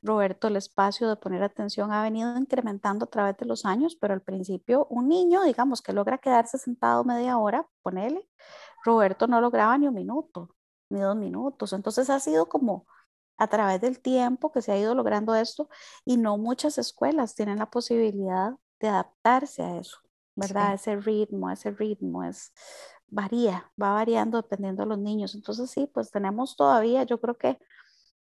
Roberto, 0.01 0.47
el 0.47 0.55
espacio 0.55 1.09
de 1.09 1.17
poner 1.17 1.43
atención 1.43 1.91
ha 1.91 2.01
venido 2.01 2.37
incrementando 2.37 3.05
a 3.05 3.09
través 3.09 3.37
de 3.37 3.45
los 3.45 3.65
años, 3.65 3.97
pero 3.99 4.13
al 4.13 4.21
principio 4.21 4.87
un 4.89 5.09
niño, 5.09 5.43
digamos, 5.43 5.81
que 5.81 5.93
logra 5.93 6.17
quedarse 6.17 6.57
sentado 6.57 7.03
media 7.03 7.37
hora, 7.37 7.67
ponele, 7.81 8.27
Roberto 8.85 9.27
no 9.27 9.41
lograba 9.41 9.77
ni 9.77 9.87
un 9.87 9.95
minuto, 9.95 10.55
ni 10.89 11.01
dos 11.01 11.15
minutos. 11.15 11.73
Entonces 11.73 12.09
ha 12.09 12.19
sido 12.19 12.47
como 12.47 12.85
a 13.37 13.47
través 13.47 13.81
del 13.81 13.99
tiempo 13.99 14.51
que 14.51 14.61
se 14.61 14.71
ha 14.71 14.77
ido 14.77 14.95
logrando 14.95 15.35
esto 15.35 15.69
y 16.05 16.17
no 16.17 16.37
muchas 16.37 16.77
escuelas 16.77 17.35
tienen 17.35 17.59
la 17.59 17.69
posibilidad 17.69 18.53
de 18.79 18.87
adaptarse 18.87 19.63
a 19.63 19.77
eso, 19.79 19.97
¿verdad? 20.35 20.73
Ese 20.73 20.95
ritmo, 20.97 21.49
ese 21.49 21.71
ritmo 21.71 22.23
es 22.23 22.53
varía, 23.07 23.71
va 23.81 23.93
variando 23.93 24.41
dependiendo 24.41 24.83
de 24.83 24.89
los 24.89 24.99
niños. 24.99 25.35
Entonces 25.35 25.69
sí, 25.71 25.89
pues 25.93 26.11
tenemos 26.11 26.55
todavía, 26.55 27.03
yo 27.03 27.19
creo 27.19 27.37
que 27.37 27.57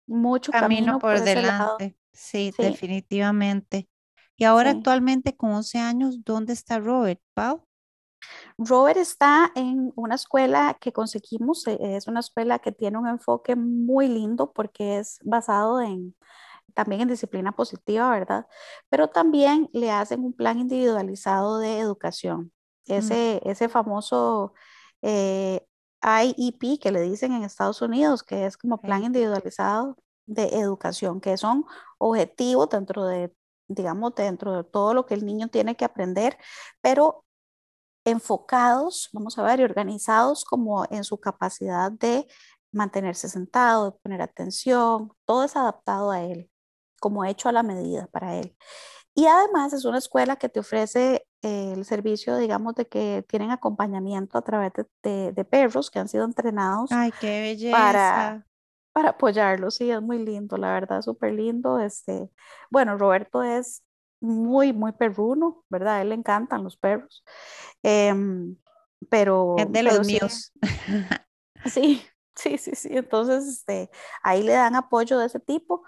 mucho 0.07 0.53
camino, 0.53 0.99
por, 0.99 1.21
delante. 1.21 1.97
Sí, 2.13 2.53
definitivamente. 2.57 3.89
Y 4.37 4.45
ahora 4.45 4.71
actualmente 4.71 5.37
con 5.37 5.53
11 5.53 5.79
años, 5.79 6.25
¿dónde 6.25 6.53
está 6.53 6.79
Robert, 6.79 7.21
Pau? 7.35 7.67
Robert 8.59 8.97
está 8.97 9.53
en 9.55 9.93
una 9.97 10.15
escuela 10.15 10.77
que 10.81 10.93
conseguimos, 10.93 11.67
eh, 11.67 11.79
es 11.81 12.07
una 12.07 12.21
escuela 12.21 12.59
que 12.59 12.73
tiene 12.73 12.99
un 12.99 13.09
enfoque 13.09 13.55
muy 13.55 14.09
lindo 14.09 14.53
porque 14.53 14.99
es 14.99 15.19
basado 15.23 15.81
en 15.81 16.15
también 16.75 17.03
en 17.03 17.09
disciplina 17.09 17.53
positiva, 17.53 18.11
¿verdad? 18.11 18.47
Pero 18.91 19.09
también 19.09 19.71
le 19.73 19.91
hacen 19.91 20.25
un 20.25 20.33
plan 20.33 20.59
individualizado 20.59 21.59
de 21.59 21.79
educación. 21.79 22.53
Mm. 22.87 22.93
Ese, 22.93 23.41
ese 23.45 23.69
famoso 23.69 24.55
eh, 25.03 25.67
IEP 26.03 26.79
que 26.81 26.93
le 26.93 27.01
dicen 27.03 27.33
en 27.33 27.45
Estados 27.45 27.81
Unidos, 27.83 28.23
que 28.23 28.47
es 28.47 28.57
como 28.57 28.81
plan 28.81 29.05
individualizado 29.05 29.97
de 30.27 30.59
educación, 30.59 31.21
que 31.21 31.37
son 31.37 31.65
objetivos 31.99 32.69
dentro 32.71 33.07
de, 33.07 33.35
digamos, 33.69 34.15
dentro 34.15 34.57
de 34.57 34.65
todo 34.65 34.95
lo 34.95 35.07
que 35.07 35.15
el 35.15 35.25
niño 35.27 35.49
tiene 35.49 35.77
que 35.77 35.85
aprender, 35.85 36.37
pero 36.81 37.25
enfocados, 38.05 39.09
vamos 39.13 39.39
a 39.39 39.43
ver, 39.43 39.61
y 39.61 39.65
organizados 39.65 40.45
como 40.45 40.85
en 40.91 41.05
su 41.05 41.19
capacidad 41.19 41.91
de 41.93 42.27
mantenerse 42.73 43.29
sentado, 43.29 43.87
de 43.87 43.99
poner 44.03 44.23
atención, 44.23 45.13
todo 45.25 45.45
es 45.45 45.57
adaptado 45.57 46.11
a 46.11 46.23
él, 46.23 46.51
como 47.05 47.27
hecho 47.27 47.51
a 47.51 47.53
la 47.53 47.63
medida 47.63 48.07
para 48.07 48.37
él. 48.37 48.57
Y 49.15 49.27
además 49.27 49.75
es 49.75 49.85
una 49.85 49.99
escuela 49.99 50.37
que 50.37 50.49
te 50.49 50.61
ofrece 50.61 51.27
el 51.43 51.85
servicio, 51.85 52.39
digamos, 52.39 52.75
de 52.77 52.87
que 52.87 53.23
tienen 53.29 53.51
acompañamiento 53.51 54.39
a 54.39 54.43
través 54.43 54.73
de, 55.03 55.45
perros 55.45 55.91
que 55.91 55.99
han 55.99 56.09
sido 56.09 56.25
entrenados. 56.25 56.91
Ay, 56.91 57.13
qué 57.21 57.43
belleza. 57.43 57.77
Para, 57.77 58.47
para 58.95 59.11
apoyarlos, 59.11 59.75
sí, 59.75 59.91
es 59.91 60.01
muy 60.01 60.19
lindo, 60.19 60.57
la 60.57 60.73
verdad, 60.73 61.03
súper 61.03 61.35
lindo. 61.35 61.79
Este, 61.79 62.31
bueno, 62.71 62.97
Roberto 62.97 63.43
es 63.43 63.85
muy, 64.19 64.73
muy 64.73 64.93
perruno, 64.93 65.63
¿verdad? 65.69 65.97
A 65.97 66.01
él 66.01 66.09
le 66.09 66.15
encantan 66.15 66.65
los 66.65 66.79
perros. 66.79 67.23
Em, 67.83 68.57
pero... 69.11 69.57
Es 69.59 69.71
de 69.71 69.83
los 69.83 70.07
míos. 70.07 70.53
Sí, 71.67 72.03
sí, 72.35 72.59
sí, 72.59 72.73
sí. 72.75 72.89
Entonces, 72.91 73.47
este, 73.47 73.91
ahí 74.23 74.43
le 74.43 74.53
dan 74.53 74.75
apoyo 74.75 75.19
de 75.19 75.27
ese 75.27 75.41
tipo. 75.41 75.83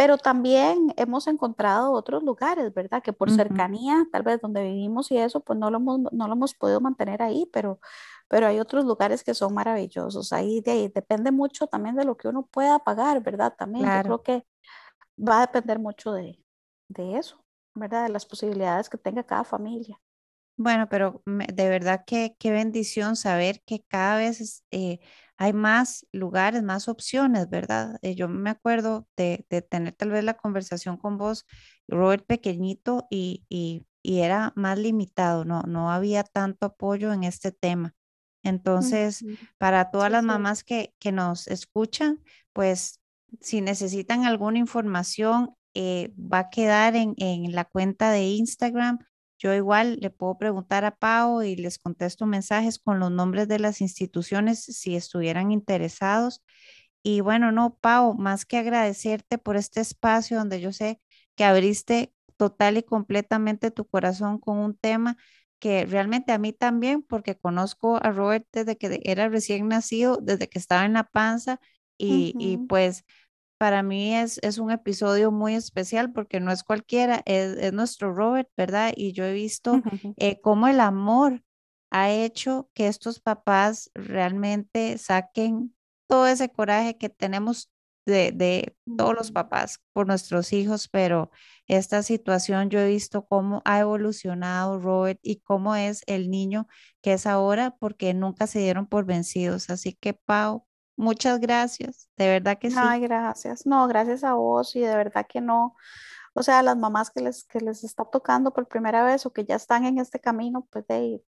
Pero 0.00 0.16
también 0.16 0.94
hemos 0.96 1.26
encontrado 1.26 1.92
otros 1.92 2.22
lugares, 2.22 2.72
¿verdad? 2.72 3.02
Que 3.02 3.12
por 3.12 3.30
cercanía, 3.30 4.06
tal 4.10 4.22
vez 4.22 4.40
donde 4.40 4.62
vivimos 4.62 5.10
y 5.10 5.18
eso, 5.18 5.40
pues 5.40 5.58
no 5.58 5.70
lo 5.70 5.76
hemos, 5.76 6.00
no 6.10 6.26
lo 6.26 6.32
hemos 6.32 6.54
podido 6.54 6.80
mantener 6.80 7.20
ahí, 7.20 7.46
pero, 7.52 7.80
pero 8.26 8.46
hay 8.46 8.60
otros 8.60 8.86
lugares 8.86 9.22
que 9.22 9.34
son 9.34 9.52
maravillosos. 9.52 10.32
Ahí, 10.32 10.62
de 10.62 10.70
ahí 10.70 10.88
depende 10.88 11.30
mucho 11.32 11.66
también 11.66 11.96
de 11.96 12.06
lo 12.06 12.16
que 12.16 12.28
uno 12.28 12.46
pueda 12.46 12.78
pagar, 12.78 13.22
¿verdad? 13.22 13.54
También 13.58 13.84
yo 13.84 14.02
creo 14.02 14.22
que 14.22 14.46
va 15.18 15.42
a 15.42 15.46
depender 15.48 15.78
mucho 15.78 16.12
de, 16.12 16.42
de 16.88 17.18
eso, 17.18 17.44
¿verdad? 17.74 18.04
De 18.04 18.08
las 18.08 18.24
posibilidades 18.24 18.88
que 18.88 18.96
tenga 18.96 19.22
cada 19.22 19.44
familia. 19.44 20.00
Bueno, 20.56 20.88
pero 20.88 21.22
de 21.26 21.68
verdad 21.68 22.04
que 22.06 22.36
qué 22.38 22.52
bendición 22.52 23.16
saber 23.16 23.60
que 23.66 23.82
cada 23.86 24.16
vez 24.16 24.64
eh, 24.70 25.00
hay 25.40 25.54
más 25.54 26.06
lugares, 26.12 26.62
más 26.62 26.86
opciones, 26.86 27.48
¿verdad? 27.48 27.98
Eh, 28.02 28.14
yo 28.14 28.28
me 28.28 28.50
acuerdo 28.50 29.08
de, 29.16 29.46
tener 29.70 29.94
tal 29.94 30.10
vez 30.10 30.22
la 30.22 30.36
conversación 30.36 30.98
con 30.98 31.16
vos, 31.16 31.46
Robert 31.88 32.26
pequeñito, 32.26 33.06
y, 33.10 33.46
y, 33.48 33.86
era 34.02 34.52
más 34.54 34.78
limitado, 34.78 35.46
no, 35.46 35.62
no 35.62 35.90
había 35.90 36.24
tanto 36.24 36.66
apoyo 36.66 37.12
en 37.14 37.24
este 37.24 37.52
tema. 37.52 37.94
Entonces, 38.42 39.24
para 39.56 39.90
todas 39.90 40.10
las 40.10 40.22
mamás 40.22 40.62
que, 40.62 40.94
que, 40.98 41.10
nos 41.10 41.48
escuchan, 41.48 42.22
pues 42.52 43.00
si 43.40 43.62
necesitan 43.62 44.26
alguna 44.26 44.58
información, 44.58 45.54
eh, 45.72 46.12
va 46.18 46.40
a 46.40 46.50
quedar 46.50 46.96
en, 46.96 47.14
en 47.16 47.54
la 47.54 47.64
cuenta 47.64 48.10
de 48.10 48.24
Instagram 48.28 48.98
yo 49.40 49.54
igual 49.54 49.98
le 50.00 50.10
puedo 50.10 50.38
preguntar 50.38 50.84
a 50.84 50.96
Pau 50.96 51.42
y 51.42 51.56
les 51.56 51.78
contesto 51.78 52.26
mensajes 52.26 52.78
con 52.78 53.00
los 53.00 53.10
nombres 53.10 53.48
de 53.48 53.58
las 53.58 53.80
instituciones 53.80 54.62
si 54.64 54.96
estuvieran 54.96 55.50
interesados. 55.50 56.44
Y 57.02 57.20
bueno, 57.22 57.50
no, 57.52 57.76
Pau, 57.80 58.14
más 58.14 58.44
que 58.44 58.58
agradecerte 58.58 59.38
por 59.38 59.56
este 59.56 59.80
espacio 59.80 60.38
donde 60.38 60.60
yo 60.60 60.72
sé 60.72 61.00
que 61.36 61.44
abriste 61.44 62.12
total 62.36 62.76
y 62.78 62.82
completamente 62.82 63.70
tu 63.70 63.86
corazón 63.88 64.38
con 64.38 64.58
un 64.58 64.76
tema 64.76 65.16
que 65.58 65.86
realmente 65.86 66.32
a 66.32 66.38
mí 66.38 66.52
también, 66.52 67.02
porque 67.02 67.36
conozco 67.38 67.98
a 68.02 68.12
Robert 68.12 68.46
desde 68.52 68.76
que 68.78 69.00
era 69.04 69.28
recién 69.28 69.68
nacido, 69.68 70.18
desde 70.22 70.48
que 70.48 70.58
estaba 70.58 70.84
en 70.86 70.94
la 70.94 71.04
panza, 71.04 71.60
y, 71.98 72.34
y 72.38 72.58
pues 72.58 73.04
para 73.60 73.82
mí 73.82 74.16
es, 74.16 74.38
es 74.42 74.56
un 74.56 74.70
episodio 74.70 75.30
muy 75.30 75.54
especial 75.54 76.12
porque 76.12 76.40
no 76.40 76.50
es 76.50 76.64
cualquiera, 76.64 77.20
es, 77.26 77.74
nuestro 77.74 78.14
Robert, 78.14 78.48
¿verdad? 78.56 78.94
Y 78.96 79.12
yo 79.12 79.26
he 79.26 79.34
visto 79.34 79.82
eh, 80.16 80.40
cómo 80.40 80.66
el 80.66 80.80
amor 80.80 81.44
ha 81.90 82.10
hecho 82.10 82.70
que 82.72 82.86
estos 82.86 83.20
papás 83.20 83.90
realmente 83.92 84.96
saquen 84.96 85.76
todo 86.08 86.26
ese 86.26 86.48
coraje 86.48 86.96
que 86.96 87.10
tenemos 87.10 87.70
de, 88.06 88.32
de, 88.32 88.76
todos 88.96 89.14
los 89.14 89.30
papás 89.30 89.78
por 89.92 90.06
nuestros 90.06 90.54
hijos, 90.54 90.88
pero 90.88 91.30
esta 91.66 92.02
situación 92.02 92.70
yo 92.70 92.80
he 92.80 92.88
visto 92.88 93.26
cómo 93.26 93.60
ha 93.66 93.80
evolucionado 93.80 94.78
Robert 94.78 95.20
y 95.22 95.40
cómo 95.40 95.76
es 95.76 96.02
el 96.06 96.30
niño 96.30 96.66
que 97.02 97.12
es 97.12 97.26
ahora 97.26 97.76
porque 97.78 98.14
nunca 98.14 98.46
se 98.46 98.60
dieron 98.60 98.86
por 98.86 99.04
vencidos. 99.04 99.68
Así 99.68 99.92
que, 99.92 100.14
Pau, 100.14 100.66
Muchas 101.00 101.40
gracias, 101.40 102.10
de 102.18 102.28
verdad 102.28 102.58
que 102.58 102.70
sí. 102.70 102.76
Ay, 102.78 103.00
gracias. 103.00 103.64
No, 103.64 103.88
gracias 103.88 104.22
a 104.22 104.34
vos 104.34 104.76
y 104.76 104.80
de 104.80 104.94
verdad 104.94 105.26
que 105.26 105.40
no. 105.40 105.74
O 106.34 106.42
sea, 106.42 106.62
las 106.62 106.76
mamás 106.76 107.10
que 107.10 107.22
les, 107.22 107.44
que 107.44 107.58
les 107.58 107.84
está 107.84 108.04
tocando 108.04 108.52
por 108.52 108.68
primera 108.68 109.02
vez 109.02 109.24
o 109.24 109.32
que 109.32 109.46
ya 109.46 109.54
están 109.54 109.86
en 109.86 109.98
este 109.98 110.20
camino, 110.20 110.68
pues 110.70 110.86
de, 110.88 111.24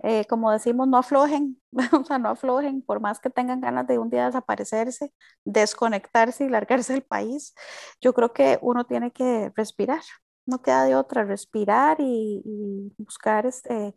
eh, 0.00 0.24
como 0.26 0.50
decimos, 0.50 0.88
no 0.88 0.98
aflojen, 0.98 1.62
o 1.92 2.04
sea, 2.04 2.18
no 2.18 2.30
aflojen, 2.30 2.82
por 2.82 2.98
más 2.98 3.20
que 3.20 3.30
tengan 3.30 3.60
ganas 3.60 3.86
de 3.86 4.00
un 4.00 4.10
día 4.10 4.26
desaparecerse, 4.26 5.14
desconectarse 5.44 6.44
y 6.44 6.48
largarse 6.48 6.92
del 6.92 7.04
país. 7.04 7.54
Yo 8.00 8.12
creo 8.12 8.32
que 8.32 8.58
uno 8.60 8.86
tiene 8.86 9.12
que 9.12 9.52
respirar, 9.54 10.02
no 10.46 10.62
queda 10.62 10.82
de 10.82 10.96
otra, 10.96 11.22
respirar 11.22 11.98
y, 12.00 12.42
y 12.44 12.92
buscar 12.98 13.46
este, 13.46 13.94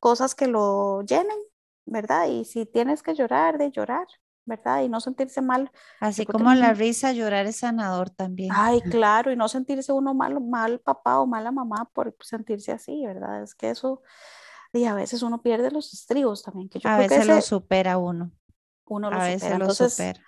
cosas 0.00 0.34
que 0.34 0.48
lo 0.48 1.00
llenen, 1.00 1.38
¿verdad? 1.86 2.26
Y 2.28 2.44
si 2.44 2.66
tienes 2.66 3.02
que 3.02 3.14
llorar, 3.14 3.56
de 3.56 3.70
llorar, 3.70 4.06
¿verdad? 4.44 4.82
Y 4.82 4.88
no 4.88 5.00
sentirse 5.00 5.40
mal. 5.42 5.70
Así 6.00 6.26
como 6.26 6.54
la 6.54 6.72
risa, 6.74 7.12
llorar 7.12 7.46
es 7.46 7.56
sanador 7.56 8.10
también. 8.10 8.50
Ay, 8.54 8.80
claro, 9.04 9.32
y 9.32 9.36
no 9.36 9.48
sentirse 9.48 9.92
uno 9.92 10.14
mal, 10.14 10.40
mal 10.40 10.80
papá 10.80 11.20
o 11.20 11.26
mala 11.26 11.52
mamá 11.52 11.88
por 11.92 12.14
sentirse 12.20 12.72
así, 12.72 13.04
¿verdad? 13.06 13.42
Es 13.42 13.54
que 13.54 13.70
eso, 13.70 14.02
y 14.72 14.84
a 14.84 14.94
veces 14.94 15.22
uno 15.22 15.42
pierde 15.42 15.70
los 15.70 15.92
estribos 15.92 16.42
también. 16.42 16.68
Que 16.68 16.80
a 16.84 16.98
veces 16.98 17.26
lo 17.26 17.40
supera 17.40 17.98
uno. 17.98 18.32
Uno 18.86 19.10
lo 19.10 19.20
a 19.20 19.24
veces 19.24 19.58
Lo 19.58 19.72
supera. 19.72 20.20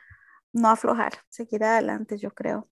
No 0.52 0.68
aflojar, 0.68 1.12
seguir 1.28 1.64
adelante, 1.64 2.18
yo 2.18 2.30
creo. 2.30 2.68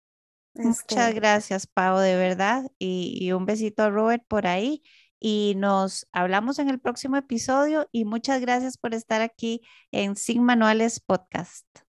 Muchas 0.54 0.80
este 0.80 1.12
gracias, 1.12 1.66
Pau, 1.66 1.98
de 1.98 2.16
verdad. 2.16 2.64
Y, 2.78 3.16
y 3.20 3.32
un 3.32 3.46
besito 3.46 3.82
a 3.82 3.90
Robert 3.90 4.24
por 4.26 4.46
ahí 4.46 4.82
y 5.20 5.54
nos 5.56 6.08
hablamos 6.12 6.58
en 6.58 6.70
el 6.70 6.80
próximo 6.80 7.16
episodio 7.16 7.88
y 7.92 8.04
muchas 8.06 8.40
gracias 8.40 8.78
por 8.78 8.94
estar 8.94 9.20
aquí 9.20 9.60
en 9.92 10.16
Sin 10.16 10.42
Manuales 10.42 11.00
Podcast. 11.00 11.89